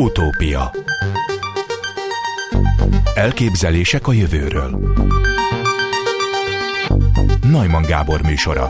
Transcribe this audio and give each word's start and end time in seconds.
Utópia 0.00 0.70
Elképzelések 3.14 4.06
a 4.06 4.12
jövőről 4.12 4.70
Najman 7.50 7.82
Gábor 7.82 8.20
műsora 8.22 8.66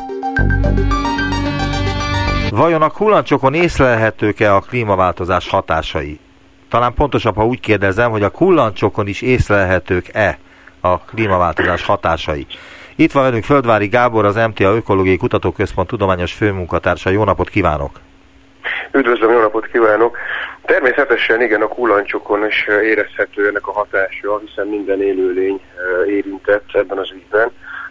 Vajon 2.50 2.82
a 2.82 2.90
kullancsokon 2.90 3.54
észlelhetők-e 3.54 4.54
a 4.54 4.60
klímaváltozás 4.60 5.48
hatásai? 5.48 6.18
Talán 6.68 6.94
pontosabb, 6.94 7.34
ha 7.34 7.46
úgy 7.46 7.60
kérdezem, 7.60 8.10
hogy 8.10 8.22
a 8.22 8.30
kullancsokon 8.30 9.06
is 9.06 9.22
észlelhetők-e 9.22 10.38
a 10.80 10.98
klímaváltozás 10.98 11.84
hatásai. 11.84 12.46
Itt 12.96 13.12
van 13.12 13.22
velünk 13.22 13.44
Földvári 13.44 13.86
Gábor, 13.86 14.24
az 14.24 14.34
MTA 14.34 14.74
Ökológiai 14.74 15.16
Kutatóközpont 15.16 15.88
tudományos 15.88 16.32
főmunkatársa. 16.32 17.10
Jó 17.10 17.24
napot 17.24 17.48
kívánok! 17.48 18.00
Üdvözlöm, 18.92 19.30
jó 19.32 19.40
napot 19.40 19.66
kívánok! 19.66 20.16
Természetesen 20.68 21.42
igen, 21.42 21.62
a 21.62 21.68
kullancsokon 21.68 22.46
is 22.46 22.66
érezhető 22.66 23.46
ennek 23.46 23.66
a 23.66 23.72
hatása, 23.72 24.38
hiszen 24.38 24.66
minden 24.66 25.02
élőlény 25.02 25.60
érintett 26.06 26.68
ebben 26.72 26.98
az 26.98 27.10
ügyben, 27.10 27.50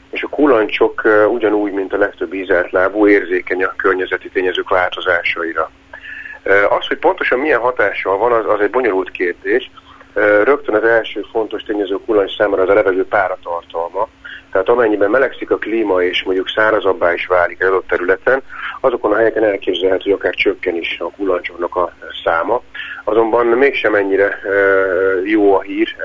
és 0.10 0.24
a 0.24 0.28
kullancsok 0.28 1.02
ugyanúgy, 1.30 1.72
mint 1.72 1.94
a 1.94 1.98
legtöbb 1.98 2.34
lábú 2.70 3.08
érzékeny 3.08 3.64
a 3.64 3.74
környezeti 3.76 4.30
tényezők 4.30 4.70
változásaira. 4.70 5.72
Az, 6.70 6.88
hogy 6.88 6.98
pontosan 6.98 7.40
milyen 7.40 7.60
hatással 7.60 8.18
van, 8.18 8.32
az, 8.32 8.46
az 8.46 8.60
egy 8.60 8.70
bonyolult 8.70 9.12
kérdés. 9.12 9.72
Rögtön 10.44 10.76
az 10.76 10.84
első 10.84 11.26
fontos 11.32 11.64
tényező 11.64 11.96
kullancs 12.06 12.36
számára 12.36 12.62
az 12.62 12.70
a 12.70 12.74
levegő 12.74 13.06
páratartalma. 13.06 14.08
Tehát 14.58 14.72
amennyiben 14.72 15.10
melegszik 15.10 15.52
a 15.52 15.58
klíma 15.58 16.04
és 16.04 16.24
mondjuk 16.24 16.50
szárazabbá 16.50 17.14
is 17.14 17.26
válik 17.26 17.62
az 17.62 17.68
adott 17.68 17.88
területen, 17.88 18.42
azokon 18.82 19.12
a 19.12 19.16
helyeken 19.16 19.44
elképzelhető, 19.44 20.04
hogy 20.04 20.12
akár 20.12 20.34
csökken 20.34 20.76
is 20.76 20.98
a 21.00 21.10
kullancsoknak 21.10 21.76
a 21.76 21.94
száma. 22.24 22.62
Azonban 23.04 23.46
mégsem 23.46 23.96
ennyire 23.96 24.40
jó 25.24 25.54
a 25.56 25.62
hír 25.62 25.96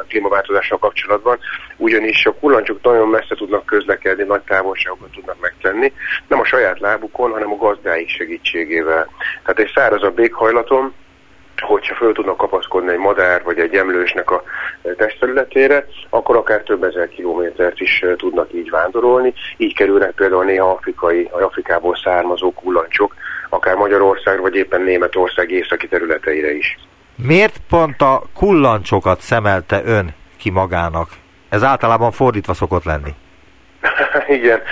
a 0.00 0.04
klímaváltozással 0.08 0.78
kapcsolatban, 0.78 1.38
ugyanis 1.76 2.26
a 2.26 2.34
kullancsok 2.34 2.82
nagyon 2.82 3.08
messze 3.08 3.34
tudnak 3.34 3.66
közlekedni, 3.66 4.22
nagy 4.22 4.42
távolságokat 4.42 5.10
tudnak 5.10 5.40
megtenni, 5.40 5.92
nem 6.28 6.40
a 6.40 6.44
saját 6.44 6.80
lábukon, 6.80 7.30
hanem 7.30 7.52
a 7.52 7.56
gazdáik 7.56 8.08
segítségével. 8.08 9.08
Tehát 9.42 9.58
egy 9.58 9.72
szárazabb 9.74 10.18
éghajlaton 10.18 10.94
hogyha 11.62 11.94
föl 11.94 12.12
tudnak 12.12 12.36
kapaszkodni 12.36 12.92
egy 12.92 12.98
madár 12.98 13.42
vagy 13.42 13.58
egy 13.58 13.74
emlősnek 13.74 14.30
a 14.30 14.42
testterületére, 14.96 15.86
akkor 16.10 16.36
akár 16.36 16.62
több 16.62 16.82
ezer 16.82 17.08
kilométert 17.08 17.80
is 17.80 18.04
tudnak 18.16 18.52
így 18.52 18.70
vándorolni. 18.70 19.32
Így 19.56 19.74
kerülnek 19.74 20.10
például 20.10 20.44
néha 20.44 20.70
afrikai, 20.70 21.28
vagy 21.32 21.42
Afrikából 21.42 21.96
származó 22.04 22.52
kullancsok, 22.52 23.14
akár 23.48 23.76
Magyarország, 23.76 24.40
vagy 24.40 24.54
éppen 24.54 24.82
Németország 24.82 25.50
északi 25.50 25.88
területeire 25.88 26.54
is. 26.54 26.78
Miért 27.16 27.60
pont 27.68 28.02
a 28.02 28.22
kullancsokat 28.34 29.20
szemelte 29.20 29.82
ön 29.84 30.14
ki 30.38 30.50
magának? 30.50 31.08
Ez 31.48 31.62
általában 31.62 32.10
fordítva 32.10 32.54
szokott 32.54 32.84
lenni. 32.84 33.14
Igen. 34.38 34.62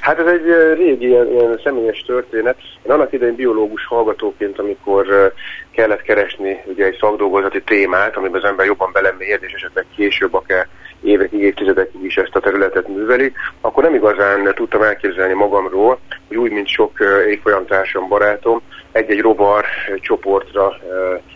Hát 0.00 0.18
ez 0.18 0.26
egy 0.26 0.74
régi 0.74 1.06
ilyen, 1.06 1.30
ilyen 1.30 1.60
személyes 1.64 2.02
történet. 2.06 2.56
Én 2.82 2.92
annak 2.92 3.12
idején 3.12 3.34
biológus 3.34 3.86
hallgatóként, 3.86 4.58
amikor 4.58 5.32
kellett 5.70 6.02
keresni 6.02 6.62
ugye 6.64 6.84
egy 6.84 6.96
szakdolgozati 7.00 7.62
témát, 7.62 8.16
amiben 8.16 8.40
az 8.40 8.48
ember 8.48 8.66
jobban 8.66 8.90
belemélyed, 8.92 9.42
és 9.42 9.52
esetleg 9.52 9.84
később 9.96 10.34
akár 10.34 10.68
évekig, 11.02 11.40
évtizedekig 11.40 12.02
is 12.04 12.16
ezt 12.16 12.36
a 12.36 12.40
területet 12.40 12.88
műveli, 12.88 13.32
akkor 13.60 13.82
nem 13.82 13.94
igazán 13.94 14.52
tudtam 14.54 14.82
elképzelni 14.82 15.34
magamról, 15.34 15.98
hogy 16.28 16.36
úgy, 16.36 16.50
mint 16.50 16.68
sok 16.68 16.92
évfolyamtársam, 17.28 18.08
barátom, 18.08 18.62
egy-egy 18.92 19.20
rovar 19.20 19.64
csoportra 20.00 20.76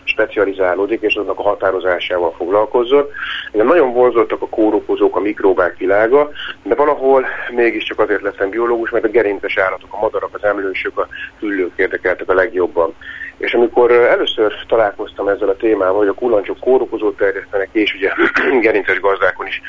specializálódik, 0.04 1.00
és 1.02 1.14
aznak 1.14 1.38
a 1.38 1.42
határozásával 1.42 2.34
foglalkozzon. 2.36 3.06
Engem 3.52 3.66
nagyon 3.66 3.92
vonzottak 3.92 4.42
a 4.42 4.48
kórokozók, 4.48 5.16
a 5.16 5.20
mikróbák 5.20 5.76
világa, 5.76 6.30
de 6.62 6.74
valahol 6.74 7.26
mégiscsak 7.50 7.98
azért 7.98 8.22
lettem 8.22 8.50
biológus, 8.50 8.90
mert 8.90 9.04
a 9.04 9.08
gerinces 9.08 9.56
állatok, 9.56 9.92
a 9.92 10.00
madarak, 10.00 10.30
az 10.32 10.44
emlősök, 10.44 10.98
a 10.98 11.08
hüllők 11.40 11.72
érdekeltek 11.76 12.28
a 12.28 12.34
legjobban. 12.34 12.94
És 13.36 13.54
amikor 13.54 13.90
először 13.90 14.52
találkoztam 14.68 15.28
ezzel 15.28 15.48
a 15.48 15.56
témával, 15.56 15.98
hogy 15.98 16.08
a 16.08 16.12
kullancsok 16.12 16.60
kórokozót 16.60 17.16
terjesztenek, 17.16 17.68
és 17.72 17.94
ugye 17.94 18.12
gerinces 18.60 19.00
gazdákon 19.00 19.46
is 19.46 19.60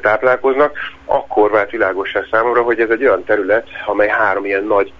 táplálkoznak, 0.00 0.78
akkor 1.04 1.50
vált 1.50 1.70
világosan 1.70 2.26
számomra, 2.30 2.62
hogy 2.62 2.80
ez 2.80 2.88
egy 2.88 3.04
olyan 3.04 3.24
terület, 3.24 3.66
amely 3.86 4.08
három 4.08 4.44
ilyen 4.44 4.64
nagy 4.64 4.92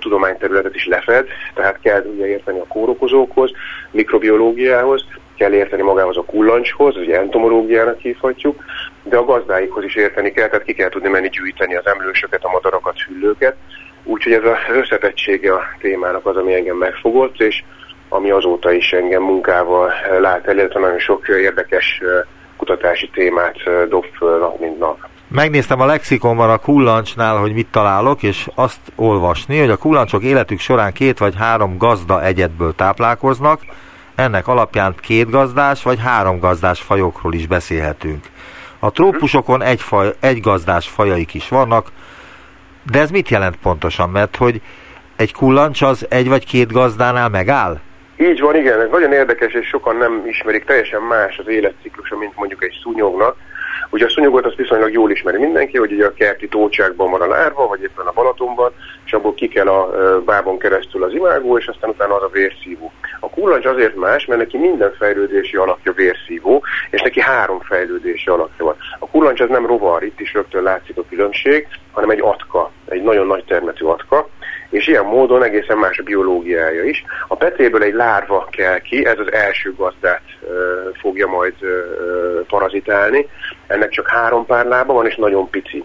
tudományterületet 0.00 0.74
is 0.74 0.86
lefed, 0.86 1.26
tehát 1.54 1.80
kell 1.82 2.04
ugye 2.14 2.26
érteni 2.26 2.58
a 2.58 2.66
kórokozókhoz, 2.66 3.50
mikrobiológiához, 3.90 5.04
kell 5.36 5.52
érteni 5.52 5.82
magához 5.82 6.16
a 6.16 6.24
kullancshoz, 6.24 6.96
ugye 6.96 7.18
entomológiának 7.18 7.98
hívhatjuk, 7.98 8.64
de 9.02 9.16
a 9.16 9.24
gazdáikhoz 9.24 9.84
is 9.84 9.94
érteni 9.94 10.30
kell, 10.30 10.48
tehát 10.48 10.64
ki 10.64 10.72
kell 10.72 10.88
tudni 10.88 11.08
menni 11.08 11.28
gyűjteni 11.28 11.76
az 11.76 11.86
emlősöket, 11.86 12.44
a 12.44 12.50
madarakat, 12.50 13.00
hüllőket. 13.00 13.56
Úgyhogy 14.04 14.32
ez 14.32 14.44
az 14.44 14.76
összetettsége 14.76 15.52
a 15.54 15.62
témának 15.80 16.26
az, 16.26 16.36
ami 16.36 16.54
engem 16.54 16.76
megfogott, 16.76 17.40
és 17.40 17.62
ami 18.08 18.30
azóta 18.30 18.72
is 18.72 18.92
engem 18.92 19.22
munkával 19.22 19.92
lát 20.20 20.46
el, 20.46 20.58
illetve 20.58 20.80
nagyon 20.80 20.98
sok 20.98 21.28
érdekes 21.28 22.02
kutatási 22.56 23.08
témát 23.08 23.88
dob 23.88 24.04
föl 24.16 24.38
nap 24.38 24.58
mint 24.58 24.78
nap. 24.78 24.98
Megnéztem 25.32 25.80
a 25.80 25.86
lexikonban 25.86 26.50
a 26.50 26.58
kullancsnál, 26.58 27.36
hogy 27.36 27.52
mit 27.52 27.66
találok, 27.70 28.22
és 28.22 28.48
azt 28.54 28.80
olvasni, 28.96 29.58
hogy 29.58 29.70
a 29.70 29.76
kullancsok 29.76 30.22
életük 30.22 30.58
során 30.58 30.92
két 30.92 31.18
vagy 31.18 31.34
három 31.38 31.78
gazda 31.78 32.24
egyetből 32.24 32.74
táplálkoznak, 32.74 33.60
ennek 34.14 34.48
alapján 34.48 34.94
két 35.00 35.30
gazdás 35.30 35.82
vagy 35.82 35.98
három 36.00 36.38
gazdás 36.38 36.80
fajokról 36.80 37.34
is 37.34 37.46
beszélhetünk. 37.46 38.24
A 38.78 38.90
trópusokon 38.90 39.62
egy, 39.62 39.80
faj, 39.80 40.14
egy 40.20 40.40
gazdás 40.40 40.88
fajaik 40.88 41.34
is 41.34 41.48
vannak, 41.48 41.88
de 42.90 43.00
ez 43.00 43.10
mit 43.10 43.28
jelent 43.28 43.56
pontosan? 43.56 44.10
Mert 44.10 44.36
hogy 44.36 44.60
egy 45.16 45.32
kullancs 45.32 45.82
az 45.82 46.06
egy 46.08 46.28
vagy 46.28 46.46
két 46.46 46.72
gazdánál 46.72 47.28
megáll? 47.28 47.80
Így 48.16 48.40
van, 48.40 48.56
igen, 48.56 48.80
ez 48.80 48.90
nagyon 48.90 49.12
érdekes, 49.12 49.52
és 49.52 49.66
sokan 49.66 49.96
nem 49.96 50.22
ismerik, 50.26 50.64
teljesen 50.64 51.02
más 51.02 51.38
az 51.38 51.48
életciklusa, 51.48 52.16
mint 52.16 52.36
mondjuk 52.36 52.64
egy 52.64 52.78
szúnyognak. 52.82 53.36
Ugye 53.90 54.04
a 54.04 54.08
szúnyogot 54.08 54.46
azt 54.46 54.56
viszonylag 54.56 54.92
jól 54.92 55.10
ismeri 55.10 55.38
mindenki, 55.38 55.78
hogy 55.78 55.92
ugye 55.92 56.06
a 56.06 56.12
kerti 56.12 56.48
tócsákban 56.48 57.10
van 57.10 57.20
a 57.20 57.26
lárva, 57.26 57.66
vagy 57.66 57.82
éppen 57.82 58.06
a 58.06 58.12
Balatonban, 58.12 58.72
és 59.04 59.12
abból 59.12 59.34
ki 59.34 59.48
kell 59.48 59.68
a 59.68 59.90
bábon 60.24 60.58
keresztül 60.58 61.04
az 61.04 61.12
imágó, 61.12 61.58
és 61.58 61.66
aztán 61.66 61.90
utána 61.90 62.14
az 62.14 62.22
a 62.22 62.28
vérszívó. 62.32 62.92
A 63.20 63.30
kullancs 63.30 63.64
azért 63.64 63.96
más, 63.96 64.26
mert 64.26 64.40
neki 64.40 64.58
minden 64.58 64.92
fejlődési 64.98 65.56
alakja 65.56 65.92
vérszívó, 65.92 66.62
és 66.90 67.00
neki 67.00 67.20
három 67.20 67.60
fejlődési 67.60 68.28
alakja 68.28 68.64
van. 68.64 68.76
A 68.98 69.08
kullancs 69.08 69.40
az 69.40 69.48
nem 69.48 69.66
rovar, 69.66 70.02
itt 70.02 70.20
is 70.20 70.32
rögtön 70.32 70.62
látszik 70.62 70.96
a 70.96 71.04
különbség, 71.08 71.66
hanem 71.92 72.10
egy 72.10 72.20
atka, 72.20 72.70
egy 72.88 73.02
nagyon 73.02 73.26
nagy 73.26 73.44
termetű 73.44 73.84
atka, 73.84 74.28
és 74.70 74.86
ilyen 74.86 75.04
módon 75.04 75.42
egészen 75.42 75.78
más 75.78 75.98
a 75.98 76.02
biológiája 76.02 76.84
is. 76.84 77.04
A 77.28 77.36
petréből 77.36 77.82
egy 77.82 77.94
lárva 77.94 78.48
kell 78.50 78.78
ki, 78.78 79.06
ez 79.06 79.18
az 79.18 79.32
első 79.32 79.74
gazdát 79.76 80.22
fogja 81.00 81.26
majd 81.26 81.54
parazitálni. 82.46 83.28
Ennek 83.66 83.88
csak 83.88 84.08
három 84.08 84.46
pár 84.46 84.66
lába 84.66 84.92
van, 84.92 85.06
és 85.06 85.16
nagyon 85.16 85.50
pici. 85.50 85.84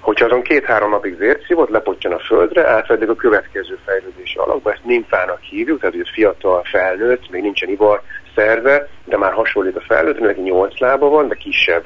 Hogyha 0.00 0.24
azon 0.24 0.42
két-három 0.42 0.90
napig 0.90 1.18
vért 1.18 1.44
szívott, 1.46 1.68
lepottyan 1.68 2.12
a 2.12 2.18
földre, 2.18 2.68
átvedik 2.68 3.08
a 3.08 3.14
következő 3.14 3.78
fejlődési 3.84 4.38
alakba, 4.38 4.72
ezt 4.72 4.84
nimfának 4.84 5.40
hívjuk, 5.40 5.80
tehát 5.80 5.94
hogy 5.94 6.10
fiatal 6.12 6.62
felnőtt, 6.64 7.30
még 7.30 7.42
nincsen 7.42 7.68
ivar 7.68 8.02
szerve, 8.34 8.88
de 9.04 9.16
már 9.16 9.32
hasonlít 9.32 9.76
a 9.76 9.84
felnőtt, 9.86 10.20
neki 10.20 10.40
nyolc 10.40 10.78
lába 10.78 11.08
van, 11.08 11.28
de 11.28 11.34
kisebb 11.34 11.84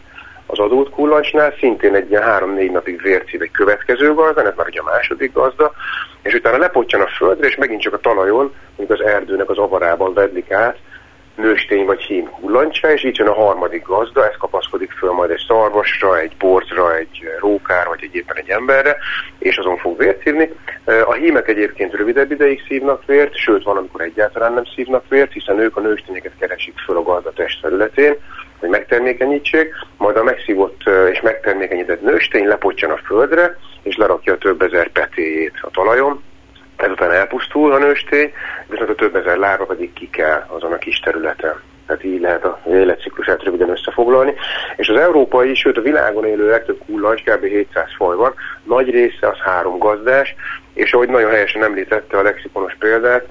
az 0.50 0.58
adult 0.58 0.90
kullancsnál 0.90 1.54
szintén 1.58 1.94
egy 1.94 2.10
ilyen 2.10 2.22
három-négy 2.22 2.70
napig 2.70 3.02
vércív 3.02 3.42
egy 3.42 3.50
következő 3.50 4.14
gazda, 4.14 4.46
ez 4.46 4.54
már 4.56 4.66
ugye 4.66 4.80
a 4.80 4.90
második 4.90 5.32
gazda, 5.32 5.72
és 6.28 6.34
utána 6.34 6.58
lepottyan 6.58 7.00
a 7.00 7.06
földre, 7.06 7.46
és 7.46 7.56
megint 7.56 7.80
csak 7.80 7.92
a 7.92 7.98
talajon, 7.98 8.54
mondjuk 8.76 9.00
az 9.00 9.06
erdőnek 9.06 9.50
az 9.50 9.58
avarában 9.58 10.14
vedlik 10.14 10.50
át, 10.50 10.76
nőstény 11.36 11.84
vagy 11.84 12.02
hím 12.02 12.30
kullancsa, 12.30 12.92
és 12.92 13.04
így 13.04 13.18
jön 13.18 13.28
a 13.28 13.32
harmadik 13.32 13.86
gazda, 13.86 14.28
ez 14.28 14.36
kapaszkodik 14.38 14.90
föl 14.90 15.12
majd 15.12 15.30
egy 15.30 15.44
szarvasra, 15.48 16.18
egy 16.18 16.32
borzra, 16.38 16.96
egy 16.96 17.28
rókára, 17.40 17.88
vagy 17.88 18.02
egy 18.02 18.14
éppen 18.14 18.36
egy 18.36 18.48
emberre, 18.48 18.96
és 19.38 19.56
azon 19.56 19.76
fog 19.76 19.98
vért 19.98 20.22
szívni. 20.22 20.52
A 21.04 21.12
hímek 21.12 21.48
egyébként 21.48 21.94
rövidebb 21.94 22.30
ideig 22.30 22.62
szívnak 22.68 23.04
vért, 23.04 23.36
sőt 23.36 23.64
van, 23.64 23.76
amikor 23.76 24.00
egyáltalán 24.00 24.52
nem 24.52 24.64
szívnak 24.74 25.04
vért, 25.08 25.32
hiszen 25.32 25.58
ők 25.58 25.76
a 25.76 25.80
nőstényeket 25.80 26.32
keresik 26.38 26.78
föl 26.84 26.96
a 26.96 27.02
gazda 27.02 27.32
testfelületén, 27.32 28.16
hogy 28.58 28.68
megtermékenyítsék, 28.68 29.74
majd 29.96 30.16
a 30.16 30.22
megszívott 30.22 30.82
és 31.12 31.20
megtermékenyített 31.20 32.02
nőstény 32.02 32.46
lepottyan 32.46 32.90
a 32.90 33.00
földre, 33.04 33.56
és 33.82 33.96
lerakja 33.96 34.38
több 34.38 34.62
ezer 34.62 34.88
petéjét 34.88 35.58
a 35.60 35.70
talajon, 35.70 36.22
ezután 36.82 37.12
elpusztul 37.12 37.72
a 37.72 37.78
nőstény, 37.78 38.32
viszont 38.66 38.90
a 38.90 38.94
több 38.94 39.16
ezer 39.16 39.36
lába 39.36 39.64
pedig 39.64 39.92
ki 39.92 40.10
kell 40.10 40.44
azon 40.46 40.72
a 40.72 40.78
kis 40.78 40.98
területen. 40.98 41.54
Tehát 41.86 42.04
így 42.04 42.20
lehet 42.20 42.44
a 42.44 42.60
életciklusát 42.66 43.42
röviden 43.42 43.70
összefoglalni. 43.70 44.34
És 44.76 44.88
az 44.88 44.96
európai, 44.96 45.54
sőt 45.54 45.76
a 45.76 45.80
világon 45.80 46.24
élő 46.24 46.50
legtöbb 46.50 46.78
kullancs, 46.86 47.22
kb. 47.22 47.44
700 47.44 47.84
faj 47.96 48.16
van, 48.16 48.34
nagy 48.64 48.90
része 48.90 49.28
az 49.28 49.38
három 49.38 49.78
gazdás, 49.78 50.34
és 50.74 50.92
ahogy 50.92 51.08
nagyon 51.08 51.30
helyesen 51.30 51.64
említette 51.64 52.18
a 52.18 52.22
lexikonos 52.22 52.76
példát, 52.78 53.26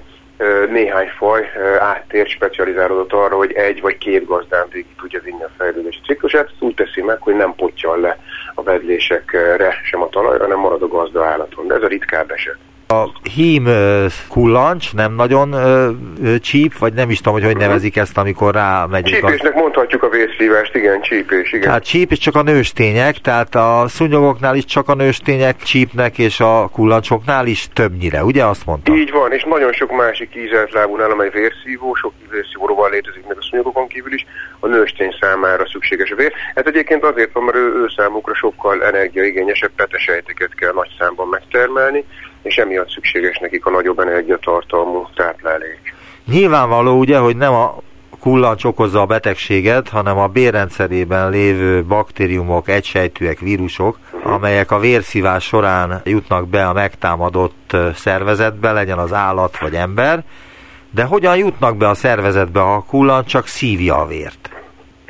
néhány 0.70 1.08
faj 1.16 1.50
áttér 1.78 2.26
specializálódott 2.26 3.12
arra, 3.12 3.36
hogy 3.36 3.52
egy 3.52 3.80
vagy 3.80 3.98
két 3.98 4.26
gazdán 4.26 4.66
végig 4.72 4.94
tudja 5.00 5.20
vinni 5.20 5.42
a 5.42 5.50
fejlődési 5.58 6.00
ciklusát. 6.06 6.50
Úgy 6.58 6.74
teszi 6.74 7.02
meg, 7.02 7.16
hogy 7.20 7.34
nem 7.34 7.54
potyan 7.54 8.00
le 8.00 8.18
a 8.54 8.62
vedlésekre 8.62 9.74
sem 9.84 10.02
a 10.02 10.08
talajra, 10.08 10.42
hanem 10.42 10.58
marad 10.58 10.82
a 10.82 10.88
gazda 10.88 11.24
állaton. 11.24 11.66
De 11.66 11.74
ez 11.74 11.82
a 11.82 11.86
ritkább 11.86 12.30
eset. 12.30 12.56
A 12.90 13.28
hím 13.34 13.68
kullancs 14.28 14.94
nem 14.94 15.14
nagyon 15.14 15.54
csíp, 16.40 16.78
vagy 16.78 16.92
nem 16.92 17.10
is 17.10 17.16
tudom, 17.16 17.32
hogy 17.32 17.44
hogy 17.44 17.56
nevezik 17.56 17.96
ezt, 17.96 18.18
amikor 18.18 18.54
rá 18.54 18.86
megyünk. 18.86 19.16
Csípésnek 19.16 19.54
a... 19.54 19.58
mondhatjuk 19.58 20.02
a 20.02 20.08
vészhívást, 20.08 20.74
igen, 20.74 21.00
csípés, 21.00 21.52
igen. 21.52 21.60
Tehát 21.62 21.84
csíp, 21.84 22.10
és 22.10 22.18
csak 22.18 22.34
a 22.34 22.42
nőstények, 22.42 23.16
tehát 23.16 23.54
a 23.54 23.84
szúnyogoknál 23.88 24.56
is 24.56 24.64
csak 24.64 24.88
a 24.88 24.94
nőstények 24.94 25.62
csípnek, 25.62 26.18
és 26.18 26.40
a 26.40 26.68
kullancsoknál 26.72 27.46
is 27.46 27.68
többnyire, 27.72 28.24
ugye 28.24 28.44
azt 28.44 28.66
mondta? 28.66 28.94
Így 28.94 29.10
van, 29.10 29.32
és 29.32 29.44
nagyon 29.48 29.72
sok 29.72 29.96
másik 29.96 30.34
ízelt 30.36 30.72
lábúnál, 30.72 31.10
amely 31.10 31.30
vérszívó, 31.30 31.94
sok 31.94 32.12
vérszívóróval 32.30 32.90
létezik 32.90 33.26
meg 33.26 33.36
a 33.36 33.46
szúnyogokon 33.50 33.88
kívül 33.88 34.12
is, 34.12 34.26
a 34.60 34.66
nőstény 34.66 35.16
számára 35.20 35.66
szükséges 35.66 36.10
a 36.10 36.14
vér. 36.14 36.32
Ez 36.54 36.66
egyébként 36.66 37.04
azért 37.04 37.32
van, 37.32 37.44
mert 37.44 37.56
ő, 37.56 37.82
ő 37.82 37.86
számukra 37.96 38.34
sokkal 38.34 38.84
energiaigényesebb 38.84 39.72
petesejteket 39.76 40.54
kell 40.54 40.72
nagy 40.72 40.90
számban 40.98 41.28
megtermelni, 41.28 42.04
és 42.42 42.56
emiatt 42.56 42.90
szükséges 42.90 43.38
nekik 43.38 43.66
a 43.66 43.70
nagyobb 43.70 43.98
energiatartalmú 43.98 45.06
táplálék. 45.14 45.94
Nyilvánvaló 46.26 46.98
ugye, 46.98 47.18
hogy 47.18 47.36
nem 47.36 47.52
a 47.52 47.76
kullancs 48.20 48.64
okozza 48.64 49.00
a 49.00 49.06
betegséget, 49.06 49.88
hanem 49.88 50.18
a 50.18 50.26
bérrendszerében 50.26 51.30
lévő 51.30 51.84
baktériumok, 51.84 52.68
egysejtűek, 52.68 53.38
vírusok, 53.38 53.98
uh-huh. 54.12 54.32
amelyek 54.32 54.70
a 54.70 54.78
vérszívás 54.78 55.44
során 55.44 56.00
jutnak 56.04 56.48
be 56.48 56.66
a 56.66 56.72
megtámadott 56.72 57.76
szervezetbe, 57.94 58.72
legyen 58.72 58.98
az 58.98 59.12
állat 59.12 59.58
vagy 59.58 59.74
ember, 59.74 60.24
de 60.90 61.04
hogyan 61.04 61.36
jutnak 61.36 61.76
be 61.76 61.88
a 61.88 61.94
szervezetbe, 61.94 62.60
ha 62.60 62.74
a 62.74 62.84
kullancs 62.88 63.26
csak 63.26 63.46
szívja 63.46 63.96
a 63.96 64.06
vért? 64.06 64.57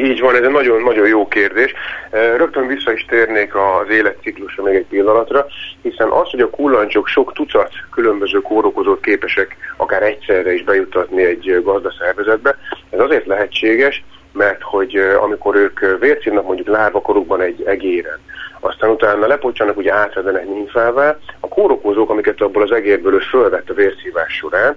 Így 0.01 0.21
van, 0.21 0.35
ez 0.35 0.43
egy 0.43 0.51
nagyon-nagyon 0.51 1.07
jó 1.07 1.29
kérdés. 1.29 1.75
Rögtön 2.11 2.67
vissza 2.67 2.93
is 2.93 3.05
térnék 3.05 3.55
az 3.55 3.89
életciklusra 3.91 4.63
még 4.63 4.75
egy 4.75 4.87
pillanatra, 4.87 5.47
hiszen 5.83 6.09
az, 6.09 6.31
hogy 6.31 6.41
a 6.41 6.51
kullancsok 6.51 7.07
sok 7.07 7.33
tucat 7.33 7.73
különböző 7.91 8.39
kórokozót 8.39 9.01
képesek 9.01 9.57
akár 9.77 10.03
egyszerre 10.03 10.55
is 10.55 10.65
bejutatni 10.65 11.25
egy 11.25 11.63
gazdaszervezetbe, 11.63 12.57
ez 12.91 13.01
azért 13.01 13.27
lehetséges, 13.27 14.05
mert 14.33 14.63
hogy 14.63 14.97
amikor 14.97 15.57
ők 15.57 15.99
vércínnak 16.01 16.47
mondjuk 16.47 16.69
lárvakorukban 16.69 17.41
egy 17.41 17.63
egéren, 17.67 18.19
aztán 18.61 18.91
utána 18.91 19.27
lepocssanak, 19.27 19.77
ugye 19.77 19.93
átvezenek 19.93 20.49
ninfává, 20.49 21.19
a 21.41 21.49
kórokozók, 21.49 22.11
amiket 22.11 22.41
abból 22.41 22.63
az 22.63 22.73
egérből 22.73 23.15
ő 23.15 23.19
fölvett 23.19 23.71
a 23.71 23.75
vérszívás 23.75 24.33
során, 24.33 24.77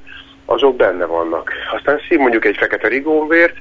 azok 0.52 0.76
benne 0.76 1.06
vannak. 1.06 1.52
Aztán 1.74 2.00
szív 2.08 2.20
mondjuk 2.20 2.46
egy 2.46 2.58
fekete 2.58 2.88
rigónvért, 2.88 3.56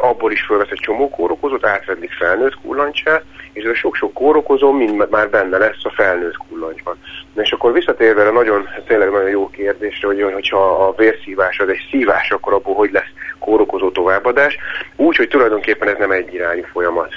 abból 0.00 0.32
is 0.32 0.42
fölvesz 0.42 0.70
egy 0.70 0.80
csomó 0.80 1.10
kórokozót, 1.10 1.66
átvedlik 1.66 2.12
felnőtt 2.12 2.60
kullancsát, 2.62 3.22
és 3.52 3.64
ez 3.64 3.76
sok-sok 3.76 4.12
kórokozó 4.12 4.72
mind 4.72 5.06
már 5.10 5.30
benne 5.30 5.58
lesz 5.58 5.84
a 5.84 5.90
felnőtt 5.90 6.36
kullancsban. 6.48 6.96
És 7.36 7.52
akkor 7.52 7.72
visszatérve 7.72 8.28
a 8.28 8.32
nagyon, 8.32 8.68
tényleg 8.86 9.10
nagyon 9.10 9.30
jó 9.30 9.48
kérdésre, 9.48 10.06
hogy 10.06 10.22
hogyha 10.32 10.86
a 10.86 10.94
vérszívás 10.96 11.58
az 11.58 11.68
egy 11.68 11.88
szívás, 11.90 12.30
akkor 12.30 12.52
abból 12.52 12.74
hogy 12.74 12.92
lesz 12.92 13.12
kórokozó 13.38 13.90
továbbadás, 13.90 14.56
úgy, 14.96 15.16
hogy 15.16 15.28
tulajdonképpen 15.28 15.88
ez 15.88 15.98
nem 15.98 16.10
egy 16.10 16.34
irányú 16.34 16.64
folyamat. 16.72 17.16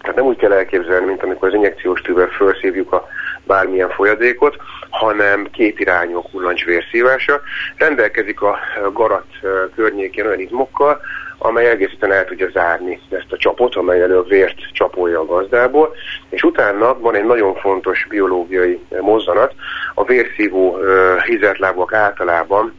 Tehát 0.00 0.16
nem 0.16 0.26
úgy 0.26 0.36
kell 0.36 0.52
elképzelni, 0.52 1.06
mint 1.06 1.22
amikor 1.22 1.48
az 1.48 1.54
injekciós 1.54 2.00
tűvel 2.00 2.26
felszívjuk 2.26 2.92
a 2.92 3.06
bármilyen 3.46 3.90
folyadékot, 3.90 4.56
hanem 4.90 5.48
két 5.52 5.80
irányú 5.80 6.22
kullancs 6.22 6.64
vérszívása. 6.64 7.40
Rendelkezik 7.76 8.40
a 8.42 8.58
garat 8.92 9.26
környékén 9.74 10.26
olyan 10.26 10.40
izmokkal, 10.40 11.00
amely 11.38 11.66
egészen 11.66 12.12
el 12.12 12.24
tudja 12.24 12.48
zárni 12.50 13.00
ezt 13.10 13.32
a 13.32 13.36
csapot, 13.36 13.74
amely 13.74 14.02
elő 14.02 14.18
a 14.18 14.22
vért 14.22 14.72
csapolja 14.72 15.20
a 15.20 15.24
gazdából, 15.24 15.94
és 16.28 16.42
utána 16.42 16.98
van 16.98 17.14
egy 17.14 17.24
nagyon 17.24 17.54
fontos 17.54 18.06
biológiai 18.08 18.80
mozzanat, 19.00 19.54
a 19.94 20.04
vérszívó 20.04 20.78
hizetlábak 21.26 21.92
általában 21.92 22.74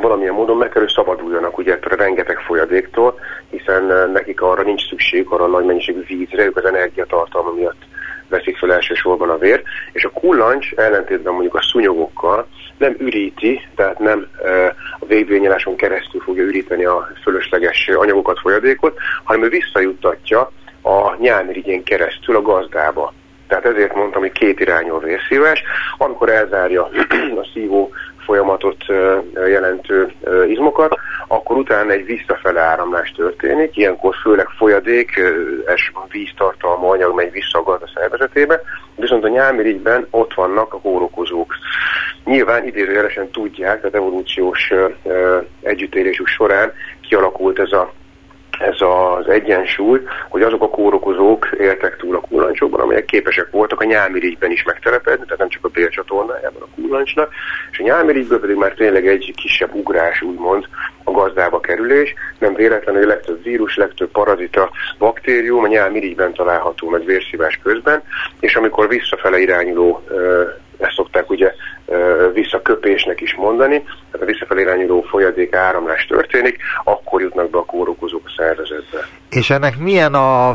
valamilyen 0.00 0.34
módon 0.34 0.56
meg 0.56 0.68
kell, 0.68 0.82
hogy 0.82 0.92
szabaduljanak 0.92 1.58
ugye 1.58 1.72
ettől 1.72 1.92
a 1.92 2.02
rengeteg 2.02 2.38
folyadéktól, 2.38 3.18
hiszen 3.50 4.10
nekik 4.12 4.42
arra 4.42 4.62
nincs 4.62 4.88
szükség, 4.88 5.26
arra 5.28 5.44
a 5.44 5.48
nagy 5.48 5.64
mennyiségű 5.64 6.04
vízre, 6.06 6.44
ők 6.44 6.56
az 6.56 6.64
energiatartalma 6.64 7.50
miatt 7.50 7.82
veszik 8.28 8.56
fel 8.58 8.72
elsősorban 8.72 9.30
a 9.30 9.38
vér, 9.38 9.62
és 9.92 10.04
a 10.04 10.10
kullancs 10.10 10.72
ellentétben 10.72 11.32
mondjuk 11.32 11.54
a 11.54 11.62
szunyogokkal 11.62 12.46
nem 12.78 12.96
üríti, 12.98 13.60
tehát 13.76 13.98
nem 13.98 14.26
a 14.98 15.06
végvényeláson 15.06 15.76
keresztül 15.76 16.20
fogja 16.20 16.42
üríteni 16.42 16.84
a 16.84 17.08
fölösleges 17.22 17.88
anyagokat, 17.88 18.38
folyadékot, 18.38 18.98
hanem 19.24 19.42
ő 19.42 19.48
visszajuttatja 19.48 20.52
a 20.82 21.14
nyálmirigyén 21.18 21.82
keresztül 21.82 22.36
a 22.36 22.42
gazdába. 22.42 23.12
Tehát 23.48 23.64
ezért 23.64 23.94
mondtam, 23.94 24.20
hogy 24.20 24.32
két 24.32 24.60
irányú 24.60 24.94
a 24.94 24.98
vérszívás. 24.98 25.62
Amikor 25.98 26.28
elzárja 26.28 26.82
a 27.42 27.48
szívó 27.52 27.90
folyamatot 28.28 28.84
jelentő 29.34 30.12
izmokat, 30.48 30.98
akkor 31.28 31.56
utána 31.56 31.90
egy 31.90 32.04
visszafele 32.04 32.60
áramlás 32.60 33.12
történik, 33.16 33.76
ilyenkor 33.76 34.14
főleg 34.22 34.48
folyadék, 34.48 35.20
elsősorban 35.66 36.08
víztartalmú 36.10 36.86
anyag 36.86 37.14
megy 37.14 37.32
vissza 37.32 37.58
a 37.58 37.62
gazda 37.62 37.86
szervezetébe, 37.94 38.60
viszont 38.96 39.24
a 39.24 39.28
nyálmirigyben 39.28 40.06
ott 40.10 40.34
vannak 40.34 40.74
a 40.74 40.80
kórokozók. 40.80 41.54
Nyilván 42.24 42.66
idézőjelesen 42.66 43.30
tudják, 43.30 43.76
tehát 43.76 43.94
evolúciós 43.94 44.72
együttélésük 45.62 46.26
során 46.26 46.72
kialakult 47.08 47.58
ez 47.58 47.72
a 47.72 47.92
ez 48.58 48.76
az 48.80 49.28
egyensúly, 49.28 50.00
hogy 50.28 50.42
azok 50.42 50.62
a 50.62 50.68
kórokozók 50.68 51.48
éltek 51.58 51.96
túl 51.96 52.16
a 52.16 52.20
kullancsokban, 52.20 52.80
amelyek 52.80 53.04
képesek 53.04 53.50
voltak 53.50 53.80
a 53.80 53.84
nyálmirigyben 53.84 54.50
is 54.50 54.62
megtelepedni, 54.62 55.24
tehát 55.24 55.38
nem 55.38 55.48
csak 55.48 55.64
a 55.64 55.68
bélcsatornájában 55.68 56.62
a 56.62 56.80
kullancsnak, 56.80 57.32
és 57.70 57.78
a 57.78 57.82
nyálmirigyből 57.82 58.40
pedig 58.40 58.56
már 58.56 58.72
tényleg 58.72 59.06
egy 59.06 59.34
kisebb 59.36 59.74
ugrás, 59.74 60.22
úgymond, 60.22 60.64
a 61.04 61.10
gazdába 61.10 61.60
kerülés. 61.60 62.14
Nem 62.38 62.54
véletlenül, 62.54 63.00
hogy 63.00 63.10
legtöbb 63.10 63.42
vírus, 63.42 63.76
legtöbb 63.76 64.10
parazita, 64.10 64.70
baktérium 64.98 65.64
a 65.64 65.68
nyálmirigyben 65.68 66.32
található 66.32 66.88
meg 66.88 67.04
vérszívás 67.04 67.60
közben, 67.62 68.02
és 68.40 68.56
amikor 68.56 68.88
visszafele 68.88 69.38
irányuló 69.38 70.02
ezt 70.78 70.94
szokták 70.94 71.30
ugye 71.30 71.54
visszaköpésnek 72.32 73.20
is 73.20 73.34
mondani, 73.34 73.82
tehát 73.82 74.20
a 74.20 74.24
visszafelé 74.24 74.60
irányuló 74.60 75.00
folyadék 75.00 75.54
áramlás 75.54 76.06
történik, 76.06 76.58
akkor 76.84 77.20
jutnak 77.20 77.50
be 77.50 77.58
a 77.58 77.64
kórokozók 77.64 78.22
a 78.24 78.32
szervezetbe. 78.36 79.06
És 79.30 79.50
ennek 79.50 79.78
milyen 79.78 80.14
a 80.14 80.52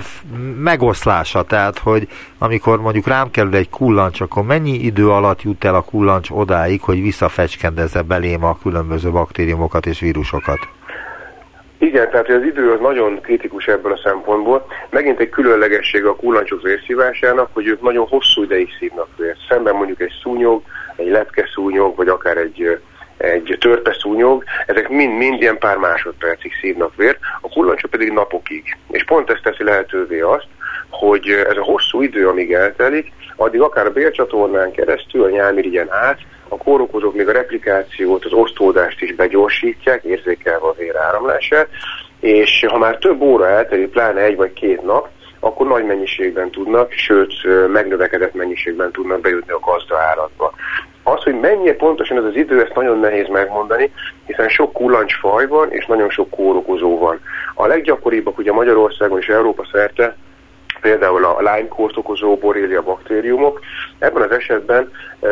megoszlása? 0.57 1.43
Tehát, 1.43 1.77
hogy 1.77 2.07
amikor 2.37 2.81
mondjuk 2.81 3.07
rám 3.07 3.31
kerül 3.31 3.55
egy 3.55 3.69
kullancs, 3.69 4.21
akkor 4.21 4.43
mennyi 4.43 4.73
idő 4.73 5.09
alatt 5.09 5.41
jut 5.41 5.63
el 5.63 5.75
a 5.75 5.81
kullancs 5.81 6.29
odáig, 6.29 6.81
hogy 6.81 7.01
visszafecskendezze 7.01 8.01
belém 8.01 8.43
a 8.43 8.57
különböző 8.63 9.11
baktériumokat 9.11 9.85
és 9.85 9.99
vírusokat? 9.99 10.59
Igen, 11.83 12.09
tehát 12.09 12.29
az 12.29 12.43
idő 12.43 12.71
az 12.71 12.79
nagyon 12.79 13.21
kritikus 13.21 13.67
ebből 13.67 13.91
a 13.91 13.99
szempontból. 14.03 14.65
Megint 14.89 15.19
egy 15.19 15.29
különlegesség 15.29 16.05
a 16.05 16.15
kullancsok 16.15 16.61
vérszívásának, 16.61 17.49
hogy 17.53 17.67
ők 17.67 17.81
nagyon 17.81 18.07
hosszú 18.07 18.43
ideig 18.43 18.69
szívnak 18.79 19.07
vért. 19.17 19.37
Szemben 19.49 19.75
mondjuk 19.75 20.01
egy 20.01 20.13
szúnyog, 20.21 20.61
egy 20.95 21.07
lepkeszúnyog, 21.07 21.95
vagy 21.95 22.07
akár 22.07 22.37
egy, 22.37 22.79
egy 23.17 23.57
törpeszúnyog, 23.59 24.43
ezek 24.65 24.89
mind-mind 24.89 25.41
ilyen 25.41 25.57
pár 25.57 25.77
másodpercig 25.77 26.51
szívnak 26.61 26.95
vért, 26.95 27.19
a 27.41 27.49
kullancsok 27.49 27.91
pedig 27.91 28.11
napokig. 28.11 28.77
És 28.91 29.03
pont 29.03 29.29
ezt 29.29 29.43
teszi 29.43 29.63
lehetővé 29.63 30.19
azt, 30.19 30.47
hogy 30.93 31.29
ez 31.29 31.57
a 31.57 31.63
hosszú 31.63 32.01
idő, 32.01 32.27
amíg 32.27 32.53
eltelik, 32.53 33.11
addig 33.35 33.61
akár 33.61 33.85
a 33.85 33.91
bélcsatornán 33.91 34.71
keresztül, 34.71 35.23
a 35.23 35.29
nyálmirigyen 35.29 35.91
át, 35.91 36.19
a 36.47 36.57
kórokozók 36.57 37.15
még 37.15 37.27
a 37.27 37.31
replikációt, 37.31 38.25
az 38.25 38.33
osztódást 38.33 39.01
is 39.01 39.15
begyorsítják, 39.15 40.03
érzékelve 40.03 40.67
a 40.67 40.75
véráramlását, 40.77 41.67
és 42.19 42.65
ha 42.67 42.77
már 42.77 42.97
több 42.97 43.21
óra 43.21 43.47
eltelik, 43.47 43.87
pláne 43.87 44.21
egy 44.21 44.35
vagy 44.35 44.53
két 44.53 44.81
nap, 44.81 45.07
akkor 45.39 45.67
nagy 45.67 45.85
mennyiségben 45.85 46.49
tudnak, 46.49 46.91
sőt 46.91 47.33
megnövekedett 47.67 48.33
mennyiségben 48.33 48.91
tudnak 48.91 49.21
bejutni 49.21 49.51
a 49.51 49.59
gazda 49.59 49.97
állatba. 49.97 50.53
Az, 51.03 51.23
hogy 51.23 51.39
mennyi 51.39 51.71
pontosan 51.71 52.17
ez 52.17 52.23
az 52.23 52.35
idő, 52.35 52.61
ezt 52.61 52.75
nagyon 52.75 52.99
nehéz 52.99 53.27
megmondani, 53.27 53.91
hiszen 54.25 54.49
sok 54.49 54.73
kullancsfaj 54.73 55.47
van, 55.47 55.71
és 55.71 55.85
nagyon 55.85 56.09
sok 56.09 56.29
kórokozó 56.29 56.99
van. 56.99 57.19
A 57.53 57.67
leggyakoribbak 57.67 58.37
ugye 58.37 58.51
Magyarországon 58.51 59.19
és 59.19 59.27
Európa 59.27 59.67
szerte 59.71 60.15
például 60.83 61.25
a 61.25 61.39
Lyme-kórt 61.39 61.97
okozó 61.97 62.35
borrelia 62.35 62.81
baktériumok. 62.81 63.59
Ebben 63.99 64.21
az 64.21 64.31
esetben 64.31 64.91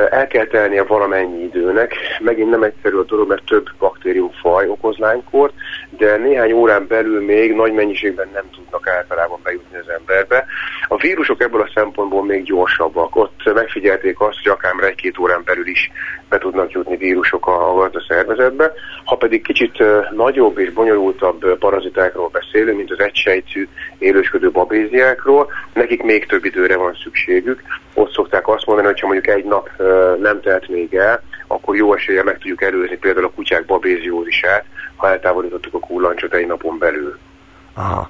el 0.09 0.27
kell 0.27 0.45
telnie 0.45 0.83
valamennyi 0.83 1.43
időnek. 1.43 1.95
Megint 2.19 2.49
nem 2.49 2.63
egyszerű 2.63 2.95
a 2.95 3.03
dolog, 3.03 3.27
mert 3.27 3.45
több 3.45 3.69
baktériumfaj 3.79 4.67
okoz 4.67 4.97
Lyme-kórt, 4.97 5.53
de 5.89 6.17
néhány 6.17 6.51
órán 6.51 6.87
belül 6.87 7.25
még 7.25 7.53
nagy 7.53 7.73
mennyiségben 7.73 8.29
nem 8.33 8.43
tudnak 8.55 8.87
általában 8.87 9.39
bejutni 9.43 9.77
az 9.77 9.89
emberbe. 9.99 10.45
A 10.87 10.95
vírusok 10.95 11.41
ebből 11.41 11.61
a 11.61 11.71
szempontból 11.73 12.25
még 12.25 12.43
gyorsabbak. 12.43 13.15
Ott 13.15 13.53
megfigyelték 13.53 14.21
azt, 14.21 14.37
hogy 14.43 14.51
akár 14.51 14.83
egy-két 14.83 15.19
órán 15.19 15.41
belül 15.45 15.67
is 15.67 15.91
be 16.29 16.37
tudnak 16.37 16.71
jutni 16.71 16.97
vírusok 16.97 17.47
a, 17.47 17.69
a 17.69 17.73
gazdaszervezetbe. 17.73 18.71
Ha 19.05 19.15
pedig 19.15 19.41
kicsit 19.43 19.83
nagyobb 20.11 20.57
és 20.57 20.71
bonyolultabb 20.73 21.57
parazitákról 21.57 22.29
beszélünk, 22.29 22.77
mint 22.77 22.91
az 22.91 22.99
egysejtű 22.99 23.67
élősködő 23.97 24.51
babéziákról, 24.51 25.40
nekik 25.73 26.03
még 26.03 26.25
több 26.25 26.45
időre 26.45 26.77
van 26.77 26.97
szükségük. 27.03 27.61
Ott 27.93 28.13
szokták 28.13 28.47
azt 28.47 28.65
mondani, 28.65 28.87
hogy 28.87 28.99
ha 28.99 29.07
mondjuk 29.07 29.35
egy 29.35 29.45
nap 29.45 29.69
nem 30.21 30.41
telt 30.41 30.67
még 30.67 30.93
el, 30.93 31.23
akkor 31.47 31.75
jó 31.75 31.93
esélye 31.93 32.23
meg 32.23 32.37
tudjuk 32.37 32.61
előzni 32.61 32.97
például 32.97 33.25
a 33.25 33.31
kutyák 33.35 33.65
babéziózisát, 33.65 34.65
ha 34.95 35.09
eltávolítottuk 35.09 35.73
a 35.73 35.79
kullancsot 35.79 36.33
egy 36.33 36.47
napon 36.47 36.77
belül. 36.77 37.17
Aha. 37.73 38.09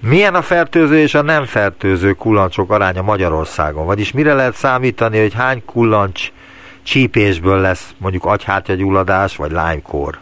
Milyen 0.00 0.34
a 0.34 0.42
fertőző 0.42 0.98
és 0.98 1.14
a 1.14 1.22
nem 1.22 1.44
fertőző 1.44 2.12
kullancsok 2.12 2.70
aránya 2.70 3.02
Magyarországon? 3.02 3.86
Vagyis 3.86 4.12
mire 4.12 4.34
lehet 4.34 4.54
számítani, 4.54 5.20
hogy 5.20 5.34
hány 5.34 5.64
kullancs 5.64 6.32
csípésből 6.82 7.60
lesz 7.60 7.94
mondjuk 7.98 8.24
agyhártyagyulladás 8.24 9.36
vagy 9.36 9.50
lánykór? 9.50 10.18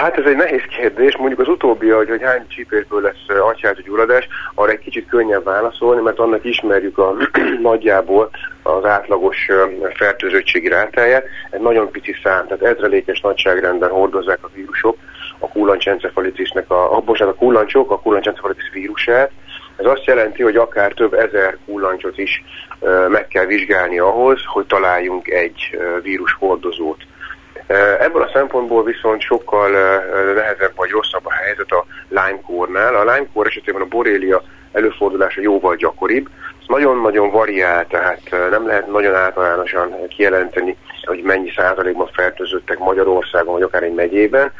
Hát 0.00 0.18
ez 0.18 0.24
egy 0.24 0.36
nehéz 0.36 0.62
kérdés. 0.78 1.16
Mondjuk 1.16 1.40
az 1.40 1.48
utóbbi, 1.48 1.88
hogy, 1.88 2.08
hogy 2.08 2.22
hány 2.22 2.46
csípésből 2.48 3.00
lesz 3.00 3.38
agyhártyagyulladás, 3.38 4.28
arra 4.54 4.70
egy 4.70 4.78
kicsit 4.78 5.08
könnyebb 5.08 5.44
válaszolni, 5.44 6.02
mert 6.02 6.18
annak 6.18 6.44
ismerjük 6.44 6.98
a 6.98 7.14
nagyjából 7.70 8.30
az 8.62 8.84
átlagos 8.84 9.48
fertőzöttségi 9.94 10.68
rátáját. 10.68 11.24
Egy 11.50 11.60
nagyon 11.60 11.90
pici 11.90 12.14
szám, 12.22 12.46
tehát 12.46 12.76
ezrelékes 12.76 13.20
nagyságrendben 13.20 13.90
hordozzák 13.90 14.38
a 14.42 14.50
vírusok 14.54 14.96
a 15.38 15.48
kullancsencefalitisnek, 15.48 16.70
a, 16.70 16.96
a, 16.96 17.00
bocsánat, 17.00 17.34
a 17.34 17.38
kullancsok, 17.38 17.90
a 17.90 18.00
kullancsencefalitis 18.00 18.70
vírusát. 18.72 19.30
Ez 19.76 19.86
azt 19.86 20.04
jelenti, 20.04 20.42
hogy 20.42 20.56
akár 20.56 20.92
több 20.92 21.14
ezer 21.14 21.56
kullancsot 21.66 22.18
is 22.18 22.44
meg 23.08 23.28
kell 23.28 23.44
vizsgálni 23.46 23.98
ahhoz, 23.98 24.40
hogy 24.46 24.66
találjunk 24.66 25.28
egy 25.28 25.78
vírus 26.02 26.32
hordozót. 26.38 27.02
Ebből 27.98 28.22
a 28.22 28.30
szempontból 28.32 28.84
viszont 28.84 29.20
sokkal 29.20 29.70
nehezebb 30.34 30.72
vagy 30.76 30.90
rosszabb 30.90 31.26
a 31.26 31.32
helyzet 31.32 31.70
a 31.70 31.86
Lyme-kórnál. 32.08 32.94
A 32.94 33.12
Lyme-kór 33.12 33.46
esetében 33.46 33.82
a 33.82 33.86
borélia 33.86 34.42
előfordulása 34.72 35.40
jóval 35.40 35.76
gyakoribb. 35.76 36.28
Nagyon-nagyon 36.66 37.30
variál, 37.30 37.86
tehát 37.86 38.20
nem 38.50 38.66
lehet 38.66 38.86
nagyon 38.86 39.14
általánosan 39.14 40.08
kijelenteni, 40.08 40.76
hogy 41.06 41.22
mennyi 41.22 41.52
százalékban 41.56 42.10
fertőzöttek 42.12 42.78
Magyarországon, 42.78 43.52
vagy 43.52 43.62
akár 43.62 43.82
egy 43.82 43.94
megyében, 43.94 44.52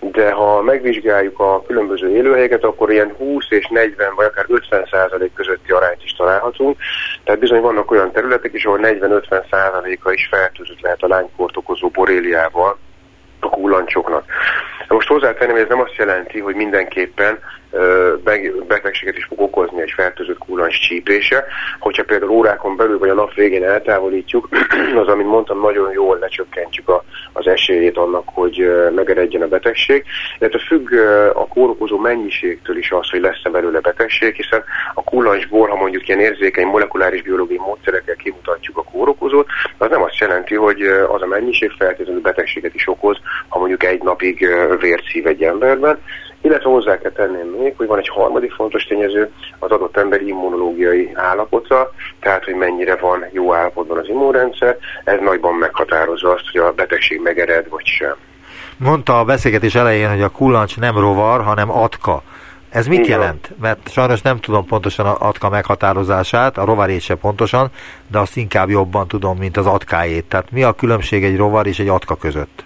de 0.00 0.30
ha 0.30 0.62
megvizsgáljuk 0.62 1.40
a 1.40 1.62
különböző 1.62 2.08
élőhelyeket, 2.10 2.64
akkor 2.64 2.90
ilyen 2.90 3.14
20 3.16 3.44
és 3.48 3.66
40 3.66 4.14
vagy 4.14 4.26
akár 4.26 4.44
50 4.48 4.86
százalék 4.90 5.32
közötti 5.32 5.72
arányt 5.72 6.04
is 6.04 6.12
találhatunk. 6.12 6.76
Tehát 7.24 7.40
bizony 7.40 7.60
vannak 7.60 7.90
olyan 7.90 8.12
területek 8.12 8.52
is, 8.52 8.64
ahol 8.64 8.80
40-50 8.82 9.50
százaléka 9.50 10.12
is 10.12 10.28
fertőzött 10.30 10.80
lehet 10.80 11.02
a 11.02 11.08
lánykort 11.08 11.56
okozó 11.56 11.88
boréliával 11.88 12.78
a 13.40 13.48
kullancsoknak. 13.48 14.24
Most 14.88 15.08
hozzátenném, 15.08 15.56
ez 15.56 15.68
nem 15.68 15.80
azt 15.80 15.96
jelenti, 15.96 16.40
hogy 16.40 16.54
mindenképpen 16.54 17.38
betegséget 18.66 19.16
is 19.16 19.24
fog 19.24 19.40
okozni 19.40 19.80
egy 19.80 19.92
fertőzött 19.96 20.38
kullancs 20.38 20.80
csípése. 20.80 21.44
Hogyha 21.78 22.04
például 22.04 22.30
órákon 22.30 22.76
belül 22.76 22.98
vagy 22.98 23.08
a 23.08 23.14
nap 23.14 23.34
végén 23.34 23.64
eltávolítjuk, 23.64 24.48
az, 25.02 25.08
amit 25.08 25.26
mondtam, 25.26 25.60
nagyon 25.60 25.92
jól 25.92 26.18
lecsökkentjük 26.18 26.88
a, 26.88 27.04
az 27.32 27.46
esélyét 27.46 27.96
annak, 27.96 28.22
hogy 28.24 28.70
megeredjen 28.94 29.42
a 29.42 29.48
betegség. 29.48 30.04
Illetve 30.38 30.58
függ 30.58 30.92
a 31.34 31.46
kórokozó 31.48 31.98
mennyiségtől 31.98 32.76
is 32.76 32.90
az, 32.90 33.10
hogy 33.10 33.20
lesz-e 33.20 33.50
belőle 33.50 33.80
betegség, 33.80 34.34
hiszen 34.34 34.64
a 34.94 35.02
kullancsból, 35.02 35.68
ha 35.68 35.76
mondjuk 35.76 36.08
ilyen 36.08 36.20
érzékeny 36.20 36.66
molekuláris 36.66 37.22
biológiai 37.22 37.58
módszerekkel 37.58 38.14
kimutatjuk 38.14 38.76
a 38.76 38.82
kórokozót, 38.82 39.46
az 39.78 39.90
nem 39.90 40.02
azt 40.02 40.18
jelenti, 40.18 40.54
hogy 40.54 40.82
az 40.82 41.22
a 41.22 41.26
mennyiség 41.26 41.70
feltétlenül 41.78 42.20
betegséget 42.20 42.74
is 42.74 42.88
okoz, 42.88 43.16
ha 43.48 43.58
mondjuk 43.58 43.84
egy 43.84 44.02
napig 44.02 44.48
vért 44.80 45.04
szív 45.04 45.26
egy 45.26 45.42
emberben, 45.42 45.98
illetve 46.40 46.70
hozzá 46.70 46.98
kell 46.98 47.10
tenném 47.10 47.46
még, 47.46 47.74
hogy 47.76 47.86
van 47.86 47.98
egy 47.98 48.08
harmadik 48.08 48.52
fontos 48.52 48.84
tényező, 48.84 49.30
az 49.58 49.70
adott 49.70 49.96
ember 49.96 50.22
immunológiai 50.22 51.10
állapota, 51.14 51.92
tehát 52.20 52.44
hogy 52.44 52.54
mennyire 52.54 52.96
van 52.96 53.24
jó 53.32 53.54
állapotban 53.54 53.98
az 53.98 54.08
immunrendszer, 54.08 54.76
ez 55.04 55.20
nagyban 55.20 55.54
meghatározza 55.54 56.30
azt, 56.30 56.50
hogy 56.52 56.60
a 56.60 56.72
betegség 56.72 57.20
megered 57.20 57.68
vagy 57.68 57.86
sem. 57.86 58.14
Mondta 58.76 59.18
a 59.18 59.24
beszélgetés 59.24 59.74
elején, 59.74 60.10
hogy 60.10 60.22
a 60.22 60.28
kullancs 60.28 60.78
nem 60.78 60.98
rovar, 60.98 61.42
hanem 61.42 61.70
atka. 61.70 62.22
Ez 62.70 62.86
mit 62.86 62.98
Igen. 62.98 63.20
jelent? 63.20 63.50
Mert 63.60 63.90
sajnos 63.90 64.22
nem 64.22 64.40
tudom 64.40 64.66
pontosan 64.66 65.06
a 65.06 65.16
atka 65.18 65.48
meghatározását, 65.48 66.58
a 66.58 66.64
rovarét 66.64 67.00
se 67.00 67.14
pontosan, 67.14 67.70
de 68.06 68.18
azt 68.18 68.36
inkább 68.36 68.68
jobban 68.68 69.08
tudom, 69.08 69.38
mint 69.38 69.56
az 69.56 69.66
atkáét. 69.66 70.24
Tehát 70.24 70.50
mi 70.50 70.62
a 70.62 70.72
különbség 70.72 71.24
egy 71.24 71.36
rovar 71.36 71.66
és 71.66 71.78
egy 71.78 71.88
atka 71.88 72.16
között? 72.16 72.64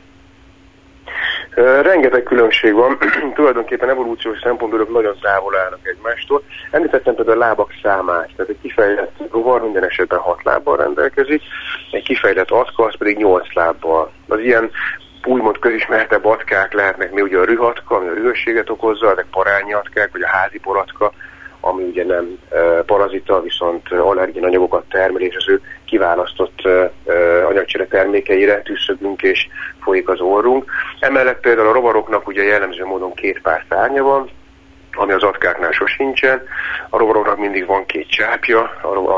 Rengeteg 1.55 2.23
különbség 2.23 2.75
van, 2.75 2.99
tulajdonképpen 3.35 3.89
evolúciós 3.89 4.39
szempontból 4.43 4.87
nagyon 4.91 5.19
távol 5.21 5.57
állnak 5.57 5.87
egymástól. 5.89 6.43
Említettem 6.71 7.15
például 7.15 7.43
a 7.43 7.47
lábak 7.47 7.71
számát, 7.83 8.31
tehát 8.37 8.51
egy 8.51 8.59
kifejlett 8.63 9.13
rovar 9.31 9.63
minden 9.63 9.85
esetben 9.85 10.19
hat 10.19 10.43
lábbal 10.43 10.77
rendelkezik, 10.77 11.43
egy 11.91 12.03
kifejlett 12.03 12.51
atka 12.51 12.85
az 12.85 12.97
pedig 12.97 13.17
nyolc 13.17 13.55
lábbal. 13.55 14.13
Az 14.29 14.39
ilyen 14.39 14.71
úgymond 15.25 15.59
közismertebb 15.59 16.25
atkák 16.25 16.73
lehetnek 16.73 17.13
mi 17.13 17.21
ugye 17.21 17.39
a 17.39 17.45
rühatka, 17.45 17.97
ami 17.97 18.09
a 18.09 18.15
rühösséget 18.15 18.71
okozza, 18.71 19.11
ezek 19.11 19.27
parányi 19.31 19.73
atkák, 19.73 20.13
vagy 20.13 20.23
a 20.23 20.29
házi 20.29 20.59
poratka, 20.59 21.13
ami 21.65 21.83
ugye 21.83 22.05
nem 22.05 22.39
parazita, 22.87 23.41
viszont 23.41 23.93
allergén 23.93 24.45
anyagokat 24.45 24.85
termel, 24.89 25.23
és 25.23 25.37
az 25.37 25.49
ő 25.49 25.61
kiválasztott 25.85 26.69
anyagcsere 27.49 27.87
termékeire 27.87 28.63
tűzszögünk 28.63 29.23
és 29.23 29.47
folyik 29.83 30.09
az 30.09 30.21
orrunk. 30.21 30.65
Emellett 31.01 31.41
például 31.41 31.69
a 31.69 31.73
rovaroknak 31.73 32.27
ugye 32.27 32.43
jellemző 32.43 32.85
módon 32.85 33.15
két 33.15 33.41
pár 33.41 33.65
szárnya 33.69 34.03
van, 34.03 34.31
ami 34.93 35.13
az 35.13 35.23
atkáknál 35.23 35.73
sosincsen. 35.73 36.43
A 36.91 36.99
rovaroknak 36.99 37.39
mindig 37.39 37.67
van 37.67 37.87
két 37.87 38.09
csápja, 38.09 38.61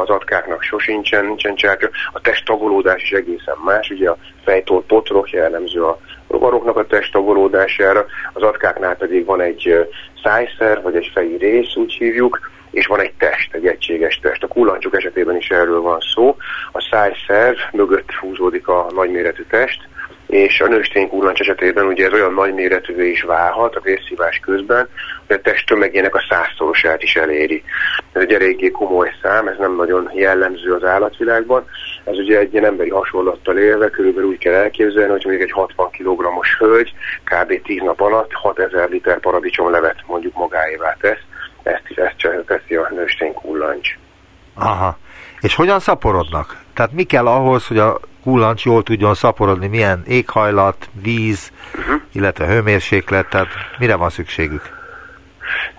az 0.03 0.09
atkáknak 0.09 0.63
sosincsen, 0.63 1.25
nincsen 1.25 1.55
csápja. 1.55 1.89
A 2.13 2.21
testtagolódás 2.21 3.03
is 3.03 3.13
egészen 3.13 3.57
más, 3.65 3.91
ugye 3.91 4.11
a 4.11 4.17
fejtól 4.45 4.83
potrok 4.83 5.31
jellemző 5.31 5.85
a 5.85 5.99
rovaroknak 6.35 6.77
a 6.77 6.87
testtagolódására, 6.87 8.07
az 8.33 8.43
atkáknál 8.43 8.97
pedig 8.97 9.25
van 9.25 9.41
egy 9.41 9.89
szájszer, 10.23 10.83
vagy 10.83 10.97
egy 10.97 11.11
feji 11.15 11.37
rész, 11.37 11.77
úgy 11.77 11.93
hívjuk, 11.93 12.51
és 12.71 12.87
van 12.87 13.01
egy 13.01 13.13
test, 13.19 13.55
egy 13.55 13.67
egységes 13.67 14.19
test. 14.23 14.43
A 14.43 14.49
kullancsok 14.49 14.97
esetében 14.97 15.37
is 15.37 15.49
erről 15.49 15.81
van 15.81 15.99
szó. 16.15 16.37
A 16.73 16.89
szájszerv 16.91 17.57
mögött 17.73 18.13
húzódik 18.13 18.69
a 18.69 18.87
nagyméretű 18.95 19.43
test, 19.49 19.89
és 20.27 20.61
a 20.61 20.69
nőstény 20.69 21.09
kullancs 21.09 21.41
esetében 21.41 21.87
ugye 21.87 22.07
ez 22.07 22.13
olyan 22.13 22.35
nagy 22.35 22.55
méretűvé 22.55 23.11
is 23.11 23.23
válhat 23.23 23.77
a 23.77 23.81
vérszívás 23.81 24.41
közben, 24.45 24.89
hogy 25.27 25.37
a 25.37 25.41
test 25.41 25.67
tömegének 25.67 26.15
a 26.15 26.25
százszorosát 26.29 27.03
is 27.03 27.17
eléri. 27.17 27.63
Ez 28.13 28.23
egy 28.23 28.33
eléggé 28.33 28.71
komoly 28.71 29.11
szám, 29.23 29.49
ez 29.49 29.59
nem 29.59 29.77
nagyon 29.77 30.11
jellemző 30.15 30.73
az 30.73 30.85
állatvilágban. 30.85 31.65
Ez 32.05 32.19
ugye 32.19 32.39
egy 32.39 32.53
ilyen 32.53 32.65
emberi 32.65 32.91
hasonlattal 32.91 33.59
élve 33.59 33.91
körülbelül 33.91 34.29
úgy 34.29 34.39
kell 34.39 34.55
elképzelni, 34.55 35.11
hogy 35.11 35.25
még 35.29 35.41
egy 35.41 35.53
60 35.53 35.91
kg-os 35.91 36.57
hölgy 36.59 36.95
kb. 37.25 37.63
10 37.63 37.81
nap 37.83 38.01
alatt 38.01 38.33
6000 38.33 38.89
liter 38.89 39.21
paradicsomlevet 39.21 39.97
mondjuk 40.07 40.35
magáévá 40.35 40.97
tesz. 41.01 41.23
Ezt 41.63 41.85
is 41.89 41.97
ezt 41.97 42.45
teszi 42.47 42.75
a 42.75 42.89
nőstény 42.91 43.35
kullancs. 43.35 43.89
Aha. 44.55 44.99
És 45.41 45.55
hogyan 45.55 45.81
szaporodnak? 45.81 46.57
Tehát 46.75 46.93
mi 46.93 47.03
kell 47.03 47.27
ahhoz, 47.27 47.67
hogy 47.67 47.79
a 47.79 48.01
kullancs 48.23 48.65
jól 48.65 48.83
tudjon 48.83 49.15
szaporodni, 49.15 49.67
milyen 49.67 50.03
éghajlat, 50.07 50.89
víz, 51.03 51.53
uh-huh. 51.79 52.01
illetve 52.13 52.47
hőmérséklet, 52.47 53.29
tehát 53.29 53.49
mire 53.79 53.97
van 53.97 54.11
szükségük? 54.11 54.83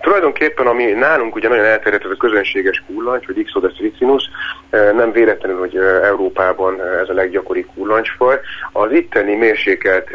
Tulajdonképpen, 0.02 0.68
ami 0.68 0.84
nálunk 0.84 1.36
ugye 1.36 1.48
nagyon 1.48 1.66
elterjedt, 1.66 2.06
ez 2.06 2.12
a 2.12 2.16
közönséges 2.16 2.84
kullancs, 2.88 3.26
vagy 3.26 3.38
Ixodes 3.38 3.78
ricinus, 3.78 4.30
nem 4.72 5.12
véletlenül, 5.12 5.60
hogy 5.60 5.76
Európában 6.04 6.82
ez 6.82 7.10
a 7.10 7.14
leggyakoribb 7.14 7.68
kullancsfaj. 7.76 8.40
Az 8.72 8.92
itteni 8.92 9.36
mérsékelt 9.36 10.10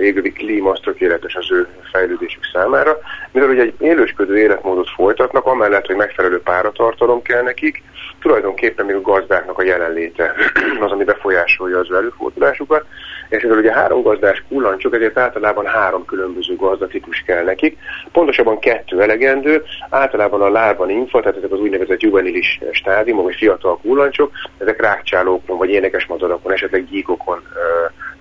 égővi 0.00 0.32
klíma 0.32 0.70
az 0.70 0.80
tökéletes 0.82 1.34
az 1.34 1.52
ő 1.52 1.66
fejlődésük 1.92 2.44
számára, 2.52 2.98
mivel 3.32 3.48
ugye 3.48 3.62
egy 3.62 3.74
élősködő 3.78 4.38
életmódot 4.38 4.88
folytatnak, 4.90 5.46
amellett, 5.46 5.86
hogy 5.86 5.96
megfelelő 5.96 6.40
páratartalom 6.40 7.22
kell 7.22 7.42
nekik, 7.42 7.82
tulajdonképpen 8.20 8.86
még 8.86 8.94
a 8.94 9.00
gazdáknak 9.00 9.58
a 9.58 9.62
jelenléte 9.62 10.34
az, 10.84 10.90
ami 10.90 11.04
befolyásolja 11.04 11.78
az 11.78 11.92
előfordulásukat, 11.92 12.84
és 13.28 13.42
ezzel 13.42 13.56
ugye 13.56 13.72
három 13.72 14.02
gazdás 14.02 14.44
kullancsok, 14.48 14.94
ezért 14.94 15.18
általában 15.18 15.66
három 15.66 16.04
különböző 16.04 16.56
gazdatípus 16.56 17.22
kell 17.26 17.44
nekik, 17.44 17.78
pontosabban 18.12 18.58
kettő 18.58 19.02
elegendő, 19.02 19.62
általában 19.90 20.42
a 20.42 20.50
lárban 20.50 20.90
infa, 20.90 21.20
tehát 21.20 21.36
ezek 21.36 21.52
az 21.52 21.60
úgynevezett 21.60 22.00
juvenilis 22.00 22.60
stádiumok, 22.70 23.24
vagy 23.24 23.36
fiatal 23.36 23.73
kullancsok, 23.76 24.30
ezek 24.58 24.80
rákcsálókon, 24.80 25.58
vagy 25.58 25.70
énekes 25.70 26.06
madarakon, 26.06 26.52
esetleg 26.52 26.84
gyíkokon 26.84 27.42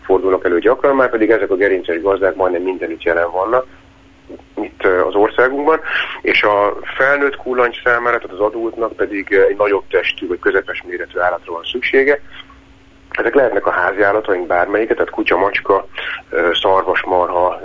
fordulnak 0.06 0.46
elő 0.46 0.60
gyakran, 0.60 0.96
már 0.96 1.10
pedig 1.10 1.30
ezek 1.30 1.52
a 1.52 1.56
gerinces 1.56 2.02
gazdák 2.02 2.36
majdnem 2.36 2.62
mindenütt 2.62 3.04
jelen 3.04 3.32
vannak, 3.32 3.66
itt 4.62 4.84
az 4.84 5.16
országunkban, 5.16 5.80
és 6.22 6.44
a 6.44 6.78
felnőtt 6.98 7.36
kullancs 7.36 7.82
számára, 7.84 8.18
tehát 8.18 8.36
az 8.36 8.46
adultnak 8.46 8.96
pedig 8.96 9.32
egy 9.50 9.58
nagyobb 9.58 9.84
testű 9.90 10.28
vagy 10.28 10.40
közepes 10.40 10.84
méretű 10.88 11.20
állatra 11.20 11.52
van 11.52 11.64
szüksége, 11.64 12.20
ezek 13.14 13.36
lehetnek 13.36 13.66
a 13.66 13.72
házi 13.72 14.02
állataink 14.02 14.48
bármelyiket, 14.48 14.96
tehát 14.96 15.12
kutya, 15.12 15.38
macska, 15.38 15.88
szarvas, 16.62 17.04
marha, 17.04 17.62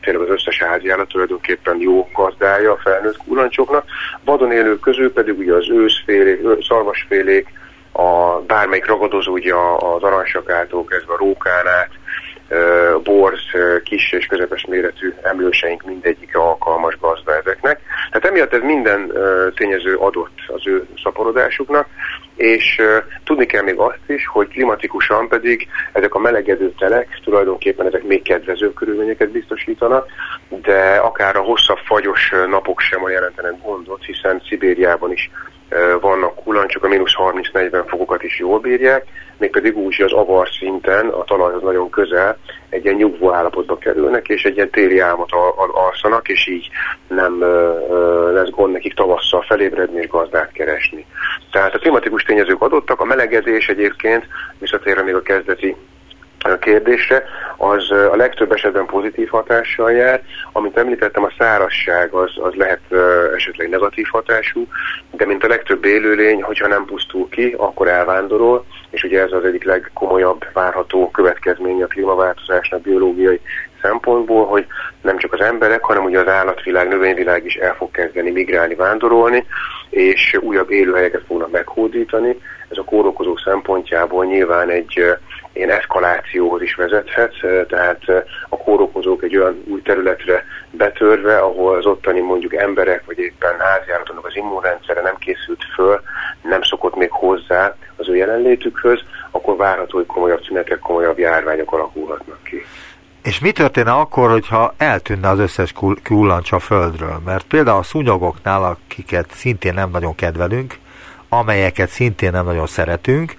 tényleg 0.00 0.22
az 0.22 0.28
összes 0.28 0.62
házi 0.62 0.90
állat 0.90 1.08
tulajdonképpen 1.08 1.80
jó 1.80 2.08
gazdája 2.14 2.72
a 2.72 2.80
felnőtt 2.82 3.16
kullancsoknak. 3.16 3.84
Vadon 4.24 4.52
élők 4.52 4.80
közül 4.80 5.12
pedig 5.12 5.38
ugye 5.38 5.54
az 5.54 5.70
őszfélék, 5.70 6.40
szarvasfélék, 6.68 7.48
a 7.92 8.40
bármelyik 8.46 8.86
ragadozó, 8.86 9.32
ugye 9.32 9.54
az 9.78 10.02
aranysakától 10.02 10.84
kezdve 10.84 11.12
a 11.12 11.16
rókán 11.16 11.66
át, 11.66 11.90
borz, 13.02 13.40
kis 13.84 14.12
és 14.12 14.26
közepes 14.26 14.66
méretű 14.68 15.14
emlőseink 15.22 15.82
mindegyik 15.82 16.36
alkalmas 16.36 16.98
gazda 17.00 17.36
ezeknek. 17.36 17.80
Tehát 18.10 18.28
emiatt 18.28 18.52
ez 18.52 18.62
minden 18.62 19.12
tényező 19.54 19.94
adott 19.96 20.38
az 20.46 20.66
ő 20.66 20.86
szaporodásuknak, 21.02 21.86
és 22.36 22.82
tudni 23.24 23.46
kell 23.46 23.62
még 23.62 23.78
azt 23.78 23.98
is, 24.06 24.26
hogy 24.26 24.48
klimatikusan 24.48 25.28
pedig 25.28 25.68
ezek 25.92 26.14
a 26.14 26.18
melegedő 26.18 26.72
telek 26.78 27.20
tulajdonképpen 27.24 27.86
ezek 27.86 28.02
még 28.02 28.22
kedvező 28.22 28.72
körülményeket 28.72 29.30
biztosítanak, 29.30 30.06
de 30.48 30.96
akár 30.96 31.36
a 31.36 31.42
hosszabb 31.42 31.78
fagyos 31.84 32.32
napok 32.50 32.80
sem 32.80 33.08
jelentenek 33.08 33.62
gondot, 33.62 34.04
hiszen 34.04 34.42
Szibériában 34.48 35.12
is 35.12 35.30
vannak 36.00 36.34
kullancsok, 36.34 36.84
a 36.84 36.88
mínusz 36.88 37.14
30-40 37.52 37.84
fokokat 37.86 38.22
is 38.22 38.38
jól 38.38 38.58
bírják, 38.58 39.04
mégpedig 39.38 39.76
úgy, 39.76 39.96
hogy 39.96 40.04
az 40.04 40.12
avar 40.12 40.48
szinten, 40.48 41.08
a 41.08 41.24
talajhoz 41.24 41.62
nagyon 41.62 41.90
közel, 41.90 42.38
egy 42.68 42.84
ilyen 42.84 42.96
nyugvó 42.96 43.32
állapotba 43.32 43.78
kerülnek, 43.78 44.28
és 44.28 44.44
egy 44.44 44.56
ilyen 44.56 44.70
téli 44.70 44.98
álmot 44.98 45.30
alszanak, 45.72 46.28
és 46.28 46.46
így 46.46 46.68
nem 47.08 47.40
lesz 48.32 48.50
gond 48.50 48.72
nekik 48.72 48.94
tavasszal 48.94 49.42
felébredni 49.42 50.00
és 50.00 50.08
gazdát 50.08 50.52
keresni. 50.52 51.06
Tehát 51.50 51.74
a 51.74 51.78
klimatikus 51.78 52.22
tényezők 52.24 52.62
adottak, 52.62 53.00
a 53.00 53.04
melegedés 53.04 53.68
egyébként, 53.68 54.26
visszatérve 54.58 55.02
még 55.02 55.14
a 55.14 55.22
kezdeti 55.22 55.76
kérdésre, 56.60 57.24
az 57.56 57.90
a 57.90 58.16
legtöbb 58.16 58.52
esetben 58.52 58.86
pozitív 58.86 59.28
hatással 59.28 59.92
jár. 59.92 60.22
Amit 60.52 60.76
említettem, 60.76 61.24
a 61.24 61.32
szárasság 61.38 62.12
az, 62.12 62.30
az 62.36 62.54
lehet 62.54 62.80
esetleg 63.34 63.68
negatív 63.68 64.06
hatású, 64.10 64.66
de 65.10 65.26
mint 65.26 65.44
a 65.44 65.48
legtöbb 65.48 65.84
élőlény, 65.84 66.42
hogyha 66.42 66.68
nem 66.68 66.84
pusztul 66.84 67.28
ki, 67.28 67.54
akkor 67.58 67.88
elvándorol, 67.88 68.64
és 68.90 69.02
ugye 69.02 69.20
ez 69.20 69.32
az 69.32 69.44
egyik 69.44 69.64
legkomolyabb 69.64 70.44
várható 70.52 71.10
következménye 71.10 71.84
a 71.84 71.86
klímaváltozásnak 71.86 72.80
biológiai 72.80 73.40
szempontból, 73.84 74.46
hogy 74.46 74.66
nem 75.02 75.18
csak 75.18 75.32
az 75.32 75.40
emberek, 75.40 75.84
hanem 75.84 76.04
ugye 76.04 76.20
az 76.20 76.28
állatvilág, 76.28 76.88
növényvilág 76.88 77.44
is 77.44 77.54
el 77.54 77.74
fog 77.74 77.90
kezdeni 77.90 78.30
migrálni, 78.30 78.74
vándorolni, 78.74 79.46
és 79.90 80.38
újabb 80.40 80.70
élőhelyeket 80.70 81.22
fognak 81.26 81.50
meghódítani. 81.50 82.40
Ez 82.68 82.78
a 82.78 82.84
kórokozók 82.84 83.40
szempontjából 83.44 84.24
nyilván 84.24 84.70
egy 84.70 85.16
ilyen 85.52 85.70
eszkalációhoz 85.70 86.62
is 86.62 86.74
vezethet, 86.74 87.34
tehát 87.68 88.00
a 88.48 88.56
kórokozók 88.56 89.22
egy 89.22 89.36
olyan 89.36 89.62
új 89.66 89.82
területre 89.82 90.44
betörve, 90.70 91.38
ahol 91.38 91.76
az 91.76 91.86
ottani 91.86 92.20
mondjuk 92.20 92.54
emberek, 92.54 93.02
vagy 93.06 93.18
éppen 93.18 93.58
háziállatoknak 93.58 94.26
az 94.26 94.36
immunrendszere 94.36 95.00
nem 95.00 95.16
készült 95.16 95.64
föl, 95.74 96.00
nem 96.42 96.62
szokott 96.62 96.96
még 96.96 97.10
hozzá 97.10 97.76
az 97.96 98.08
ő 98.08 98.16
jelenlétükhöz, 98.16 99.00
akkor 99.30 99.56
várható, 99.56 99.96
hogy 99.96 100.06
komolyabb 100.06 100.44
szünetek, 100.44 100.78
komolyabb 100.78 101.18
járványok 101.18 101.72
alakulhatnak 101.72 102.42
ki. 102.42 102.64
És 103.24 103.38
mi 103.38 103.52
történne 103.52 103.92
akkor, 103.92 104.30
hogyha 104.30 104.74
eltűnne 104.76 105.28
az 105.28 105.38
összes 105.38 105.74
kullancs 106.02 106.52
a 106.52 106.58
földről? 106.58 107.20
Mert 107.24 107.44
például 107.46 107.78
a 107.78 107.82
szúnyogoknál, 107.82 108.64
akiket 108.64 109.30
szintén 109.30 109.74
nem 109.74 109.90
nagyon 109.90 110.14
kedvelünk, 110.14 110.78
amelyeket 111.28 111.88
szintén 111.88 112.30
nem 112.30 112.44
nagyon 112.44 112.66
szeretünk, 112.66 113.36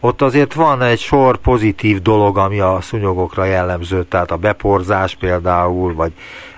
ott 0.00 0.22
azért 0.22 0.54
van 0.54 0.82
egy 0.82 0.98
sor 0.98 1.36
pozitív 1.36 2.02
dolog, 2.02 2.38
ami 2.38 2.60
a 2.60 2.78
szúnyogokra 2.80 3.44
jellemző, 3.44 4.04
tehát 4.04 4.30
a 4.30 4.36
beporzás 4.36 5.14
például, 5.14 5.94
vagy 5.94 6.12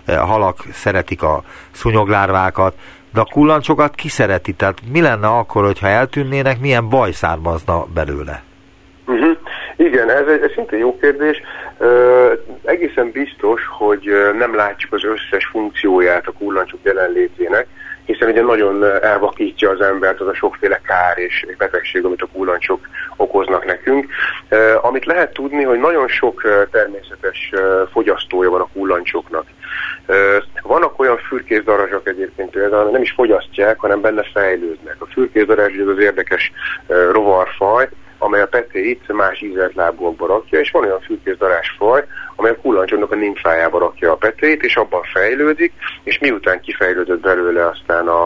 eh, 0.05 0.19
halak 0.19 0.65
szeretik 0.73 1.23
a 1.23 1.43
szúnyoglárvákat, 1.71 2.79
de 3.13 3.21
a 3.21 3.29
kullancsokat 3.33 3.95
ki 3.95 4.09
szereti? 4.09 4.53
Tehát 4.53 4.79
mi 4.93 5.01
lenne 5.01 5.29
akkor, 5.29 5.65
hogyha 5.65 5.87
eltűnnének, 5.87 6.61
milyen 6.61 6.89
baj 6.89 7.13
származna 7.13 7.85
belőle? 7.95 8.43
Uh-huh. 9.07 9.40
Igen, 9.81 10.11
ez 10.11 10.27
egy 10.27 10.43
ez 10.43 10.51
szintén 10.55 10.79
jó 10.79 10.99
kérdés. 10.99 11.41
Uh, 11.79 12.33
egészen 12.65 13.11
biztos, 13.11 13.63
hogy 13.79 14.13
nem 14.39 14.55
látjuk 14.55 14.93
az 14.93 15.05
összes 15.05 15.47
funkcióját 15.47 16.27
a 16.27 16.33
kullancsok 16.33 16.79
jelenlétének, 16.83 17.67
hiszen 18.05 18.29
ugye 18.29 18.43
nagyon 18.43 18.85
elvakítja 19.03 19.71
az 19.71 19.81
embert 19.81 20.21
az 20.21 20.27
a 20.27 20.35
sokféle 20.35 20.81
kár 20.85 21.19
és 21.19 21.47
betegség, 21.59 22.05
amit 22.05 22.23
a 22.23 22.29
kullancsok 22.33 22.89
okoznak 23.17 23.65
nekünk. 23.65 24.07
Uh, 24.51 24.85
amit 24.85 25.05
lehet 25.05 25.33
tudni, 25.33 25.63
hogy 25.63 25.79
nagyon 25.79 26.09
sok 26.09 26.43
természetes 26.71 27.53
fogyasztója 27.93 28.51
van 28.51 28.61
a 28.61 28.69
kullancsoknak. 28.73 29.45
Vannak 30.63 30.99
olyan 31.01 31.17
fürkészdarazsak 31.17 32.09
egyébként 32.09 32.51
például, 32.51 32.91
nem 32.91 33.03
is 33.03 33.11
fogyasztják, 33.11 33.79
hanem 33.79 34.01
benne 34.01 34.23
fejlődnek. 34.23 34.97
A 34.99 35.07
fürkészdarazs 35.07 35.79
az 35.79 35.99
érdekes 35.99 36.53
rovarfaj, 37.13 37.89
amely 38.23 38.41
a 38.41 38.47
petéit 38.47 39.13
más 39.13 39.41
ízelt 39.41 39.75
lábúakba 39.75 40.27
rakja, 40.27 40.61
és 40.61 40.71
van 40.71 40.85
olyan 40.85 41.01
fülkészdarás 41.01 41.75
faj, 41.79 42.05
amely 42.37 42.51
a 42.51 42.61
kullancsoknak 42.61 43.13
a 43.13 43.15
nimfájába 43.15 43.79
rakja 43.79 44.13
a 44.13 44.17
petéit, 44.17 44.63
és 44.63 44.77
abban 44.77 45.03
fejlődik, 45.03 45.73
és 46.03 46.19
miután 46.19 46.61
kifejlődött 46.61 47.21
belőle 47.21 47.67
aztán 47.67 48.09
a, 48.09 48.25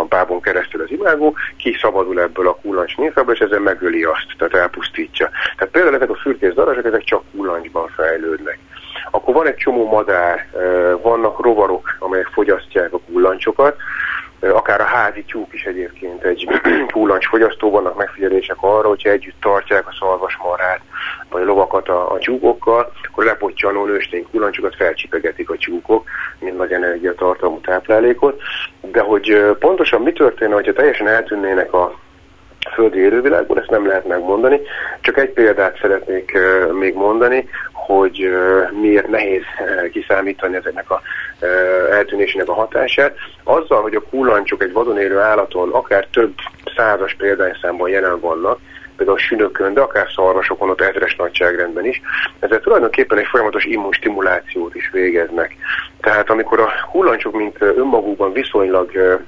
a 0.00 0.04
bábon 0.04 0.40
keresztül 0.40 0.82
az 0.82 0.90
imágó, 0.90 1.34
kiszabadul 1.56 2.20
ebből 2.20 2.48
a 2.48 2.58
kullancs 2.62 2.96
nimfába, 2.96 3.32
és 3.32 3.38
ezzel 3.38 3.60
megöli 3.60 4.02
azt, 4.02 4.26
tehát 4.38 4.54
elpusztítja. 4.54 5.30
Tehát 5.56 5.72
például 5.72 5.94
ezek 5.94 6.10
a 6.10 6.14
fülkészdarások, 6.22 6.84
ezek 6.84 7.04
csak 7.04 7.22
kullancsban 7.36 7.88
fejlődnek. 7.88 8.58
Akkor 9.10 9.34
van 9.34 9.46
egy 9.46 9.56
csomó 9.56 9.88
madár, 9.88 10.46
vannak 11.02 11.40
rovarok, 11.40 11.96
amelyek 11.98 12.26
fogyasztják 12.26 12.92
a 12.92 13.00
kullancsokat, 13.12 13.76
akár 14.40 14.80
a 14.80 14.84
házi 14.84 15.24
tyúk 15.24 15.52
is 15.52 15.64
egyébként 15.64 16.24
egy 16.24 16.48
kullancsfogyasztó, 16.92 17.70
vannak 17.70 17.96
megfigyelések 17.96 18.56
arra, 18.60 18.88
hogyha 18.88 19.10
együtt 19.10 19.40
tartják 19.40 19.86
a 19.86 19.96
szarvasmarát, 19.98 20.80
vagy 21.30 21.42
a 21.42 21.44
lovakat 21.44 21.88
a, 21.88 22.12
a 22.12 22.18
tyúkokkal, 22.18 22.92
akkor 23.08 23.24
lepottyanó 23.24 23.84
nőstény 23.84 24.26
kullancsokat 24.30 24.76
felcsipegetik 24.76 25.50
a 25.50 25.56
tyúkok, 25.56 26.04
mint 26.38 26.56
nagy 26.56 26.72
energiatartalmú 26.72 27.60
táplálékot. 27.60 28.42
De 28.80 29.00
hogy 29.00 29.54
pontosan 29.58 30.02
mi 30.02 30.12
történne, 30.12 30.54
hogyha 30.54 30.72
teljesen 30.72 31.08
eltűnnének 31.08 31.72
a 31.72 31.98
földi 32.74 32.98
élővilágból, 32.98 33.58
ezt 33.58 33.70
nem 33.70 33.86
lehet 33.86 34.06
megmondani. 34.06 34.60
Csak 35.00 35.18
egy 35.18 35.30
példát 35.30 35.78
szeretnék 35.80 36.38
még 36.72 36.94
mondani, 36.94 37.48
hogy 37.72 38.28
miért 38.80 39.08
nehéz 39.08 39.42
kiszámítani 39.92 40.56
ezeknek 40.56 40.90
a 40.90 41.00
eltűnésének 41.90 42.48
a 42.48 42.54
hatását. 42.54 43.16
Azzal, 43.44 43.82
hogy 43.82 43.94
a 43.94 44.02
kullancsok 44.10 44.62
egy 44.62 44.72
vadon 44.72 44.98
élő 44.98 45.18
állaton 45.18 45.72
akár 45.72 46.06
több 46.12 46.32
százas 46.76 47.14
példányszámban 47.14 47.88
jelen 47.88 48.20
vannak, 48.20 48.58
például 48.96 49.18
a 49.18 49.20
sünökön, 49.20 49.74
de 49.74 49.80
akár 49.80 50.06
szarvasokon, 50.14 50.70
ott 50.70 50.80
ezres 50.80 51.16
nagyságrendben 51.16 51.86
is. 51.86 52.00
Ezzel 52.38 52.60
tulajdonképpen 52.60 53.18
egy 53.18 53.26
folyamatos 53.26 53.64
immunstimulációt 53.64 54.74
is 54.74 54.90
végeznek. 54.92 55.56
Tehát 56.00 56.30
amikor 56.30 56.60
a 56.60 56.70
hullancsok, 56.90 57.34
mint 57.34 57.56
önmagukban 57.60 58.32
viszonylag 58.32 59.18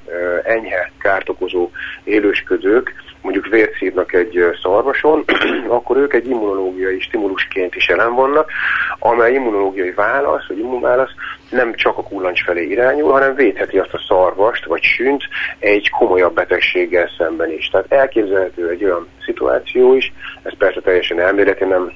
enyhe 0.45 0.91
kárt 0.99 1.29
okozó 1.29 1.71
élősködők, 2.05 2.93
mondjuk 3.23 3.47
vért 3.47 3.77
szívnak 3.77 4.13
egy 4.13 4.45
szarvason, 4.63 5.25
akkor 5.69 5.97
ők 5.97 6.13
egy 6.13 6.29
immunológiai 6.29 7.01
stimulusként 7.01 7.75
is 7.75 7.89
jelen 7.89 8.15
vannak, 8.15 8.51
amely 8.99 9.33
immunológiai 9.35 9.91
válasz, 9.91 10.47
vagy 10.49 10.59
immunválasz 10.59 11.11
nem 11.51 11.75
csak 11.75 11.99
a 11.99 12.03
kullancs 12.03 12.45
felé 12.45 12.65
irányul, 12.65 13.13
hanem 13.13 13.35
védheti 13.35 13.79
azt 13.79 13.95
a 13.95 14.05
szarvast, 14.09 14.65
vagy 14.65 14.83
sünt 14.83 15.23
egy 15.59 15.91
komolyabb 15.91 16.35
betegséggel 16.35 17.11
szemben 17.19 17.51
is. 17.51 17.69
Tehát 17.69 17.93
elképzelhető 17.93 18.69
egy 18.69 18.85
olyan 18.85 19.09
szituáció 19.25 19.95
is, 19.95 20.13
ez 20.43 20.57
persze 20.59 20.81
teljesen 20.81 21.21
elméleti, 21.21 21.65
nem 21.65 21.93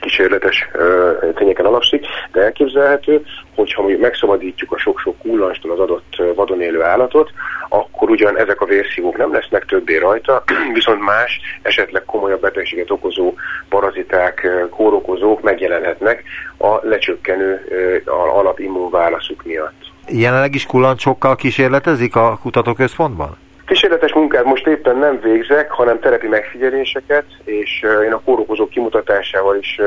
kísérletes 0.00 0.68
tényeken 1.34 1.64
alapszik, 1.64 2.06
de 2.32 2.40
elképzelhető, 2.40 3.22
hogyha 3.54 3.80
mondjuk 3.80 4.02
megszabadítjuk 4.02 4.72
a 4.72 4.78
sok-sok 4.78 5.18
kullanstól 5.18 5.70
az 5.70 5.78
adott 5.78 6.22
vadon 6.34 6.60
élő 6.60 6.82
állatot, 6.82 7.30
akkor 7.68 8.10
ugyan 8.10 8.38
ezek 8.38 8.60
a 8.60 8.64
vérszívók 8.64 9.16
nem 9.16 9.32
lesznek 9.32 9.64
többé 9.64 9.96
rajta, 9.96 10.42
viszont 10.78 11.00
más, 11.00 11.40
esetleg 11.62 12.04
komolyabb 12.04 12.40
betegséget 12.40 12.90
okozó 12.90 13.34
paraziták, 13.68 14.48
kórokozók 14.70 15.42
megjelenhetnek 15.42 16.22
a 16.58 16.86
lecsökkenő 16.86 17.60
alapimmunválaszuk 18.34 19.44
miatt. 19.44 19.90
Jelenleg 20.08 20.54
is 20.54 20.66
kullancsokkal 20.66 21.36
kísérletezik 21.36 22.16
a 22.16 22.38
kutatóközpontban? 22.42 23.36
Kísérletes 23.66 23.99
munkák 23.99 23.99
munkát 24.30 24.50
most 24.50 24.66
éppen 24.66 24.96
nem 24.96 25.20
végzek, 25.20 25.70
hanem 25.70 26.00
terepi 26.00 26.26
megfigyeléseket, 26.26 27.24
és 27.44 27.86
én 28.04 28.12
a 28.12 28.20
kórokozók 28.24 28.70
kimutatásával 28.70 29.56
is 29.56 29.80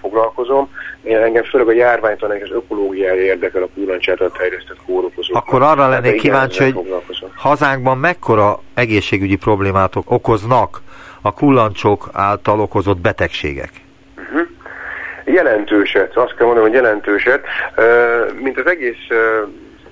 foglalkozom. 0.00 0.70
Én 1.02 1.16
engem 1.16 1.42
főleg 1.42 1.68
a 1.68 1.72
járványtalan 1.72 2.36
és 2.36 2.42
az 2.42 2.50
ökológiája 2.50 3.20
érdekel 3.20 3.62
a 3.62 3.68
kullancs 3.74 4.08
által 4.08 4.30
terjesztett 4.38 4.76
kórokozók. 4.86 5.36
Akkor 5.36 5.62
arra 5.62 5.88
lennék 5.88 6.20
kíváncsi, 6.20 6.62
hogy 6.64 6.84
hazánkban 7.36 7.98
mekkora 7.98 8.60
egészségügyi 8.74 9.36
problémát 9.36 9.92
okoznak 10.04 10.80
a 11.22 11.34
kullancsok 11.34 12.08
által 12.12 12.60
okozott 12.60 12.98
betegségek? 12.98 13.70
Uh-huh. 14.16 14.46
Jelentőset, 15.24 16.16
azt 16.16 16.34
kell 16.34 16.46
mondanom, 16.46 16.70
hogy 16.70 16.80
jelentőset. 16.82 17.44
Mint 18.42 18.58
az 18.58 18.66
egész 18.66 19.06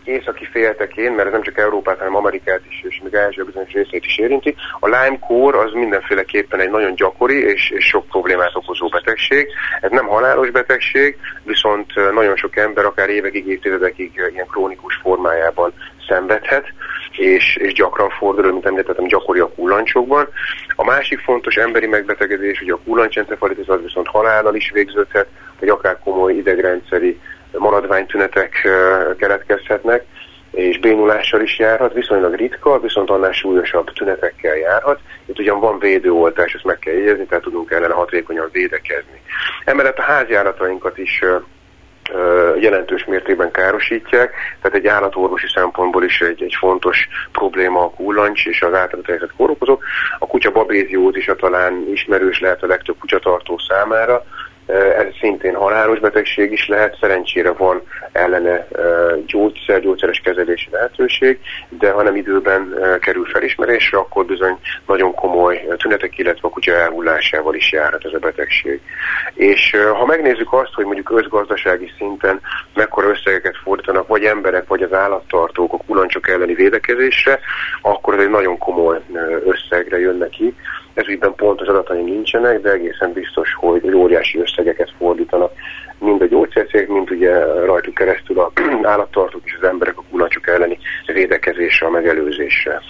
északi 0.06 0.44
féltekén, 0.52 1.12
mert 1.12 1.26
ez 1.26 1.32
nem 1.32 1.42
csak 1.42 1.58
Európát, 1.58 1.98
hanem 1.98 2.16
Amerikát 2.16 2.60
is, 2.68 2.84
és 2.88 3.00
még 3.02 3.16
Ázsia 3.16 3.44
bizonyos 3.44 3.72
részét 3.72 4.04
is 4.04 4.18
érinti, 4.18 4.54
a 4.80 4.86
Lyme 4.86 5.18
kór 5.18 5.54
az 5.54 5.72
mindenféleképpen 5.72 6.60
egy 6.60 6.70
nagyon 6.70 6.94
gyakori 6.94 7.44
és, 7.44 7.70
és 7.70 7.84
sok 7.84 8.06
problémát 8.06 8.54
okozó 8.54 8.88
betegség. 8.88 9.48
Ez 9.80 9.90
nem 9.90 10.06
halálos 10.06 10.50
betegség, 10.50 11.16
viszont 11.42 12.12
nagyon 12.12 12.36
sok 12.36 12.56
ember 12.56 12.84
akár 12.84 13.08
évekig, 13.08 13.46
évtizedekig 13.46 14.12
ilyen 14.32 14.46
krónikus 14.46 14.94
formájában 15.02 15.72
szenvedhet, 16.08 16.64
és, 17.10 17.56
és 17.56 17.72
gyakran 17.72 18.10
fordul, 18.10 18.52
mint 18.52 18.66
említettem, 18.66 19.06
gyakori 19.06 19.40
a 19.40 19.52
kullancsokban. 19.52 20.28
A 20.76 20.84
másik 20.84 21.18
fontos 21.18 21.56
emberi 21.56 21.86
megbetegedés, 21.86 22.58
hogy 22.58 22.70
a 22.70 22.80
kullancsencefalitis 22.84 23.66
az 23.66 23.82
viszont 23.82 24.06
halállal 24.06 24.54
is 24.54 24.70
végződhet, 24.70 25.26
vagy 25.60 25.68
akár 25.68 25.98
komoly 25.98 26.34
idegrendszeri 26.34 27.20
maradványtünetek 27.52 28.68
keletkezhetnek, 29.18 30.04
és 30.50 30.78
bénulással 30.78 31.40
is 31.40 31.58
járhat, 31.58 31.92
viszonylag 31.92 32.34
ritka, 32.34 32.80
viszont 32.80 33.10
annál 33.10 33.32
súlyosabb 33.32 33.92
tünetekkel 33.92 34.56
járhat. 34.56 35.00
Itt 35.26 35.38
ugyan 35.38 35.60
van 35.60 35.78
védőoltás, 35.78 36.52
ezt 36.52 36.64
meg 36.64 36.78
kell 36.78 36.94
jegyezni, 36.94 37.26
tehát 37.26 37.44
tudunk 37.44 37.70
ellene 37.70 37.94
hatékonyan 37.94 38.48
védekezni. 38.52 39.22
Emellett 39.64 39.98
a 39.98 40.02
háziállatainkat 40.02 40.98
is 40.98 41.22
jelentős 42.58 43.04
mértékben 43.04 43.50
károsítják, 43.50 44.34
tehát 44.62 44.78
egy 44.78 44.86
állatorvosi 44.86 45.46
szempontból 45.54 46.04
is 46.04 46.20
egy, 46.20 46.42
egy 46.42 46.54
fontos 46.58 47.08
probléma 47.32 47.80
a 47.82 47.90
kullancs 47.90 48.46
és 48.46 48.62
az 48.62 48.74
általában 48.74 49.32
kórokozók. 49.36 49.84
A 50.18 50.26
kutya 50.26 50.50
babéziót 50.50 51.16
is 51.16 51.28
a 51.28 51.36
talán 51.36 51.86
ismerős 51.92 52.40
lehet 52.40 52.62
a 52.62 52.66
legtöbb 52.66 52.98
kutyatartó 52.98 53.58
számára, 53.68 54.24
ez 54.66 55.06
szintén 55.20 55.54
halálos 55.54 55.98
betegség 55.98 56.52
is 56.52 56.68
lehet, 56.68 56.96
szerencsére 57.00 57.52
van 57.52 57.82
ellene 58.12 58.68
gyógyszer, 59.26 59.80
gyógyszeres 59.80 60.20
kezelési 60.24 60.68
lehetőség, 60.70 61.38
de 61.68 61.90
ha 61.90 62.02
nem 62.02 62.16
időben 62.16 62.74
kerül 63.00 63.24
felismerésre, 63.24 63.98
akkor 63.98 64.24
bizony 64.24 64.58
nagyon 64.86 65.14
komoly 65.14 65.66
tünetek, 65.76 66.18
illetve 66.18 66.48
a 66.48 66.50
kutya 66.50 66.72
elhullásával 66.72 67.54
is 67.54 67.72
járhat 67.72 68.04
ez 68.04 68.12
a 68.12 68.18
betegség. 68.18 68.80
És 69.34 69.76
ha 69.98 70.06
megnézzük 70.06 70.52
azt, 70.52 70.74
hogy 70.74 70.84
mondjuk 70.84 71.10
özgazdasági 71.10 71.92
szinten 71.98 72.40
mekkora 72.74 73.08
összegeket 73.08 73.56
fordítanak 73.62 74.06
vagy 74.06 74.24
emberek, 74.24 74.66
vagy 74.66 74.82
az 74.82 74.92
állattartók 74.92 75.72
a 75.72 75.80
kulancsok 75.86 76.28
elleni 76.28 76.54
védekezésre, 76.54 77.38
akkor 77.82 78.14
ez 78.14 78.20
egy 78.20 78.30
nagyon 78.30 78.58
komoly 78.58 79.00
összegre 79.44 79.98
jön 79.98 80.16
neki. 80.16 80.54
Ez 80.96 81.08
ügyben 81.08 81.34
pontos 81.34 81.66
adataim 81.68 82.04
nincsenek, 82.04 82.60
de 82.60 82.70
egészen 82.70 83.12
biztos, 83.12 83.54
hogy 83.54 83.94
óriási 83.94 84.38
összegeket 84.38 84.92
fordítanak 84.98 85.52
mind 85.98 86.22
a 86.22 86.26
gyógyszercég, 86.26 86.88
mind 86.88 87.10
ugye 87.10 87.44
rajtuk 87.44 87.94
keresztül 87.94 88.40
a 88.40 88.52
állattartók 88.92 89.40
és 89.44 89.56
az 89.60 89.68
emberek 89.68 89.98
a 89.98 90.02
kulancsok 90.10 90.48
elleni 90.48 90.78
védekezésre, 91.06 91.86
a 91.86 91.90
megelőzésre. 91.90 92.82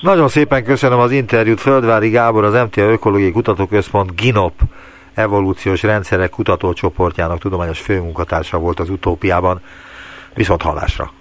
Nagyon 0.00 0.28
szépen 0.28 0.64
köszönöm 0.64 0.98
az 0.98 1.10
interjút. 1.10 1.60
Földvári 1.60 2.10
Gábor, 2.10 2.44
az 2.44 2.52
MTA 2.52 2.82
Ökológiai 2.82 3.32
Kutatóközpont 3.32 4.14
GINOP 4.16 4.54
evolúciós 5.14 5.82
rendszerek 5.82 6.30
kutatócsoportjának 6.30 7.38
tudományos 7.38 7.80
főmunkatársa 7.80 8.58
volt 8.58 8.80
az 8.80 8.90
utópiában. 8.90 9.60
Viszont 10.34 10.62
hallásra! 10.62 11.12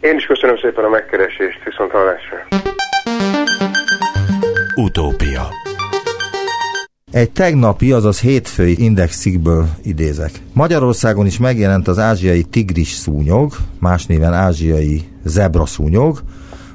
Én 0.00 0.16
is 0.16 0.26
köszönöm 0.26 0.58
szépen 0.58 0.84
a 0.84 0.88
megkeresést, 0.88 1.64
viszont 1.64 1.90
hallásra! 1.90 2.46
Utópia 4.82 5.48
egy 7.10 7.30
tegnapi, 7.30 7.92
azaz 7.92 8.20
hétfői 8.20 8.82
indexikből 8.82 9.68
idézek. 9.82 10.42
Magyarországon 10.52 11.26
is 11.26 11.38
megjelent 11.38 11.88
az 11.88 11.98
ázsiai 11.98 12.42
tigris 12.42 12.90
szúnyog, 12.92 13.56
más 13.78 14.06
néven 14.06 14.32
ázsiai 14.32 15.02
zebra 15.24 15.66
szúnyog, 15.66 16.22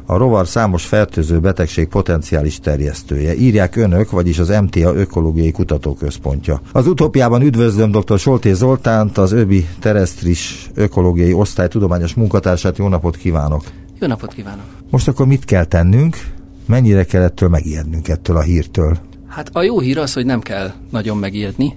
a 0.05 0.17
rovar 0.17 0.47
számos 0.47 0.85
fertőző 0.85 1.39
betegség 1.39 1.87
potenciális 1.87 2.59
terjesztője. 2.59 3.35
Írják 3.35 3.75
önök, 3.75 4.11
vagyis 4.11 4.39
az 4.39 4.49
MTA 4.49 4.95
Ökológiai 4.95 5.51
Kutatóközpontja. 5.51 6.61
Az 6.71 6.87
utópiában 6.87 7.41
üdvözlöm 7.41 7.91
dr. 7.91 8.19
Solté 8.19 8.53
Zoltánt, 8.53 9.17
az 9.17 9.31
ÖBI 9.31 9.67
Teresztris 9.79 10.69
Ökológiai 10.73 11.33
Osztály 11.33 11.67
tudományos 11.67 12.13
munkatársát. 12.13 12.77
Jó 12.77 12.87
napot 12.87 13.17
kívánok! 13.17 13.63
Jó 13.99 14.07
napot 14.07 14.33
kívánok! 14.33 14.65
Most 14.89 15.07
akkor 15.07 15.27
mit 15.27 15.45
kell 15.45 15.65
tennünk? 15.65 16.35
Mennyire 16.67 17.03
kell 17.03 17.21
ettől 17.21 17.49
megijednünk 17.49 18.07
ettől 18.07 18.37
a 18.37 18.41
hírtől? 18.41 18.97
Hát 19.27 19.49
a 19.53 19.61
jó 19.61 19.79
hír 19.79 19.97
az, 19.97 20.13
hogy 20.13 20.25
nem 20.25 20.41
kell 20.41 20.71
nagyon 20.89 21.17
megijedni, 21.17 21.73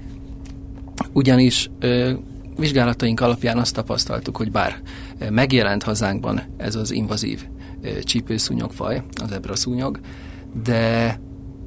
ugyanis 1.12 1.70
ö, 1.78 2.12
vizsgálataink 2.56 3.20
alapján 3.20 3.58
azt 3.58 3.74
tapasztaltuk, 3.74 4.36
hogy 4.36 4.50
bár 4.50 4.80
megjelent 5.30 5.82
hazánkban 5.82 6.42
ez 6.56 6.74
az 6.74 6.90
invazív 6.90 7.46
csípőszúnyogfaj, 8.02 9.02
az 9.22 9.32
ebraszúnyog, 9.32 10.00
de 10.64 11.20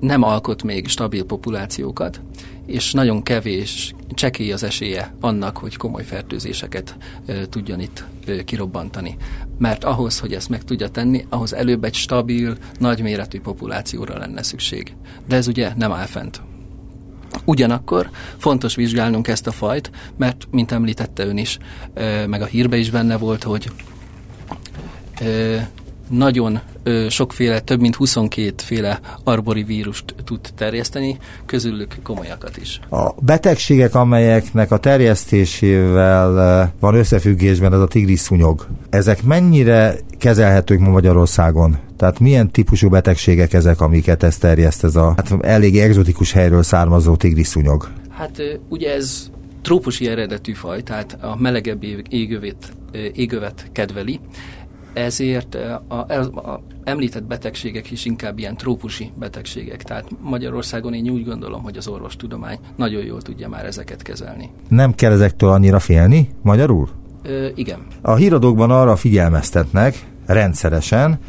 nem 0.03 0.23
alkot 0.23 0.63
még 0.63 0.87
stabil 0.87 1.23
populációkat, 1.23 2.21
és 2.65 2.91
nagyon 2.91 3.23
kevés, 3.23 3.93
csekély 4.09 4.51
az 4.51 4.63
esélye 4.63 5.13
annak, 5.19 5.57
hogy 5.57 5.77
komoly 5.77 6.03
fertőzéseket 6.03 6.97
e, 7.25 7.47
tudjon 7.49 7.79
itt 7.79 8.03
e, 8.27 8.43
kirobbantani. 8.43 9.15
Mert 9.57 9.83
ahhoz, 9.83 10.19
hogy 10.19 10.33
ezt 10.33 10.49
meg 10.49 10.63
tudja 10.63 10.89
tenni, 10.89 11.25
ahhoz 11.29 11.53
előbb 11.53 11.83
egy 11.83 11.93
stabil, 11.93 12.57
nagyméretű 12.79 13.41
populációra 13.41 14.17
lenne 14.17 14.43
szükség. 14.43 14.95
De 15.27 15.35
ez 15.35 15.47
ugye 15.47 15.71
nem 15.75 15.91
áll 15.91 16.05
fent. 16.05 16.41
Ugyanakkor 17.45 18.09
fontos 18.37 18.75
vizsgálnunk 18.75 19.27
ezt 19.27 19.47
a 19.47 19.51
fajt, 19.51 19.91
mert, 20.17 20.47
mint 20.51 20.71
említette 20.71 21.25
ön 21.25 21.37
is, 21.37 21.57
e, 21.93 22.27
meg 22.27 22.41
a 22.41 22.45
hírbe 22.45 22.77
is 22.77 22.89
benne 22.89 23.17
volt, 23.17 23.43
hogy 23.43 23.71
nagyon 26.09 26.59
ö, 26.83 27.05
sokféle, 27.09 27.59
több 27.59 27.79
mint 27.79 27.95
22 27.95 28.53
féle 28.57 28.99
arbori 29.23 29.63
vírust 29.63 30.15
tud 30.23 30.39
terjeszteni, 30.55 31.17
közülük 31.45 31.95
komolyakat 32.03 32.57
is. 32.57 32.79
A 32.89 33.11
betegségek, 33.19 33.95
amelyeknek 33.95 34.71
a 34.71 34.77
terjesztésével 34.77 36.73
van 36.79 36.95
összefüggésben 36.95 37.73
ez 37.73 37.79
a 37.79 37.87
tigriszúnyog, 37.87 38.67
ezek 38.89 39.23
mennyire 39.23 39.95
kezelhetők 40.17 40.79
ma 40.79 40.89
Magyarországon? 40.89 41.77
Tehát 41.97 42.19
milyen 42.19 42.51
típusú 42.51 42.89
betegségek 42.89 43.53
ezek, 43.53 43.81
amiket 43.81 44.23
ez 44.23 44.37
terjeszt, 44.37 44.83
ez 44.83 44.95
a 44.95 45.13
hát 45.15 45.35
elég 45.41 45.77
egzotikus 45.77 46.31
helyről 46.31 46.63
származó 46.63 47.15
tigriszúnyog? 47.15 47.89
Hát 48.09 48.41
ugye 48.69 48.93
ez 48.93 49.31
trópusi 49.61 50.07
eredetű 50.07 50.53
faj, 50.53 50.81
tehát 50.81 51.17
a 51.21 51.35
melegebb 51.39 51.83
égövet, 52.09 52.73
égövet 53.13 53.69
kedveli, 53.71 54.19
ezért 54.93 55.55
a, 55.55 55.83
a, 55.87 55.95
a 56.49 56.61
említett 56.83 57.23
betegségek 57.23 57.91
is 57.91 58.05
inkább 58.05 58.39
ilyen 58.39 58.57
trópusi 58.57 59.11
betegségek. 59.15 59.83
Tehát 59.83 60.05
Magyarországon 60.21 60.93
én 60.93 61.09
úgy 61.09 61.25
gondolom, 61.25 61.63
hogy 61.63 61.77
az 61.77 61.87
orvostudomány 61.87 62.57
nagyon 62.75 63.03
jól 63.03 63.21
tudja 63.21 63.49
már 63.49 63.65
ezeket 63.65 64.01
kezelni. 64.01 64.49
Nem 64.69 64.95
kell 64.95 65.11
ezektől 65.11 65.49
annyira 65.49 65.79
félni, 65.79 66.29
magyarul? 66.41 66.89
Ö, 67.23 67.47
igen. 67.55 67.79
A 68.01 68.15
híradókban 68.15 68.71
arra 68.71 68.95
figyelmeztetnek 68.95 70.05
rendszeresen, 70.25 71.19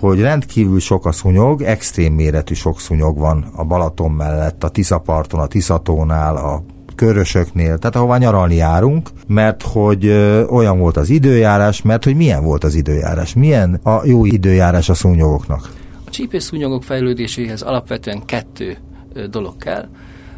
hogy 0.00 0.20
rendkívül 0.20 0.80
sok 0.80 1.06
a 1.06 1.12
szúnyog, 1.12 1.62
extrém 1.62 2.14
méretű 2.14 2.54
sok 2.54 2.80
szúnyog 2.80 3.18
van 3.18 3.44
a 3.56 3.64
Balaton 3.64 4.10
mellett, 4.10 4.64
a 4.64 4.68
Tiszaparton, 4.68 5.40
a 5.40 5.46
Tiszatónál, 5.46 6.36
a 6.36 6.62
körösöknél, 7.06 7.78
tehát 7.78 7.96
ahová 7.96 8.18
nyaralni 8.18 8.54
járunk, 8.54 9.08
mert 9.26 9.62
hogy 9.62 10.06
ö, 10.06 10.44
olyan 10.44 10.78
volt 10.78 10.96
az 10.96 11.10
időjárás, 11.10 11.82
mert 11.82 12.04
hogy 12.04 12.16
milyen 12.16 12.44
volt 12.44 12.64
az 12.64 12.74
időjárás, 12.74 13.34
milyen 13.34 13.74
a 13.74 14.00
jó 14.04 14.24
időjárás 14.24 14.88
a 14.88 14.94
szúnyogoknak. 14.94 15.70
A 16.06 16.10
csípőszúnyogok 16.10 16.82
fejlődéséhez 16.82 17.62
alapvetően 17.62 18.24
kettő 18.24 18.76
ö, 19.12 19.26
dolog 19.26 19.56
kell. 19.56 19.88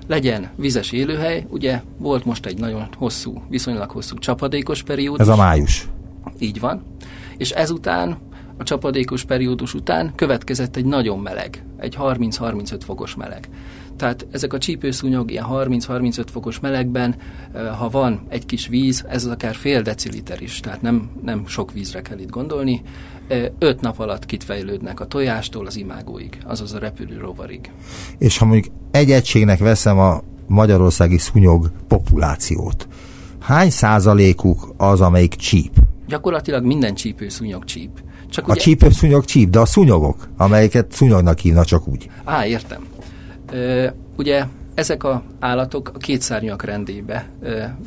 Legyen 0.07 0.51
vizes 0.57 0.93
élőhely, 0.93 1.47
ugye 1.49 1.81
volt 1.99 2.25
most 2.25 2.47
egy 2.47 2.59
nagyon 2.59 2.89
hosszú, 2.97 3.43
viszonylag 3.49 3.91
hosszú 3.91 4.19
csapadékos 4.19 4.83
periódus. 4.83 5.21
Ez 5.21 5.29
a 5.29 5.37
május. 5.37 5.89
Így 6.39 6.61
van. 6.61 6.83
És 7.37 7.51
ezután 7.51 8.17
a 8.59 8.63
csapadékos 8.63 9.25
periódus 9.25 9.75
után 9.75 10.13
következett 10.15 10.77
egy 10.77 10.85
nagyon 10.85 11.19
meleg, 11.19 11.65
egy 11.77 11.97
30-35 12.01 12.81
fokos 12.85 13.15
meleg. 13.15 13.49
Tehát 13.97 14.27
ezek 14.31 14.53
a 14.53 14.59
csípőszúnyog 14.59 15.31
ilyen 15.31 15.47
30-35 15.51 16.25
fokos 16.33 16.61
melegben, 16.61 17.15
ha 17.79 17.89
van 17.89 18.21
egy 18.29 18.47
kis 18.47 18.67
víz, 18.67 19.05
ez 19.09 19.25
akár 19.25 19.55
fél 19.55 19.83
deciliter 19.83 20.43
is, 20.43 20.61
tehát 20.61 20.83
nem, 20.83 21.11
nem 21.23 21.47
sok 21.47 21.73
vízre 21.73 22.03
kell 22.03 22.19
itt 22.19 22.31
gondolni, 22.31 22.83
öt 23.59 23.81
nap 23.81 23.99
alatt 23.99 24.27
kitfejlődnek 24.27 25.01
a 25.01 25.07
tojástól 25.07 25.67
az 25.67 25.77
imágóig, 25.77 26.39
azaz 26.45 26.73
a 26.73 26.79
repülő 26.79 27.19
rovarig. 27.19 27.71
És 28.19 28.39
ha 28.39 28.45
mondjuk 28.45 28.75
egy 28.91 29.11
egységnek 29.11 29.59
veszem 29.59 29.99
a 29.99 30.21
magyarországi 30.47 31.19
szúnyog 31.19 31.71
populációt, 31.89 32.89
hány 33.41 33.71
százalékuk 33.71 34.75
az, 34.77 35.01
amelyik 35.01 35.35
csíp? 35.35 35.73
Gyakorlatilag 36.07 36.65
minden 36.65 36.95
csípőszúnyog 36.95 37.65
csíp. 37.65 38.03
Csak 38.31 38.49
a 38.49 38.51
ugye... 38.51 38.61
csípőszúnyog 38.61 39.25
csíp, 39.25 39.51
de 39.51 39.59
a 39.59 39.67
szúnyogok, 39.67 40.29
amelyeket 40.37 40.93
szúnyognak 40.93 41.39
hívnak 41.39 41.65
csak 41.65 41.89
úgy. 41.89 42.11
Á, 42.25 42.47
értem. 42.47 42.87
Ugye 44.17 44.45
ezek 44.75 45.05
a 45.05 45.23
állatok 45.39 45.91
a 45.95 45.99
kétszárnyak 45.99 46.63
rendébe, 46.63 47.29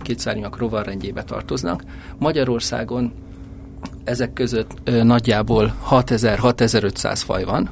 kétszárnyak 0.01 0.57
rovarrendjébe 0.57 1.23
tartoznak. 1.23 1.83
Magyarországon 2.17 3.13
ezek 4.03 4.33
között 4.33 4.89
nagyjából 5.03 5.75
6000-6500 5.89 7.21
faj 7.25 7.43
van. 7.43 7.69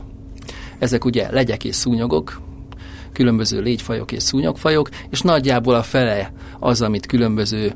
Ezek 0.80 1.06
ugye 1.06 1.32
legyek 1.32 1.64
és 1.64 1.76
szúnyogok, 1.76 2.42
különböző 3.12 3.62
légyfajok 3.62 4.12
és 4.12 4.24
szúnyogfajok, 4.24 4.90
és 5.10 5.22
nagyjából 5.22 5.76
a 5.76 5.84
fele 5.84 6.32
az, 6.60 6.82
amit 6.82 7.06
különböző 7.06 7.74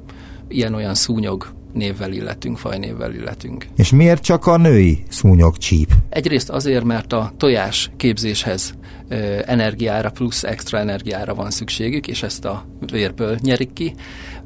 ilyen-olyan 0.47 0.95
szúnyog 0.95 1.47
névvel 1.73 2.11
illetünk, 2.11 2.57
fajnévvel 2.57 3.13
illetünk. 3.13 3.65
És 3.75 3.91
miért 3.91 4.23
csak 4.23 4.45
a 4.45 4.57
női 4.57 5.03
szúnyog 5.09 5.57
csíp? 5.57 5.91
Egyrészt 6.09 6.49
azért, 6.49 6.83
mert 6.83 7.13
a 7.13 7.31
tojás 7.37 7.91
képzéshez 7.97 8.73
ö, 9.07 9.39
energiára 9.45 10.09
plusz 10.09 10.43
extra 10.43 10.77
energiára 10.77 11.35
van 11.35 11.49
szükségük, 11.49 12.07
és 12.07 12.23
ezt 12.23 12.45
a 12.45 12.65
vérből 12.91 13.37
nyerik 13.41 13.73
ki. 13.73 13.93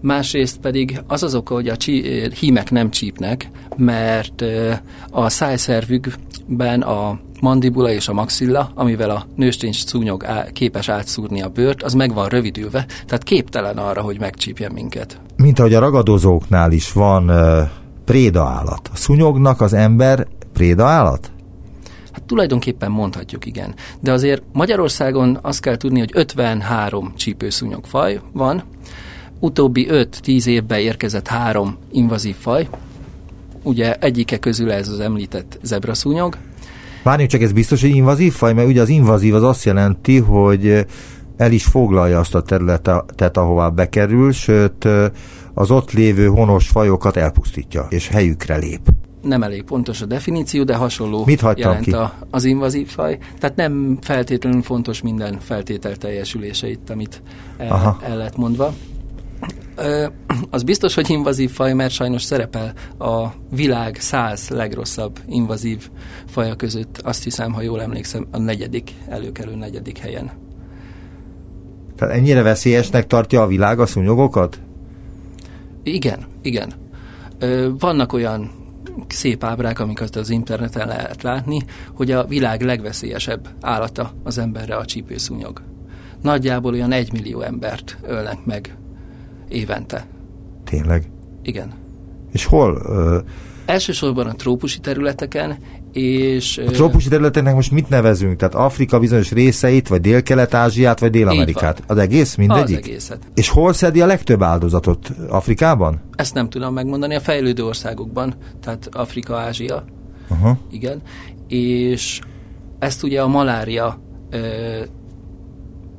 Másrészt 0.02 0.58
pedig 0.58 1.02
az 1.08 1.24
az 1.24 1.36
oka, 1.36 1.54
hogy 1.54 1.68
a 1.68 1.78
csí, 1.78 2.30
hímek 2.40 2.72
nem 2.72 2.90
csípnek, 2.90 3.50
mert 3.78 4.42
ö, 4.42 4.74
a 5.10 5.30
szájszervükben 5.30 6.82
a 6.82 7.20
mandibula 7.43 7.91
és 7.91 8.08
a 8.08 8.13
maxilla, 8.13 8.71
amivel 8.75 9.10
a 9.10 9.25
nőstény 9.36 9.71
szúnyog 9.71 10.25
á, 10.25 10.45
képes 10.51 10.89
átszúrni 10.89 11.41
a 11.41 11.49
bőrt, 11.49 11.84
az 11.84 11.93
meg 11.93 12.13
van 12.13 12.27
rövidülve, 12.27 12.86
tehát 13.06 13.23
képtelen 13.23 13.77
arra, 13.77 14.01
hogy 14.01 14.19
megcsípjen 14.19 14.71
minket. 14.71 15.21
Mint 15.36 15.60
ahogy 15.60 15.73
a 15.73 15.79
ragadozóknál 15.79 16.71
is 16.71 16.91
van 16.91 17.29
uh, 17.29 17.69
préda 18.06 18.43
állat. 18.43 18.89
A 18.93 18.95
szúnyognak 18.95 19.62
az 19.62 19.73
ember 19.73 20.27
préda 20.53 20.86
állat? 20.86 21.32
Hát 22.12 22.23
tulajdonképpen 22.23 22.91
mondhatjuk 22.91 23.45
igen. 23.45 23.75
De 23.99 24.12
azért 24.12 24.43
Magyarországon 24.51 25.39
azt 25.41 25.62
kell 25.62 25.77
tudni, 25.77 25.99
hogy 25.99 26.12
53 26.13 27.13
csípőszúnyogfaj 27.15 28.19
van, 28.32 28.63
utóbbi 29.39 29.88
5-10 29.89 30.45
évben 30.45 30.79
érkezett 30.79 31.27
három 31.27 31.77
invazív 31.91 32.36
faj, 32.36 32.67
ugye 33.63 33.95
egyike 33.95 34.38
közül 34.38 34.71
ez 34.71 34.88
az 34.88 34.99
említett 34.99 35.60
zebraszúnyog, 35.62 36.38
Várjunk 37.04 37.30
csak, 37.30 37.42
ez 37.42 37.52
biztos, 37.52 37.82
hogy 37.82 37.96
invazív 37.96 38.34
faj, 38.34 38.54
mert 38.54 38.68
ugye 38.68 38.82
az 38.82 38.89
invazív 38.89 39.36
az 39.36 39.44
azt 39.44 39.63
jelenti, 39.63 40.20
hogy 40.20 40.86
el 41.38 41.52
is 41.52 41.63
foglalja 41.63 42.20
azt 42.20 42.36
a 42.36 42.42
területet, 42.42 43.38
ahová 43.38 43.70
bekerül, 43.70 44.32
sőt 44.32 44.88
az 45.54 45.72
ott 45.72 45.92
lévő 45.92 46.28
honos 46.28 46.68
fajokat 46.68 47.18
elpusztítja, 47.18 47.86
és 47.89 48.08
helyükre 48.08 48.56
lép. 48.56 48.82
Nem 49.22 49.44
elég 49.44 49.63
pontos 49.63 50.02
a 50.02 50.06
definíció, 50.06 50.63
de 50.63 50.76
hasonló 50.76 51.24
Mit 51.26 51.46
jelent 51.56 51.84
ki? 51.84 51.92
A, 51.92 52.13
az 52.30 52.44
invazív 52.44 52.88
faj. 52.88 53.18
Tehát 53.39 53.56
nem 53.56 53.98
feltétlenül 54.02 54.62
fontos 54.62 55.02
minden 55.02 55.39
feltétel 55.39 55.96
teljesülése 55.96 56.70
itt, 56.70 56.89
amit 56.89 57.22
el, 57.58 57.98
el 58.02 58.18
lett 58.18 58.38
mondva. 58.38 58.74
Az 60.49 60.63
biztos, 60.63 60.93
hogy 60.93 61.10
invazív 61.10 61.51
faj, 61.51 61.73
mert 61.73 61.93
sajnos 61.93 62.23
szerepel 62.23 62.73
a 62.99 63.27
világ 63.49 63.95
száz 63.99 64.49
legrosszabb 64.49 65.19
invazív 65.27 65.89
faja 66.27 66.56
között, 66.56 67.01
azt 67.03 67.23
hiszem, 67.23 67.53
ha 67.53 67.62
jól 67.62 67.82
emlékszem, 67.82 68.27
a 68.32 68.38
negyedik, 68.38 68.91
előkelő 69.10 69.56
negyedik 69.56 69.97
helyen. 69.97 70.32
Tehát 71.95 72.15
ennyire 72.15 72.41
veszélyesnek 72.41 73.08
tartja 73.08 73.41
a 73.41 73.47
világ 73.47 73.79
a 73.79 73.86
szúnyogokat? 73.86 74.60
Igen, 75.84 76.25
igen. 76.41 76.73
Vannak 77.79 78.13
olyan 78.13 78.51
szép 79.08 79.43
ábrák, 79.43 79.79
amiket 79.79 80.15
az 80.15 80.29
interneten 80.29 80.88
lehet 80.88 81.23
látni, 81.23 81.62
hogy 81.95 82.12
a 82.12 82.25
világ 82.25 82.62
legveszélyesebb 82.62 83.47
állata 83.62 84.12
az 84.23 84.38
emberre 84.38 84.75
a 84.75 84.86
csípőszúnyog. 84.86 85.62
Nagyjából 86.21 86.73
olyan 86.73 86.91
egy 86.91 87.12
millió 87.12 87.41
embert 87.41 87.97
ölnek 88.01 88.45
meg 88.45 88.77
évente. 89.54 90.06
Tényleg? 90.63 91.10
Igen. 91.44 91.74
És 92.32 92.46
hol? 92.46 92.82
Ö... 92.86 93.20
Elsősorban 93.66 94.28
a 94.28 94.34
trópusi 94.34 94.80
területeken, 94.80 95.58
és... 95.92 96.58
A 96.58 96.72
trópusi 96.72 97.10
területeknek 97.10 97.56
most 97.56 97.72
mit 97.72 97.89
nevezünk? 97.89 98.38
Tehát 98.38 98.56
Afrika 98.56 99.00
bizonyos 99.00 99.32
részeit, 99.32 99.88
vagy 99.88 100.02
Dél-Kelet-Ázsiát, 100.02 101.00
vagy 101.00 101.10
Dél-Amerikát? 101.10 101.84
Az 101.88 101.98
egész? 101.98 102.36
Mindegyik? 102.36 102.78
Az 102.78 102.88
egészet. 102.88 103.20
És 103.34 103.50
hol 103.50 103.74
szedi 103.74 104.02
a 104.02 104.06
legtöbb 104.06 104.42
áldozatot? 104.42 105.12
Afrikában? 105.30 106.02
Ezt 106.16 106.34
nem 106.34 106.50
tudom 106.50 106.74
megmondani. 106.74 107.16
A 107.16 107.20
fejlődő 107.20 107.66
országokban, 107.66 108.34
tehát 108.62 108.89
Afrika, 108.92 109.38
Ázsia. 109.38 109.84
Uh-huh. 110.30 110.58
Igen. 110.72 111.02
És 111.48 112.20
ezt 112.80 113.04
ugye 113.04 113.22
a 113.22 113.28
malária 113.28 114.02
ö, 114.30 114.39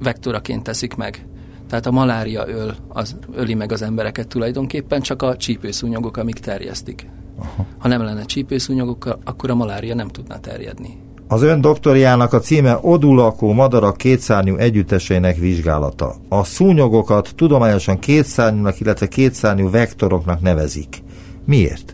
vektoraként 0.03 0.62
teszik 0.62 0.95
meg. 0.95 1.27
Tehát 1.68 1.87
a 1.87 1.90
malária 1.90 2.48
öl, 2.48 2.74
az, 2.88 3.16
öli 3.35 3.55
meg 3.55 3.72
az 3.72 3.83
embereket 3.83 4.29
tulajdonképpen, 4.29 5.00
csak 5.00 5.22
a 5.22 5.37
csípőszúnyogok, 5.37 6.16
amik 6.16 6.38
terjesztik. 6.38 7.11
Aha. 7.38 7.66
Ha 7.79 7.88
nem 7.88 8.03
lenne 8.03 8.24
csípőszúnyogok, 8.24 9.18
akkor 9.24 9.50
a 9.50 9.55
malária 9.55 9.94
nem 9.94 10.09
tudna 10.09 10.40
terjedni. 10.40 10.98
Az 11.29 11.42
ön 11.42 11.61
doktoriának 11.61 12.33
a 12.33 12.38
címe 12.38 12.79
Odulakó 12.83 13.53
madarak 13.53 13.96
kétszárnyú 13.96 14.57
együttesének 14.57 15.37
vizsgálata. 15.37 16.14
A 16.29 16.44
szúnyogokat 16.44 17.33
tudományosan 17.37 17.98
kétszárnyúnak, 17.98 18.81
illetve 18.81 19.09
kétszárnyú 19.09 19.70
vektoroknak 19.70 20.40
nevezik. 20.40 21.03
Miért? 21.46 21.93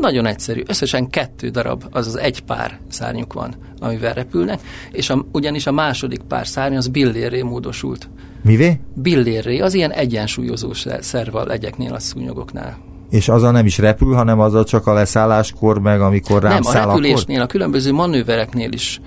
Nagyon 0.00 0.26
egyszerű. 0.26 0.62
Összesen 0.66 1.10
kettő 1.10 1.48
darab, 1.48 1.84
azaz 1.92 2.16
egy 2.16 2.40
pár 2.40 2.78
szárnyuk 2.88 3.32
van, 3.32 3.54
amivel 3.80 4.14
repülnek, 4.14 4.60
és 4.92 5.10
a, 5.10 5.26
ugyanis 5.32 5.66
a 5.66 5.72
második 5.72 6.20
pár 6.20 6.46
szárny 6.46 6.76
az 6.76 6.88
billérré 6.88 7.42
módosult. 7.42 8.08
Mivé? 8.42 8.80
Billérré, 8.94 9.58
az 9.58 9.74
ilyen 9.74 9.90
egyensúlyozó 9.90 10.72
szerv 11.00 11.34
a 11.34 11.44
legyeknél, 11.44 11.92
a 11.92 11.98
szúnyogoknál. 11.98 12.78
És 13.10 13.28
azzal 13.28 13.52
nem 13.52 13.66
is 13.66 13.78
repül, 13.78 14.14
hanem 14.14 14.40
azzal 14.40 14.64
csak 14.64 14.86
a 14.86 14.92
leszálláskor, 14.92 15.78
meg 15.78 16.00
amikor 16.00 16.42
rám 16.42 16.52
Nem, 16.52 16.62
száll 16.62 16.82
a 16.82 16.86
repülésnél, 16.86 17.36
akkor? 17.36 17.48
a 17.48 17.52
különböző 17.52 17.92
manővereknél 17.92 18.72
is 18.72 19.00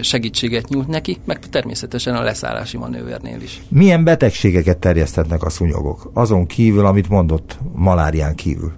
segítséget 0.00 0.68
nyújt 0.68 0.88
neki, 0.88 1.16
meg 1.24 1.38
természetesen 1.38 2.14
a 2.14 2.22
leszállási 2.22 2.76
manővernél 2.76 3.40
is. 3.40 3.60
Milyen 3.68 4.04
betegségeket 4.04 4.78
terjesztetnek 4.78 5.42
a 5.42 5.50
szúnyogok? 5.50 6.10
Azon 6.14 6.46
kívül, 6.46 6.86
amit 6.86 7.08
mondott, 7.08 7.58
malárián 7.74 8.34
kívül. 8.34 8.72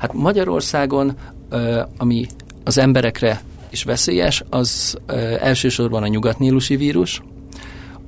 Hát 0.00 0.12
Magyarországon, 0.12 1.12
ami 1.96 2.26
az 2.64 2.78
emberekre 2.78 3.40
is 3.70 3.82
veszélyes, 3.84 4.44
az 4.50 4.96
elsősorban 5.40 6.02
a 6.02 6.06
nyugatnílusi 6.06 6.76
vírus, 6.76 7.22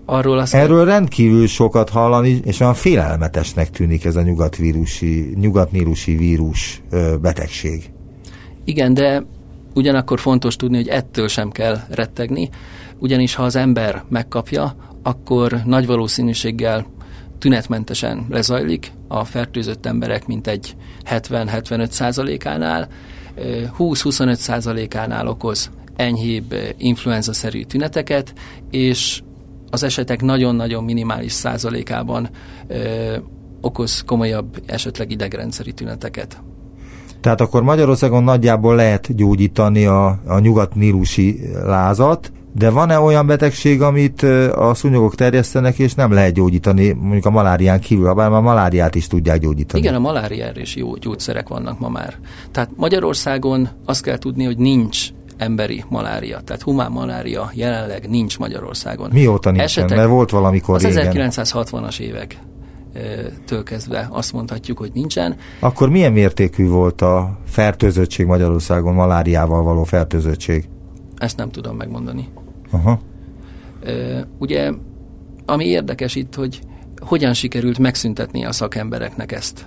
Arról 0.05 0.39
azt 0.39 0.55
Erről 0.55 0.85
rendkívül 0.85 1.47
sokat 1.47 1.89
hallani, 1.89 2.41
és 2.45 2.61
olyan 2.61 2.75
félelmetesnek 2.75 3.71
tűnik 3.71 4.05
ez 4.05 4.17
a 4.17 4.23
nyugatvírusi, 4.23 5.35
nyugatnílusi 5.41 6.17
vírus 6.17 6.83
betegség. 7.21 7.91
Igen, 8.65 8.95
de 8.95 9.25
ugyanakkor 9.75 10.21
fontos 10.21 10.57
tudni, 10.57 10.77
hogy 10.77 10.89
ettől 10.89 11.29
sem 11.29 11.51
kell 11.51 11.79
rettegni, 11.91 12.49
ugyanis 12.99 13.35
ha 13.35 13.43
az 13.43 13.57
ember 13.57 14.05
megkapja, 14.09 14.77
akkor 15.03 15.61
nagy 15.65 15.87
valószínűséggel 15.87 16.87
tünetmentesen 17.43 18.27
lezajlik, 18.29 18.93
a 19.09 19.25
fertőzött 19.25 19.87
emberek 19.87 20.27
mintegy 20.27 20.77
70-75 21.11 21.91
százalékánál, 21.91 22.89
20-25 23.79 24.35
százalékánál 24.35 25.27
okoz 25.27 25.71
enyhébb 25.97 26.55
influenza-szerű 26.77 27.63
tüneteket, 27.63 28.35
és 28.71 29.23
az 29.71 29.83
esetek 29.83 30.23
nagyon-nagyon 30.23 30.85
minimális 30.85 31.33
százalékában 31.33 32.31
ö, 32.67 33.17
okoz 33.61 34.03
komolyabb, 34.07 34.63
esetleg 34.67 35.11
idegrendszeri 35.11 35.73
tüneteket. 35.73 36.43
Tehát 37.21 37.41
akkor 37.41 37.63
Magyarországon 37.63 38.25
nagyjából 38.25 38.75
lehet 38.75 39.15
gyógyítani 39.17 39.87
a, 39.87 40.21
a 40.27 40.39
nyugat-nílusi 40.39 41.41
lázat, 41.65 42.33
De 42.55 42.71
van-e 42.71 42.99
olyan 42.99 43.27
betegség, 43.27 43.83
amit 43.83 44.23
a 44.53 44.75
szúnyogok 44.75 45.15
terjesztenek, 45.15 45.79
és 45.79 45.95
nem 45.95 46.13
lehet 46.13 46.33
gyógyítani, 46.33 46.93
mondjuk 46.93 47.27
a 47.27 47.31
malárián 47.31 47.81
kívül, 47.81 48.13
bár 48.13 48.33
a 48.33 48.41
maláriát 48.41 48.95
is 48.95 49.07
tudják 49.07 49.39
gyógyítani? 49.39 49.83
Igen, 49.83 49.95
a 49.95 49.99
maláriára 49.99 50.61
is 50.61 50.77
jó 50.77 50.97
gyógyszerek 50.97 51.49
vannak 51.49 51.79
ma 51.79 51.89
már. 51.89 52.19
Tehát 52.51 52.71
Magyarországon 52.77 53.69
azt 53.85 54.03
kell 54.03 54.19
tudni, 54.19 54.45
hogy 54.45 54.57
nincs 54.57 55.09
emberi 55.37 55.85
malária, 55.89 56.41
tehát 56.41 56.63
humán 56.63 56.91
malária 56.91 57.51
jelenleg 57.55 58.09
nincs 58.09 58.39
Magyarországon. 58.39 59.11
Mióta 59.13 59.51
nincs? 59.51 59.63
Esetek, 59.63 59.97
mert 59.97 60.09
volt 60.09 60.31
valamikor 60.31 60.75
Az 60.75 60.85
1960-as 60.87 61.99
évek 61.99 62.39
től 63.47 63.63
kezdve 63.63 64.09
azt 64.11 64.33
mondhatjuk, 64.33 64.79
hogy 64.79 64.91
nincsen. 64.95 65.37
Akkor 65.61 65.89
milyen 65.89 66.13
mértékű 66.13 66.69
volt 66.69 67.01
a 67.03 67.39
fertőzöttség 67.47 68.27
Magyarországon, 68.27 68.95
maláriával 68.95 69.63
való 69.63 69.85
fertőzöttség? 69.85 70.69
Ezt 71.17 71.37
nem 71.37 71.51
tudom 71.51 71.77
megmondani. 71.77 72.29
Aha. 72.73 73.01
Ugye, 74.39 74.73
ami 75.47 75.65
érdekes 75.65 76.15
itt, 76.15 76.35
hogy 76.35 76.61
hogyan 76.99 77.35
sikerült 77.35 77.79
megszüntetni 77.79 78.45
a 78.45 78.53
szakembereknek 78.53 79.33
ezt 79.33 79.67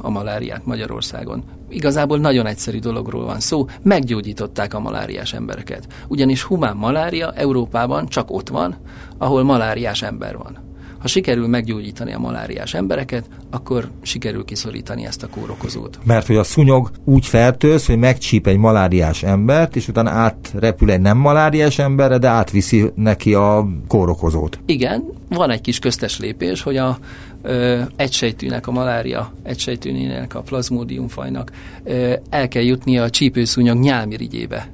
a 0.00 0.10
maláriát 0.10 0.66
Magyarországon. 0.66 1.44
Igazából 1.68 2.18
nagyon 2.18 2.46
egyszerű 2.46 2.78
dologról 2.78 3.24
van 3.24 3.40
szó, 3.40 3.66
meggyógyították 3.82 4.74
a 4.74 4.80
maláriás 4.80 5.32
embereket. 5.32 5.86
Ugyanis 6.08 6.42
humán 6.42 6.76
malária 6.76 7.32
Európában 7.32 8.06
csak 8.08 8.30
ott 8.30 8.48
van, 8.48 8.76
ahol 9.18 9.42
maláriás 9.42 10.02
ember 10.02 10.36
van. 10.36 10.63
Ha 11.04 11.10
sikerül 11.10 11.46
meggyógyítani 11.46 12.12
a 12.12 12.18
maláriás 12.18 12.74
embereket, 12.74 13.24
akkor 13.50 13.90
sikerül 14.02 14.44
kiszorítani 14.44 15.06
ezt 15.06 15.22
a 15.22 15.28
kórokozót. 15.28 15.98
Mert 16.04 16.26
hogy 16.26 16.36
a 16.36 16.42
szúnyog 16.42 16.90
úgy 17.04 17.26
fertőz, 17.26 17.86
hogy 17.86 17.98
megcsíp 17.98 18.46
egy 18.46 18.56
maláriás 18.56 19.22
embert, 19.22 19.76
és 19.76 19.88
utána 19.88 20.10
átrepül 20.10 20.90
egy 20.90 21.00
nem 21.00 21.18
maláriás 21.18 21.78
emberre, 21.78 22.18
de 22.18 22.28
átviszi 22.28 22.90
neki 22.94 23.34
a 23.34 23.68
kórokozót. 23.88 24.58
Igen, 24.66 25.04
van 25.28 25.50
egy 25.50 25.60
kis 25.60 25.78
köztes 25.78 26.18
lépés, 26.18 26.62
hogy 26.62 26.76
a 26.76 26.98
ö, 27.42 27.80
egysejtűnek, 27.96 28.66
a 28.66 28.70
malária 28.70 29.32
egysejtűnének, 29.42 30.34
a 30.34 30.40
plazmódiumfajnak 30.40 31.50
ö, 31.84 32.12
el 32.30 32.48
kell 32.48 32.62
jutnia 32.62 33.02
a 33.02 33.10
csípőszúnyog 33.10 33.78
nyálmirigyébe. 33.78 34.68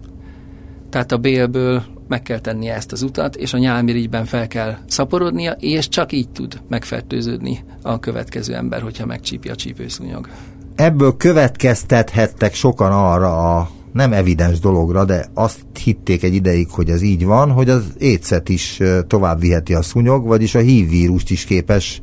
Tehát 0.91 1.13
a 1.13 1.19
bélből 1.19 1.83
meg 2.11 2.23
kell 2.23 2.39
tennie 2.39 2.75
ezt 2.75 2.93
az 2.93 3.03
utat, 3.03 3.37
és 3.37 3.53
a 3.53 3.59
nyálmirigyben 3.59 4.25
fel 4.25 4.47
kell 4.47 4.77
szaporodnia, 4.87 5.53
és 5.53 5.89
csak 5.89 6.13
így 6.13 6.29
tud 6.29 6.61
megfertőződni 6.69 7.65
a 7.83 7.99
következő 7.99 8.55
ember, 8.55 8.83
hogyha 8.83 9.07
megcsípi 9.07 9.49
a 9.49 9.55
csípőszúnyog. 9.55 10.29
Ebből 10.75 11.17
következtethettek 11.17 12.55
sokan 12.55 12.93
arra 12.93 13.57
a 13.57 13.71
nem 13.93 14.13
evidens 14.13 14.59
dologra, 14.59 15.05
de 15.05 15.27
azt 15.35 15.65
hitték 15.85 16.23
egy 16.23 16.35
ideig, 16.35 16.71
hogy 16.71 16.89
ez 16.89 17.03
így 17.03 17.25
van, 17.25 17.51
hogy 17.51 17.69
az 17.69 17.85
étszet 17.99 18.49
is 18.49 18.81
tovább 19.07 19.41
viheti 19.41 19.75
a 19.75 19.83
szúnyog, 19.83 20.27
vagyis 20.27 20.55
a 20.55 20.61
hív 20.61 20.89
vírust 20.89 21.31
is 21.31 21.45
képes 21.45 22.01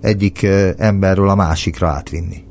egyik 0.00 0.46
emberről 0.76 1.28
a 1.28 1.34
másikra 1.34 1.88
átvinni. 1.88 2.44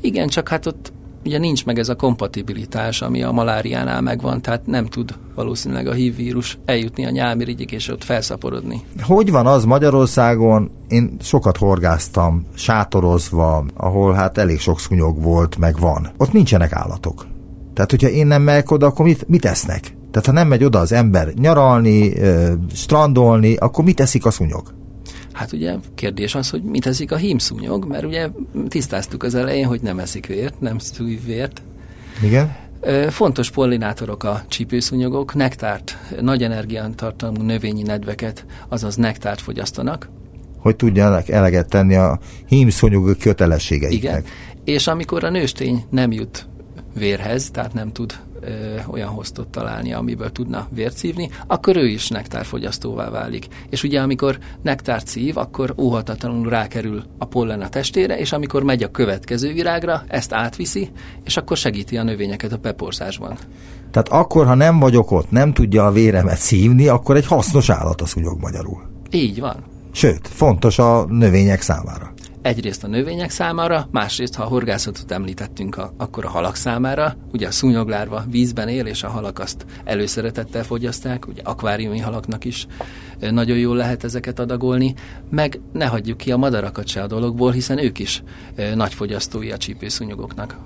Igen, 0.00 0.28
csak 0.28 0.48
hát 0.48 0.66
ott 0.66 0.92
ugye 1.28 1.38
nincs 1.38 1.64
meg 1.64 1.78
ez 1.78 1.88
a 1.88 1.94
kompatibilitás, 1.94 3.02
ami 3.02 3.22
a 3.22 3.32
maláriánál 3.32 4.00
megvan, 4.00 4.42
tehát 4.42 4.66
nem 4.66 4.86
tud 4.86 5.14
valószínűleg 5.34 5.86
a 5.86 5.92
HIV 5.92 6.16
vírus 6.16 6.58
eljutni 6.64 7.06
a 7.06 7.10
nyálmirigyig 7.10 7.72
és 7.72 7.88
ott 7.88 8.04
felszaporodni. 8.04 8.82
Hogy 9.02 9.30
van 9.30 9.46
az 9.46 9.64
Magyarországon? 9.64 10.70
Én 10.88 11.16
sokat 11.20 11.56
horgáztam, 11.56 12.46
sátorozva, 12.54 13.64
ahol 13.74 14.12
hát 14.12 14.38
elég 14.38 14.60
sok 14.60 14.80
szúnyog 14.80 15.22
volt, 15.22 15.58
meg 15.58 15.78
van. 15.78 16.10
Ott 16.16 16.32
nincsenek 16.32 16.72
állatok. 16.72 17.26
Tehát, 17.74 17.90
hogyha 17.90 18.08
én 18.08 18.26
nem 18.26 18.42
megyek 18.42 18.70
oda, 18.70 18.86
akkor 18.86 19.04
mit, 19.04 19.28
mit 19.28 19.44
esznek? 19.44 19.80
Tehát, 20.10 20.26
ha 20.26 20.32
nem 20.32 20.48
megy 20.48 20.64
oda 20.64 20.78
az 20.78 20.92
ember 20.92 21.28
nyaralni, 21.34 22.12
strandolni, 22.72 23.56
akkor 23.56 23.84
mit 23.84 24.00
eszik 24.00 24.26
a 24.26 24.30
szúnyog? 24.30 24.77
Hát 25.32 25.52
ugye 25.52 25.74
kérdés 25.94 26.34
az, 26.34 26.50
hogy 26.50 26.62
mit 26.62 26.86
eszik 26.86 27.12
a 27.12 27.16
hímszúnyog, 27.16 27.84
mert 27.84 28.04
ugye 28.04 28.28
tisztáztuk 28.68 29.22
az 29.22 29.34
elején, 29.34 29.66
hogy 29.66 29.80
nem 29.80 29.98
eszik 29.98 30.26
vért, 30.26 30.60
nem 30.60 30.78
szúj 30.78 31.20
vért. 31.24 31.62
Igen. 32.22 32.56
Fontos 33.08 33.50
pollinátorok 33.50 34.24
a 34.24 34.42
csípőszúnyogok, 34.48 35.34
nektárt, 35.34 35.96
nagy 36.20 36.42
energiántartalmú 36.42 37.42
növényi 37.42 37.82
nedveket, 37.82 38.44
azaz 38.68 38.96
nektárt 38.96 39.40
fogyasztanak. 39.40 40.08
Hogy 40.58 40.76
tudjanak 40.76 41.28
eleget 41.28 41.68
tenni 41.68 41.94
a 41.94 42.18
hímszúnyogok 42.46 43.18
kötelességeiknek. 43.18 44.02
Igen, 44.02 44.24
és 44.64 44.86
amikor 44.86 45.24
a 45.24 45.30
nőstény 45.30 45.84
nem 45.90 46.12
jut 46.12 46.48
vérhez, 46.94 47.50
tehát 47.50 47.72
nem 47.72 47.92
tud 47.92 48.14
ö, 48.48 48.78
olyan 48.90 49.08
hoztot 49.08 49.48
találni, 49.48 49.92
amiből 49.92 50.32
tudna 50.32 50.66
vért 50.70 50.96
szívni, 50.96 51.30
akkor 51.46 51.76
ő 51.76 51.86
is 51.86 52.08
nektárfogyasztóvá 52.08 53.10
válik. 53.10 53.46
És 53.70 53.82
ugye 53.82 54.00
amikor 54.00 54.38
nektárt 54.62 55.06
szív, 55.06 55.36
akkor 55.36 55.74
óhatatlanul 55.78 56.48
rákerül 56.48 57.02
a 57.18 57.24
pollen 57.24 57.60
a 57.60 57.68
testére, 57.68 58.18
és 58.18 58.32
amikor 58.32 58.62
megy 58.62 58.82
a 58.82 58.90
következő 58.90 59.52
virágra, 59.52 60.02
ezt 60.08 60.32
átviszi, 60.32 60.90
és 61.24 61.36
akkor 61.36 61.56
segíti 61.56 61.96
a 61.96 62.02
növényeket 62.02 62.52
a 62.52 62.56
beporzásban. 62.56 63.36
Tehát 63.90 64.08
akkor, 64.08 64.46
ha 64.46 64.54
nem 64.54 64.78
vagyok 64.78 65.10
ott, 65.10 65.30
nem 65.30 65.52
tudja 65.52 65.86
a 65.86 65.92
véremet 65.92 66.38
szívni, 66.38 66.88
akkor 66.88 67.16
egy 67.16 67.26
hasznos 67.26 67.70
állat 67.70 68.00
a 68.00 68.06
szúnyog 68.06 68.40
magyarul. 68.40 68.82
Így 69.10 69.40
van. 69.40 69.56
Sőt, 69.92 70.28
fontos 70.28 70.78
a 70.78 71.04
növények 71.08 71.62
számára 71.62 72.12
egyrészt 72.48 72.84
a 72.84 72.86
növények 72.86 73.30
számára, 73.30 73.88
másrészt, 73.90 74.34
ha 74.34 74.42
a 74.42 74.46
horgászatot 74.46 75.10
említettünk, 75.10 75.76
a, 75.76 75.92
akkor 75.96 76.24
a 76.24 76.28
halak 76.28 76.56
számára. 76.56 77.16
Ugye 77.32 77.46
a 77.46 77.50
szúnyoglárva 77.50 78.24
vízben 78.30 78.68
él, 78.68 78.86
és 78.86 79.02
a 79.02 79.08
halak 79.08 79.38
azt 79.38 79.66
előszeretettel 79.84 80.64
fogyaszták, 80.64 81.28
ugye 81.28 81.42
akváriumi 81.44 81.98
halaknak 81.98 82.44
is 82.44 82.66
nagyon 83.30 83.58
jól 83.58 83.76
lehet 83.76 84.04
ezeket 84.04 84.38
adagolni, 84.38 84.94
meg 85.30 85.60
ne 85.72 85.86
hagyjuk 85.86 86.16
ki 86.16 86.32
a 86.32 86.36
madarakat 86.36 86.86
se 86.86 87.02
a 87.02 87.06
dologból, 87.06 87.52
hiszen 87.52 87.78
ők 87.78 87.98
is 87.98 88.22
nagy 88.74 88.94
fogyasztói 88.94 89.50
a 89.50 89.56
csípőszúnyogoknak. 89.56 90.56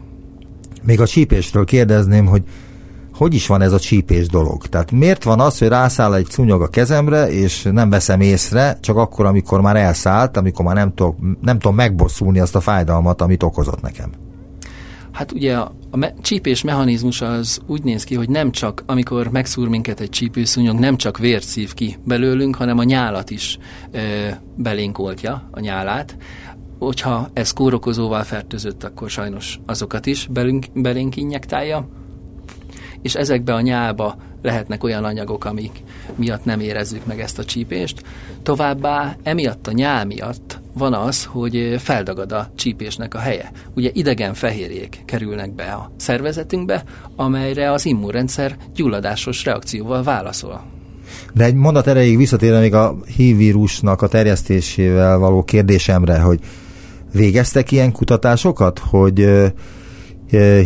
Még 0.82 1.00
a 1.00 1.06
csípésről 1.06 1.64
kérdezném, 1.64 2.26
hogy 2.26 2.42
hogy 3.22 3.34
is 3.34 3.46
van 3.46 3.62
ez 3.62 3.72
a 3.72 3.78
csípés 3.78 4.26
dolog? 4.26 4.66
Tehát 4.66 4.90
miért 4.90 5.24
van 5.24 5.40
az, 5.40 5.58
hogy 5.58 5.68
rászáll 5.68 6.14
egy 6.14 6.30
szúnyog 6.30 6.62
a 6.62 6.68
kezemre, 6.68 7.30
és 7.30 7.62
nem 7.72 7.90
veszem 7.90 8.20
észre, 8.20 8.78
csak 8.80 8.96
akkor, 8.96 9.26
amikor 9.26 9.60
már 9.60 9.76
elszállt, 9.76 10.36
amikor 10.36 10.64
már 10.64 10.74
nem 10.74 10.94
tudom, 10.94 11.38
nem 11.40 11.58
tudom 11.58 11.76
megbosszulni 11.76 12.40
azt 12.40 12.56
a 12.56 12.60
fájdalmat, 12.60 13.22
amit 13.22 13.42
okozott 13.42 13.80
nekem? 13.80 14.10
Hát 15.12 15.32
ugye 15.32 15.56
a, 15.56 15.72
a 15.90 15.96
me- 15.96 16.14
csípés 16.20 16.62
mechanizmus 16.62 17.20
az 17.20 17.60
úgy 17.66 17.82
néz 17.82 18.04
ki, 18.04 18.14
hogy 18.14 18.28
nem 18.28 18.50
csak, 18.50 18.82
amikor 18.86 19.30
megszúr 19.30 19.68
minket 19.68 20.00
egy 20.00 20.10
csípőszúnyog, 20.10 20.78
nem 20.78 20.96
csak 20.96 21.18
vért 21.18 21.44
szív 21.44 21.74
ki 21.74 21.96
belőlünk, 22.04 22.56
hanem 22.56 22.78
a 22.78 22.84
nyálat 22.84 23.30
is 23.30 23.58
ö, 23.90 23.98
belénk 24.56 24.98
oltja, 24.98 25.48
a 25.50 25.60
nyálát. 25.60 26.16
Hogyha 26.78 27.28
ez 27.32 27.52
kórokozóval 27.52 28.22
fertőzött, 28.22 28.84
akkor 28.84 29.10
sajnos 29.10 29.60
azokat 29.66 30.06
is 30.06 30.28
belünk, 30.30 30.66
belénk 30.74 31.16
injektálja 31.16 31.88
és 33.02 33.14
ezekbe 33.14 33.54
a 33.54 33.60
nyálba 33.60 34.16
lehetnek 34.42 34.84
olyan 34.84 35.04
anyagok, 35.04 35.44
amik 35.44 35.82
miatt 36.14 36.44
nem 36.44 36.60
érezzük 36.60 37.06
meg 37.06 37.20
ezt 37.20 37.38
a 37.38 37.44
csípést. 37.44 38.02
Továbbá 38.42 39.16
emiatt 39.22 39.66
a 39.66 39.72
nyál 39.72 40.04
miatt 40.04 40.60
van 40.72 40.94
az, 40.94 41.24
hogy 41.24 41.74
feldagad 41.78 42.32
a 42.32 42.50
csípésnek 42.54 43.14
a 43.14 43.18
helye. 43.18 43.50
Ugye 43.74 43.90
idegen 43.92 44.34
fehérjék 44.34 45.02
kerülnek 45.04 45.54
be 45.54 45.64
a 45.64 45.92
szervezetünkbe, 45.96 46.84
amelyre 47.16 47.72
az 47.72 47.86
immunrendszer 47.86 48.56
gyulladásos 48.74 49.44
reakcióval 49.44 50.02
válaszol. 50.02 50.64
De 51.34 51.44
egy 51.44 51.54
mondat 51.54 51.86
erejéig 51.86 52.16
visszatérve 52.16 52.60
még 52.60 52.74
a 52.74 52.96
HIV 53.16 53.36
vírusnak 53.36 54.02
a 54.02 54.08
terjesztésével 54.08 55.18
való 55.18 55.42
kérdésemre, 55.42 56.20
hogy 56.20 56.40
végeztek 57.12 57.70
ilyen 57.70 57.92
kutatásokat, 57.92 58.78
hogy 58.78 59.28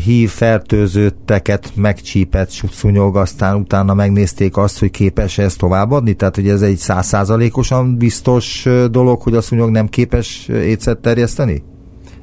hív 0.05 0.31
fertőzötteket 0.31 1.73
megcsípett 1.75 2.51
szúnyog, 2.51 3.17
aztán 3.17 3.57
utána 3.57 3.95
megnézték 3.95 4.57
azt, 4.57 4.79
hogy 4.79 4.91
képes 4.91 5.39
ezt 5.39 5.59
továbbadni, 5.59 6.15
tehát 6.15 6.35
hogy 6.35 6.49
ez 6.49 6.63
egy 6.63 6.77
százszázalékosan 6.77 7.97
biztos 7.97 8.69
dolog, 8.91 9.23
hogy 9.23 9.35
a 9.35 9.41
szúnyog 9.41 9.71
nem 9.71 9.89
képes 9.89 10.49
étszet 10.49 10.99
terjeszteni? 10.99 11.63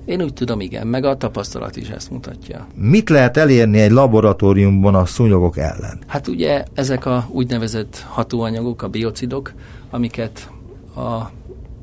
Én 0.06 0.22
úgy 0.22 0.34
tudom, 0.34 0.60
igen, 0.60 0.88
meg 0.88 1.06
a 1.06 1.18
tapasztalat 1.18 1.76
is 1.76 1.90
ezt 1.90 2.12
mutatja. 2.12 2.68
Mit 2.76 3.10
lehet 3.10 3.38
elérni 3.38 3.80
egy 3.80 3.92
laboratóriumban 3.92 4.96
a 4.96 5.06
szúnyogok 5.06 5.58
ellen? 5.58 6.00
Hát 6.08 6.28
ugye 6.28 6.64
ezek 6.74 7.06
a 7.06 7.28
úgynevezett 7.32 8.06
hatóanyagok, 8.10 8.82
a 8.82 8.88
biocidok, 8.88 9.54
amiket 9.90 10.50
a 10.96 11.32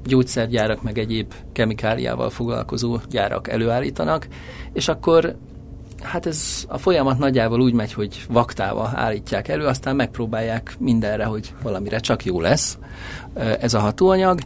gyógyszergyárak 0.06 0.82
meg 0.82 0.98
egyéb 0.98 1.32
kemikáliával 1.52 2.30
foglalkozó 2.30 2.98
gyárak 3.10 3.48
előállítanak, 3.48 4.28
és 4.72 4.88
akkor 4.88 5.36
hát 6.02 6.26
ez 6.26 6.64
a 6.68 6.78
folyamat 6.78 7.18
nagyjából 7.18 7.60
úgy 7.60 7.72
megy, 7.72 7.92
hogy 7.92 8.24
vaktával 8.28 8.90
állítják 8.94 9.48
elő, 9.48 9.66
aztán 9.66 9.96
megpróbálják 9.96 10.74
mindenre, 10.78 11.24
hogy 11.24 11.54
valamire 11.62 11.98
csak 11.98 12.24
jó 12.24 12.40
lesz 12.40 12.78
ez 13.60 13.74
a 13.74 13.78
hatóanyag, 13.78 14.40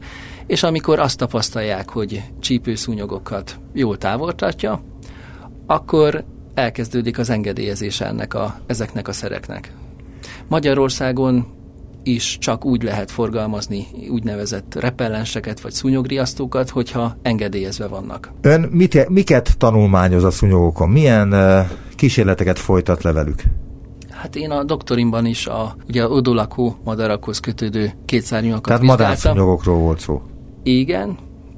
és 0.47 0.63
amikor 0.63 0.99
azt 0.99 1.19
tapasztalják, 1.19 1.91
hogy 1.91 2.23
csípőszúnyogokat 2.41 3.59
jól 3.73 3.99
távol 3.99 4.35
tartja, 4.35 4.83
akkor 5.67 6.25
elkezdődik 6.55 7.19
az 7.19 7.31
engedélyezése 7.31 8.07
ennek 8.07 8.35
a, 8.35 8.61
ezeknek 8.67 9.09
a 9.09 9.13
szereknek. 9.13 9.73
Magyarországon 10.49 11.47
is 12.05 12.39
csak 12.39 12.65
úgy 12.65 12.83
lehet 12.83 13.11
forgalmazni 13.11 13.87
úgynevezett 14.11 14.75
repellenseket 14.81 15.61
vagy 15.61 15.73
szúnyogriasztókat, 15.73 16.71
hogyha 16.71 17.17
engedélyezve 17.23 17.87
vannak. 17.87 18.33
Ön 18.41 18.69
mit, 18.71 19.09
miket 19.09 19.59
tanulmányoz 19.59 20.25
a 20.25 20.31
szúnyogokon? 20.31 20.91
Milyen 20.91 21.33
uh, 21.33 21.61
kísérleteket 21.95 22.59
folytat 22.59 23.03
le 23.03 23.13
velük? 23.13 23.43
Hát 24.11 24.37
én 24.37 24.51
a 24.51 24.65
doktorimban 24.65 25.27
is 25.27 25.47
a, 25.47 25.77
ugye 25.89 26.03
a 26.03 26.09
odolakó 26.09 26.77
madarakhoz 26.85 27.39
kötődő 27.39 27.93
kétszárnyakat 28.05 28.63
Tehát 28.63 28.83
madárszúnyogokról 28.83 29.79
volt 29.79 30.01
szó. 30.01 30.23
Igen, 30.63 31.17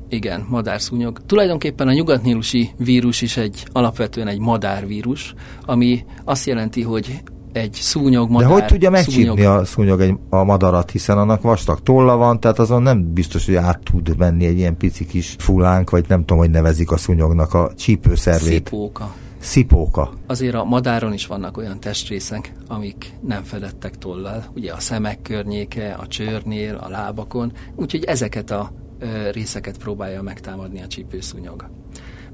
igen, 0.09 0.47
madárszúnyog. 0.49 1.21
Tulajdonképpen 1.27 1.89
a 1.89 1.93
nyugatnílusi 1.93 2.71
vírus 2.79 3.23
is 3.23 3.37
egy 3.37 3.67
alapvetően 3.73 4.29
egy 4.29 4.39
madárvírus, 4.39 5.35
ami 5.65 6.05
azt 6.25 6.47
jelenti, 6.47 6.83
hogy 6.83 7.23
egy 7.57 7.73
szúnyog, 7.73 8.31
madár... 8.31 8.49
De 8.49 8.55
hogy 8.55 8.65
tudja 8.65 8.91
megcsípni 8.91 9.45
a 9.45 9.65
szúnyog 9.65 10.01
egy, 10.01 10.15
a 10.29 10.45
madarat, 10.45 10.91
hiszen 10.91 11.19
annak 11.19 11.43
vastag 11.43 11.81
tolla 11.83 12.17
van, 12.17 12.41
tehát 12.41 12.59
azon 12.59 12.83
nem 12.83 13.13
biztos, 13.13 13.47
hogy 13.47 13.55
át 13.55 13.81
tud 13.83 14.17
menni 14.17 14.47
egy 14.47 14.59
ilyen 14.59 14.77
pici 14.77 15.07
kis 15.07 15.37
fulánk, 15.39 15.91
vagy 15.91 16.05
nem 16.09 16.21
tudom, 16.21 16.39
hogy 16.39 16.51
nevezik 16.51 16.91
a 16.91 16.97
szúnyognak 16.97 17.55
a 17.55 17.71
csípőszervét. 17.77 18.67
Szipóka. 18.67 19.15
Szipóka. 19.39 20.13
Azért 20.27 20.55
a 20.55 20.65
madáron 20.65 21.13
is 21.13 21.27
vannak 21.27 21.57
olyan 21.57 21.81
testrészek, 21.81 22.53
amik 22.69 23.13
nem 23.27 23.43
fedettek 23.43 23.99
tollal. 23.99 24.45
Ugye 24.55 24.73
a 24.73 24.81
szemek 24.81 25.23
környéke, 25.23 25.97
a 26.01 26.07
csőrnél, 26.07 26.75
a 26.75 26.89
lábakon. 26.89 27.53
Úgyhogy 27.75 28.05
ezeket 28.05 28.51
a 28.51 28.73
ö, 28.99 29.31
részeket 29.31 29.79
próbálja 29.79 30.23
megtámadni 30.23 30.83
a 30.83 30.87
csípőszúnyog. 30.87 31.69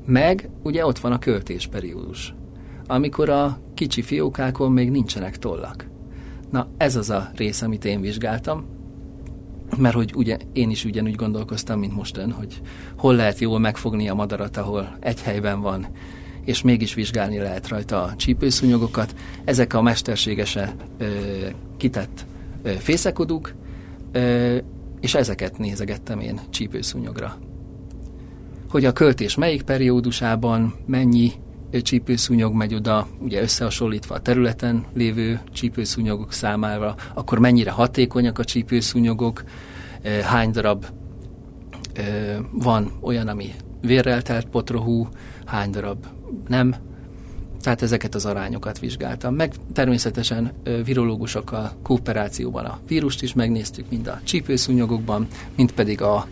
Meg 0.07 0.49
ugye 0.63 0.87
ott 0.87 0.99
van 0.99 1.13
a 1.13 1.19
költésperiódus 1.19 2.35
amikor 2.87 3.29
a 3.29 3.59
kicsi 3.75 4.03
fiókákon 4.03 4.73
még 4.73 4.91
nincsenek 4.91 5.39
tollak. 5.39 5.91
Na, 6.51 6.69
ez 6.77 6.97
az 6.97 7.11
a 7.11 7.31
rész, 7.35 7.63
amit 7.63 7.85
én 7.85 8.01
vizsgáltam, 8.01 8.65
mert 9.77 9.95
hogy 9.95 10.13
ugye, 10.15 10.37
én 10.53 10.71
is 10.71 10.85
ugyanúgy 10.85 11.15
gondolkoztam, 11.15 11.79
mint 11.79 11.95
most 11.95 12.17
ön, 12.17 12.31
hogy 12.31 12.61
hol 12.97 13.15
lehet 13.15 13.39
jól 13.39 13.59
megfogni 13.59 14.09
a 14.09 14.15
madarat, 14.15 14.57
ahol 14.57 14.97
egy 15.01 15.23
helyben 15.23 15.61
van, 15.61 15.87
és 16.45 16.63
mégis 16.63 16.95
vizsgálni 16.95 17.39
lehet 17.39 17.69
rajta 17.69 18.03
a 18.03 18.17
csípőszúnyogokat. 18.17 19.15
Ezek 19.45 19.75
a 19.75 19.83
mesterségesen 19.83 20.71
ö, 20.99 21.07
kitett 21.77 22.27
ö, 22.63 22.71
fészekodók, 22.71 23.53
ö, 24.13 24.57
és 25.01 25.15
ezeket 25.15 25.59
nézegettem 25.59 26.21
én 26.21 26.41
csípőszúnyogra. 26.51 27.39
Hogy 28.71 28.85
a 28.85 28.93
költés 28.93 29.35
melyik 29.35 29.63
periódusában 29.63 30.75
mennyi 30.87 31.33
csípőszúnyog 31.83 32.55
megy 32.55 32.75
oda, 32.75 33.07
ugye 33.19 33.43
összehasonlítva 33.43 34.15
a 34.15 34.21
területen 34.21 34.85
lévő 34.95 35.41
csípőszúnyogok 35.53 36.33
számára, 36.33 36.95
akkor 37.15 37.39
mennyire 37.39 37.71
hatékonyak 37.71 38.39
a 38.39 38.45
csípőszúnyogok, 38.45 39.45
hány 40.23 40.51
darab 40.51 40.87
van 42.53 42.93
olyan, 43.01 43.29
ami 43.29 43.55
vérrel 43.81 44.23
telt 44.23 44.47
potrohú, 44.47 45.09
hány 45.45 45.71
darab 45.71 46.07
nem. 46.49 46.75
Tehát 47.61 47.83
ezeket 47.83 48.15
az 48.15 48.27
arányokat 48.27 48.79
vizsgáltam. 48.79 49.35
Meg 49.35 49.55
természetesen 49.73 50.53
virológusokkal 50.85 51.73
kooperációban 51.83 52.65
a 52.65 52.79
vírust 52.89 53.23
is 53.23 53.33
megnéztük, 53.33 53.91
mind 53.91 54.07
a 54.07 54.21
csípőszúnyogokban, 54.25 55.27
mind 55.57 55.73
pedig 55.73 56.03
a 56.03 56.27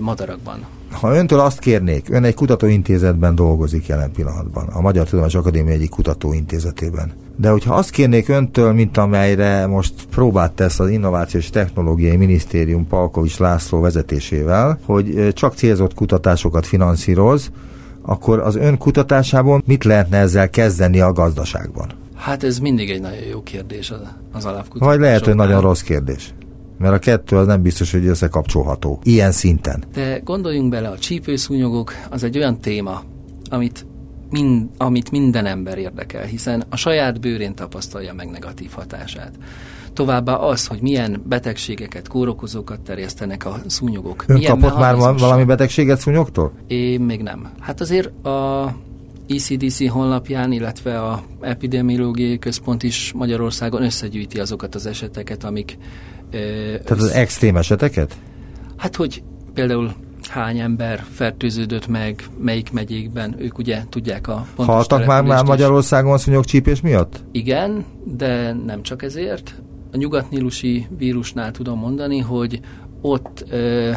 madarakban. 0.00 0.66
Ha 1.00 1.14
öntől 1.14 1.40
azt 1.40 1.58
kérnék, 1.58 2.10
ön 2.10 2.24
egy 2.24 2.34
kutatóintézetben 2.34 3.34
dolgozik 3.34 3.86
jelen 3.86 4.12
pillanatban, 4.12 4.66
a 4.66 4.80
Magyar 4.80 5.04
Tudományos 5.04 5.34
Akadémia 5.34 5.72
egyik 5.72 5.90
kutatóintézetében. 5.90 7.12
De 7.36 7.50
hogyha 7.50 7.74
azt 7.74 7.90
kérnék 7.90 8.28
öntől, 8.28 8.72
mint 8.72 8.96
amelyre 8.96 9.66
most 9.66 9.94
próbát 10.10 10.52
tesz 10.52 10.80
az 10.80 10.88
Innovációs 10.88 11.50
Technológiai 11.50 12.16
Minisztérium 12.16 12.86
Palkovics 12.86 13.38
László 13.38 13.80
vezetésével, 13.80 14.78
hogy 14.84 15.28
csak 15.32 15.54
célzott 15.54 15.94
kutatásokat 15.94 16.66
finanszíroz, 16.66 17.50
akkor 18.02 18.38
az 18.38 18.56
ön 18.56 18.78
kutatásában 18.78 19.62
mit 19.66 19.84
lehetne 19.84 20.18
ezzel 20.18 20.50
kezdeni 20.50 21.00
a 21.00 21.12
gazdaságban? 21.12 21.86
Hát 22.14 22.44
ez 22.44 22.58
mindig 22.58 22.90
egy 22.90 23.00
nagyon 23.00 23.24
jó 23.30 23.42
kérdés 23.42 23.90
az, 23.90 23.98
az 24.32 24.44
alapkutatás. 24.44 24.88
Vagy 24.88 25.00
lehet, 25.00 25.24
hogy 25.24 25.34
nagyon 25.34 25.60
rossz 25.60 25.80
kérdés. 25.80 26.34
Mert 26.78 26.94
a 26.94 26.98
kettő 26.98 27.36
az 27.36 27.46
nem 27.46 27.62
biztos, 27.62 27.92
hogy 27.92 28.06
összekapcsolható. 28.06 29.00
Ilyen 29.02 29.32
szinten. 29.32 29.84
De 29.92 30.20
gondoljunk 30.24 30.70
bele, 30.70 30.88
a 30.88 30.98
csípőszúnyogok 30.98 31.92
az 32.10 32.24
egy 32.24 32.38
olyan 32.38 32.60
téma, 32.60 33.02
amit, 33.50 33.86
mind, 34.30 34.68
amit 34.76 35.10
minden 35.10 35.46
ember 35.46 35.78
érdekel, 35.78 36.24
hiszen 36.24 36.64
a 36.68 36.76
saját 36.76 37.20
bőrén 37.20 37.54
tapasztalja 37.54 38.14
meg 38.14 38.30
negatív 38.30 38.70
hatását. 38.70 39.32
Továbbá 39.92 40.34
az, 40.34 40.66
hogy 40.66 40.80
milyen 40.80 41.22
betegségeket, 41.26 42.08
kórokozókat 42.08 42.80
terjesztenek 42.80 43.46
a 43.46 43.60
szúnyogok. 43.66 44.24
Ön 44.26 44.36
milyen 44.36 44.58
kapott 44.58 44.78
már 44.78 44.96
valami 44.96 45.44
betegséget 45.44 45.98
szúnyogtól? 45.98 46.52
Én 46.66 47.00
még 47.00 47.22
nem. 47.22 47.50
Hát 47.60 47.80
azért 47.80 48.26
a 48.26 48.72
ECDC 49.28 49.88
honlapján, 49.88 50.52
illetve 50.52 51.00
a 51.00 51.22
Epidemiológiai 51.40 52.38
Központ 52.38 52.82
is 52.82 53.12
Magyarországon 53.12 53.82
összegyűjti 53.82 54.40
azokat 54.40 54.74
az 54.74 54.86
eseteket, 54.86 55.44
amik 55.44 55.78
tehát 56.84 56.90
az 56.90 57.10
extrém 57.10 57.56
eseteket? 57.56 58.16
Hát, 58.76 58.96
hogy 58.96 59.22
például 59.54 59.94
hány 60.28 60.58
ember 60.58 61.04
fertőződött 61.12 61.86
meg, 61.86 62.24
melyik 62.38 62.72
megyékben, 62.72 63.34
ők 63.38 63.58
ugye 63.58 63.82
tudják 63.88 64.28
a 64.28 64.46
pontos 64.56 64.74
Haltak 64.74 65.06
már, 65.06 65.22
már 65.22 65.44
Magyarországon 65.44 66.18
szúnyogcsípés 66.18 66.80
miatt? 66.80 67.24
Igen, 67.32 67.84
de 68.04 68.52
nem 68.52 68.82
csak 68.82 69.02
ezért. 69.02 69.54
A 69.92 69.96
nyugatnílusi 69.96 70.86
vírusnál 70.98 71.50
tudom 71.50 71.78
mondani, 71.78 72.18
hogy 72.18 72.60
ott 73.00 73.44
ö, 73.50 73.90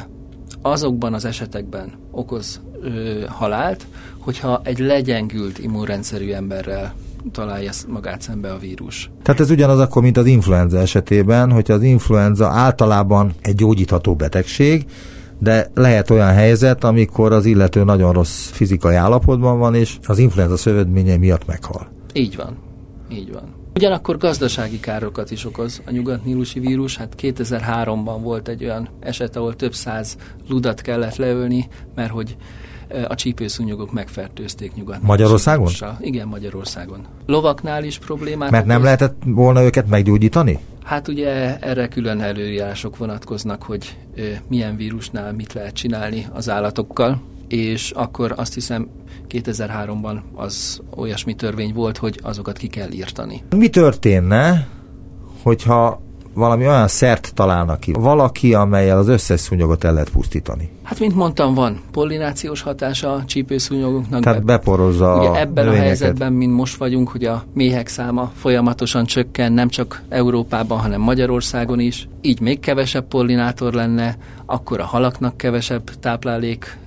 azokban 0.61 1.13
az 1.13 1.25
esetekben 1.25 1.91
okoz 2.11 2.61
ö, 2.81 3.23
halált, 3.27 3.87
hogyha 4.17 4.61
egy 4.63 4.79
legyengült 4.79 5.59
immunrendszerű 5.59 6.31
emberrel 6.31 6.93
találja 7.31 7.71
magát 7.87 8.21
szembe 8.21 8.51
a 8.51 8.57
vírus. 8.57 9.11
Tehát 9.23 9.41
ez 9.41 9.49
ugyanaz 9.49 9.79
akkor, 9.79 10.01
mint 10.01 10.17
az 10.17 10.25
influenza 10.25 10.79
esetében, 10.79 11.51
hogy 11.51 11.71
az 11.71 11.81
influenza 11.81 12.47
általában 12.47 13.33
egy 13.41 13.55
gyógyítható 13.55 14.15
betegség, 14.15 14.85
de 15.39 15.71
lehet 15.73 16.09
olyan 16.09 16.33
helyzet, 16.33 16.83
amikor 16.83 17.31
az 17.31 17.45
illető 17.45 17.83
nagyon 17.83 18.13
rossz 18.13 18.49
fizikai 18.49 18.95
állapotban 18.95 19.59
van, 19.59 19.75
és 19.75 19.97
az 20.03 20.17
influenza 20.17 20.57
szövődménye 20.57 21.17
miatt 21.17 21.45
meghal. 21.45 21.87
Így 22.13 22.35
van. 22.35 22.57
Így 23.11 23.31
van. 23.31 23.55
Ugyanakkor 23.75 24.17
gazdasági 24.17 24.79
károkat 24.79 25.31
is 25.31 25.45
okoz 25.45 25.81
a 25.85 25.91
nyugatnílusi 25.91 26.59
vírus. 26.59 26.97
Hát 26.97 27.15
2003-ban 27.21 28.17
volt 28.21 28.47
egy 28.47 28.63
olyan 28.63 28.89
eset, 28.99 29.35
ahol 29.35 29.55
több 29.55 29.73
száz 29.73 30.17
ludat 30.49 30.81
kellett 30.81 31.15
leölni, 31.15 31.67
mert 31.95 32.11
hogy 32.11 32.35
a 33.07 33.15
csípőszúnyogok 33.15 33.91
megfertőzték 33.91 34.73
nyugat. 34.73 35.01
Magyarországon? 35.01 35.71
Igen, 35.99 36.27
Magyarországon. 36.27 37.05
Lovaknál 37.25 37.83
is 37.83 37.97
problémák. 37.97 38.51
Mert 38.51 38.65
nem 38.65 38.83
lehetett 38.83 39.21
volna 39.25 39.63
őket 39.63 39.87
meggyógyítani? 39.87 40.59
Hát 40.83 41.07
ugye 41.07 41.59
erre 41.59 41.87
külön 41.87 42.21
előírások 42.21 42.97
vonatkoznak, 42.97 43.63
hogy 43.63 43.97
milyen 44.47 44.75
vírusnál 44.75 45.33
mit 45.33 45.53
lehet 45.53 45.73
csinálni 45.73 46.27
az 46.33 46.49
állatokkal, 46.49 47.21
és 47.47 47.91
akkor 47.91 48.33
azt 48.35 48.53
hiszem 48.53 48.87
2003-ban 49.29 50.17
az 50.35 50.81
olyasmi 50.95 51.33
törvény 51.33 51.73
volt, 51.73 51.97
hogy 51.97 52.19
azokat 52.23 52.57
ki 52.57 52.67
kell 52.67 52.91
írtani. 52.91 53.43
Mi 53.55 53.69
történne, 53.69 54.67
hogyha 55.43 56.01
valami 56.37 56.67
olyan 56.67 56.87
szert 56.87 57.31
találnak 57.33 57.79
ki. 57.79 57.91
Valaki, 57.91 58.53
amelyel 58.53 58.97
az 58.97 59.07
összes 59.07 59.39
szúnyogot 59.39 59.83
el 59.83 59.93
lehet 59.93 60.09
pusztítani. 60.09 60.69
Hát, 60.83 60.99
mint 60.99 61.15
mondtam, 61.15 61.53
van 61.53 61.81
pollinációs 61.91 62.61
hatása 62.61 63.13
a 63.13 63.23
csípőszúnyogoknak. 63.25 64.23
Tehát 64.23 64.43
be, 64.43 64.57
beporozza 64.57 65.19
ugye 65.19 65.27
a 65.27 65.39
ebben 65.39 65.65
növényeket. 65.65 65.83
a 65.83 65.85
helyzetben, 65.85 66.33
mint 66.33 66.53
most 66.53 66.77
vagyunk, 66.77 67.09
hogy 67.09 67.25
a 67.25 67.43
méhek 67.53 67.87
száma 67.87 68.31
folyamatosan 68.35 69.05
csökken, 69.05 69.53
nem 69.53 69.69
csak 69.69 70.01
Európában, 70.09 70.79
hanem 70.79 71.01
Magyarországon 71.01 71.79
is. 71.79 72.07
Így 72.21 72.41
még 72.41 72.59
kevesebb 72.59 73.07
pollinátor 73.07 73.73
lenne, 73.73 74.17
akkor 74.45 74.79
a 74.79 74.85
halaknak 74.85 75.37
kevesebb 75.37 75.83
táplálék 75.99 76.77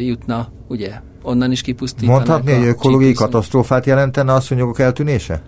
jutna, 0.00 0.48
ugye 0.68 0.90
onnan 1.22 1.50
is 1.50 1.60
kipusztítanak. 1.60 2.16
Mondhatni, 2.16 2.52
hogy 2.52 2.66
ökológiai 2.66 3.12
katasztrófát 3.12 3.86
jelentene 3.86 4.32
a 4.32 4.40
szúnyogok 4.40 4.78
eltűnése? 4.78 5.42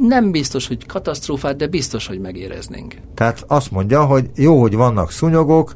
Nem 0.00 0.30
biztos, 0.30 0.66
hogy 0.66 0.86
katasztrófát, 0.86 1.56
de 1.56 1.66
biztos, 1.66 2.06
hogy 2.06 2.20
megéreznénk. 2.20 2.94
Tehát 3.14 3.44
azt 3.46 3.70
mondja, 3.70 4.04
hogy 4.04 4.30
jó, 4.34 4.60
hogy 4.60 4.74
vannak 4.74 5.10
szúnyogok, 5.10 5.74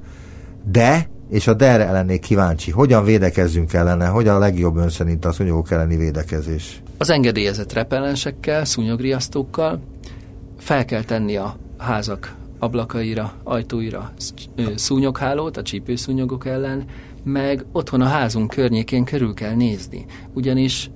de, 0.71 1.09
és 1.31 1.47
a 1.47 1.55
derre 1.55 1.87
ellennék 1.87 2.21
kíváncsi, 2.21 2.71
hogyan 2.71 3.05
védekezzünk 3.05 3.73
ellene, 3.73 4.07
hogyan 4.07 4.35
a 4.35 4.39
legjobb 4.39 4.77
ön 4.77 4.89
szerint 4.89 5.25
a 5.25 5.33
szúnyogok 5.33 5.71
elleni 5.71 5.97
védekezés? 5.97 6.83
Az 6.99 7.11
engedélyezett 7.11 7.73
repellensekkel, 7.73 8.65
szúnyogriasztókkal 8.65 9.81
fel 10.59 10.85
kell 10.85 11.03
tenni 11.03 11.37
a 11.37 11.57
házak 11.77 12.35
ablakaira, 12.59 13.33
ajtóira 13.43 14.13
szúnyoghálót 14.75 15.57
a 15.57 15.63
csípőszúnyogok 15.63 16.47
ellen, 16.47 16.85
meg 17.23 17.65
otthon 17.73 18.01
a 18.01 18.07
házunk 18.07 18.51
környékén 18.51 19.05
körül 19.05 19.35
kell 19.35 19.55
nézni. 19.55 20.05
Ugyanis 20.33 20.91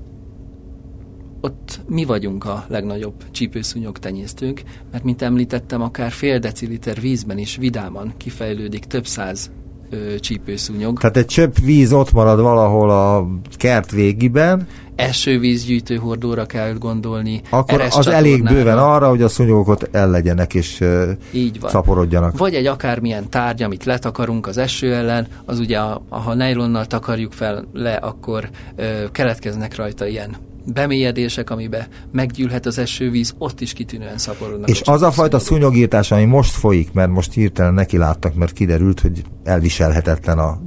ott 1.40 1.80
mi 1.88 2.04
vagyunk 2.04 2.44
a 2.44 2.64
legnagyobb 2.68 3.14
csípőszúnyog 3.30 3.98
tenyésztők, 3.98 4.62
mert 4.92 5.04
mint 5.04 5.22
említettem, 5.22 5.82
akár 5.82 6.10
fél 6.10 6.38
deciliter 6.38 7.00
vízben 7.00 7.38
is 7.38 7.56
vidáman 7.56 8.12
kifejlődik 8.16 8.84
több 8.84 9.06
száz 9.06 9.50
ö, 9.90 10.18
csípőszúnyog. 10.18 10.98
Tehát 10.98 11.16
egy 11.16 11.26
csöpp 11.26 11.54
víz 11.64 11.92
ott 11.92 12.12
marad 12.12 12.40
valahol 12.40 12.90
a 12.90 13.26
kert 13.56 13.90
végiben. 13.90 14.66
Esővízgyűjtő 14.96 15.96
hordóra 15.96 16.46
kell 16.46 16.72
gondolni. 16.72 17.40
Akkor 17.50 17.80
az 17.80 18.06
elég 18.06 18.42
bőven 18.42 18.78
arra, 18.78 19.08
hogy 19.08 19.22
a 19.22 19.28
szúnyogokat 19.28 19.88
ellegyenek 19.92 20.54
és 20.54 20.84
Így 21.32 21.60
van. 21.60 21.70
szaporodjanak. 21.70 22.38
Vagy 22.38 22.54
egy 22.54 22.66
akármilyen 22.66 23.30
tárgy, 23.30 23.62
amit 23.62 23.84
letakarunk 23.84 24.46
az 24.46 24.56
eső 24.56 24.94
ellen, 24.94 25.26
az 25.44 25.58
ugye, 25.58 25.78
a, 25.78 26.02
ha 26.08 26.34
nejlonnal 26.34 26.86
takarjuk 26.86 27.32
fel 27.32 27.64
le, 27.72 27.92
akkor 27.94 28.48
ö, 28.76 29.04
keletkeznek 29.12 29.76
rajta 29.76 30.06
ilyen 30.06 30.36
bemélyedések, 30.64 31.50
amiben 31.50 31.86
meggyűlhet 32.12 32.66
az 32.66 32.78
esővíz, 32.78 33.34
ott 33.38 33.60
is 33.60 33.72
kitűnően 33.72 34.18
szaporodnak. 34.18 34.68
És 34.68 34.82
az 34.84 35.02
a 35.02 35.10
fajta 35.10 35.38
szúnyogírtás, 35.38 36.10
ami 36.10 36.24
most 36.24 36.52
folyik, 36.52 36.92
mert 36.92 37.10
most 37.10 37.32
hirtelen 37.32 37.74
neki 37.74 37.96
láttak, 37.96 38.34
mert 38.34 38.52
kiderült, 38.52 39.00
hogy 39.00 39.22
elviselhetetlen 39.44 40.38
a 40.38 40.60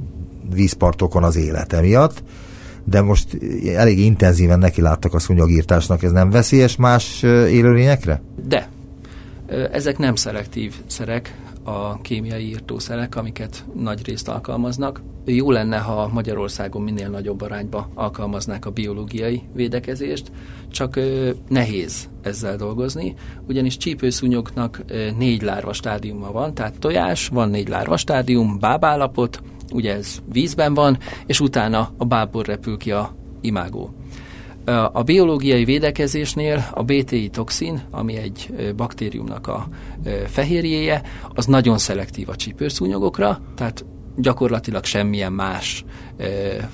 vízpartokon 0.54 1.24
az 1.24 1.36
élete 1.36 1.80
miatt, 1.80 2.22
de 2.84 3.00
most 3.00 3.38
elég 3.76 3.98
intenzíven 3.98 4.58
neki 4.58 4.80
láttak 4.80 5.14
a 5.14 5.18
szúnyogírtásnak, 5.18 6.02
ez 6.02 6.10
nem 6.10 6.30
veszélyes 6.30 6.76
más 6.76 7.22
élőlényekre? 7.22 8.22
De. 8.48 8.68
Ezek 9.72 9.98
nem 9.98 10.14
szelektív 10.14 10.74
szerek, 10.86 11.34
a 11.64 12.00
kémiai 12.00 12.46
írtószerek, 12.46 13.16
amiket 13.16 13.64
nagy 13.74 14.06
részt 14.06 14.28
alkalmaznak. 14.28 15.02
Jó 15.24 15.50
lenne, 15.50 15.78
ha 15.78 16.08
Magyarországon 16.12 16.82
minél 16.82 17.08
nagyobb 17.08 17.40
arányba 17.40 17.88
alkalmaznák 17.94 18.66
a 18.66 18.70
biológiai 18.70 19.42
védekezést, 19.54 20.32
csak 20.70 21.00
nehéz 21.48 22.08
ezzel 22.22 22.56
dolgozni, 22.56 23.14
ugyanis 23.48 23.76
csípőszúnyognak 23.76 24.84
négy 25.18 25.42
lárva 25.42 25.72
stádiuma 25.72 26.32
van, 26.32 26.54
tehát 26.54 26.78
tojás, 26.78 27.28
van 27.28 27.48
négy 27.48 27.68
lárva 27.68 27.96
stádium, 27.96 28.58
bábállapot, 28.58 29.42
ugye 29.72 29.94
ez 29.94 30.18
vízben 30.32 30.74
van, 30.74 30.98
és 31.26 31.40
utána 31.40 31.90
a 31.96 32.04
bábból 32.04 32.42
repül 32.42 32.76
ki 32.76 32.90
a 32.90 33.14
imágó. 33.40 33.94
A 34.92 35.02
biológiai 35.02 35.64
védekezésnél 35.64 36.64
a 36.72 36.82
BTI 36.82 37.28
toxin, 37.28 37.82
ami 37.90 38.16
egy 38.16 38.54
baktériumnak 38.76 39.46
a 39.46 39.68
fehérjéje, 40.26 41.02
az 41.34 41.46
nagyon 41.46 41.78
szelektív 41.78 42.28
a 42.28 42.36
csípőszúnyogokra, 42.36 43.40
tehát 43.54 43.84
gyakorlatilag 44.16 44.84
semmilyen 44.84 45.32
más 45.32 45.84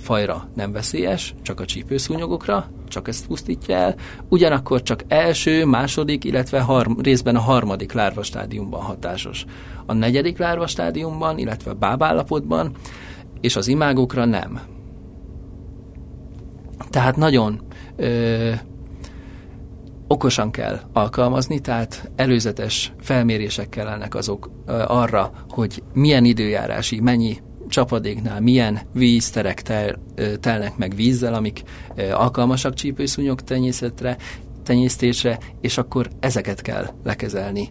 fajra 0.00 0.48
nem 0.54 0.72
veszélyes, 0.72 1.34
csak 1.42 1.60
a 1.60 1.64
csípőszúnyogokra, 1.64 2.70
csak 2.88 3.08
ezt 3.08 3.26
pusztítja 3.26 3.76
el, 3.76 3.94
ugyanakkor 4.28 4.82
csak 4.82 5.04
első, 5.08 5.64
második, 5.64 6.24
illetve 6.24 6.60
harm, 6.60 7.00
részben 7.00 7.36
a 7.36 7.40
harmadik 7.40 7.92
lárvastádiumban 7.92 8.80
hatásos. 8.80 9.44
A 9.86 9.92
negyedik 9.92 10.38
lárvastádiumban, 10.38 11.38
illetve 11.38 11.72
bábállapotban, 11.72 12.72
és 13.40 13.56
az 13.56 13.68
imágokra 13.68 14.24
nem. 14.24 14.60
Tehát 16.90 17.16
nagyon 17.16 17.60
ö, 18.00 18.52
okosan 20.06 20.50
kell 20.50 20.80
alkalmazni, 20.92 21.60
tehát 21.60 22.10
előzetes 22.16 22.92
felmérések 23.00 23.68
kellenek 23.68 24.14
azok 24.14 24.50
ö, 24.66 24.82
arra, 24.86 25.32
hogy 25.48 25.82
milyen 25.92 26.24
időjárási, 26.24 27.00
mennyi 27.00 27.36
csapadéknál 27.68 28.40
milyen 28.40 28.78
vízterek 28.92 29.62
tel, 29.62 29.98
ö, 30.14 30.36
telnek 30.36 30.76
meg 30.76 30.94
vízzel, 30.94 31.34
amik 31.34 31.62
ö, 31.94 32.10
alkalmasak 32.10 32.74
csípőszúnyog 32.74 33.40
tenyészetre, 33.40 34.16
tenyésztésre, 34.62 35.38
és 35.60 35.78
akkor 35.78 36.08
ezeket 36.20 36.60
kell 36.60 36.86
lekezelni 37.04 37.70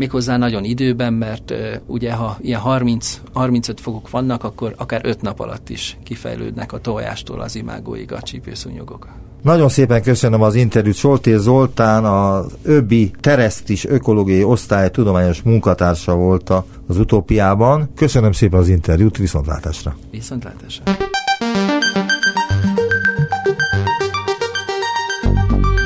méghozzá 0.00 0.36
nagyon 0.36 0.64
időben, 0.64 1.12
mert 1.12 1.50
uh, 1.50 1.74
ugye 1.86 2.12
ha 2.12 2.36
ilyen 2.40 2.60
30-35 2.64 3.76
fokok 3.80 4.10
vannak, 4.10 4.44
akkor 4.44 4.74
akár 4.78 5.00
5 5.04 5.20
nap 5.22 5.40
alatt 5.40 5.68
is 5.68 5.98
kifejlődnek 6.02 6.72
a 6.72 6.80
tojástól 6.80 7.40
az 7.40 7.56
imágóig 7.56 8.12
a 8.12 8.22
csípőszúnyogok. 8.22 9.08
Nagyon 9.42 9.68
szépen 9.68 10.02
köszönöm 10.02 10.42
az 10.42 10.54
interjút. 10.54 10.94
Soltér 10.94 11.38
Zoltán 11.38 12.04
az 12.04 12.46
ÖBI 12.62 13.10
Teresztis 13.20 13.84
Ökológiai 13.84 14.42
Osztály 14.42 14.90
tudományos 14.90 15.42
munkatársa 15.42 16.14
volt 16.14 16.50
az 16.86 16.98
utópiában. 16.98 17.90
Köszönöm 17.94 18.32
szépen 18.32 18.58
az 18.58 18.68
interjút, 18.68 19.16
viszontlátásra. 19.16 19.96
Viszontlátásra. 20.10 20.82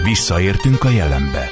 Visszaértünk 0.05 0.85
a 0.85 0.91
jelenbe. 0.91 1.51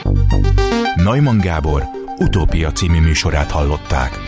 Neumann 0.97 1.39
Gábor 1.39 1.83
utópia 2.19 2.73
című 2.73 3.01
műsorát 3.01 3.51
hallották. 3.51 4.19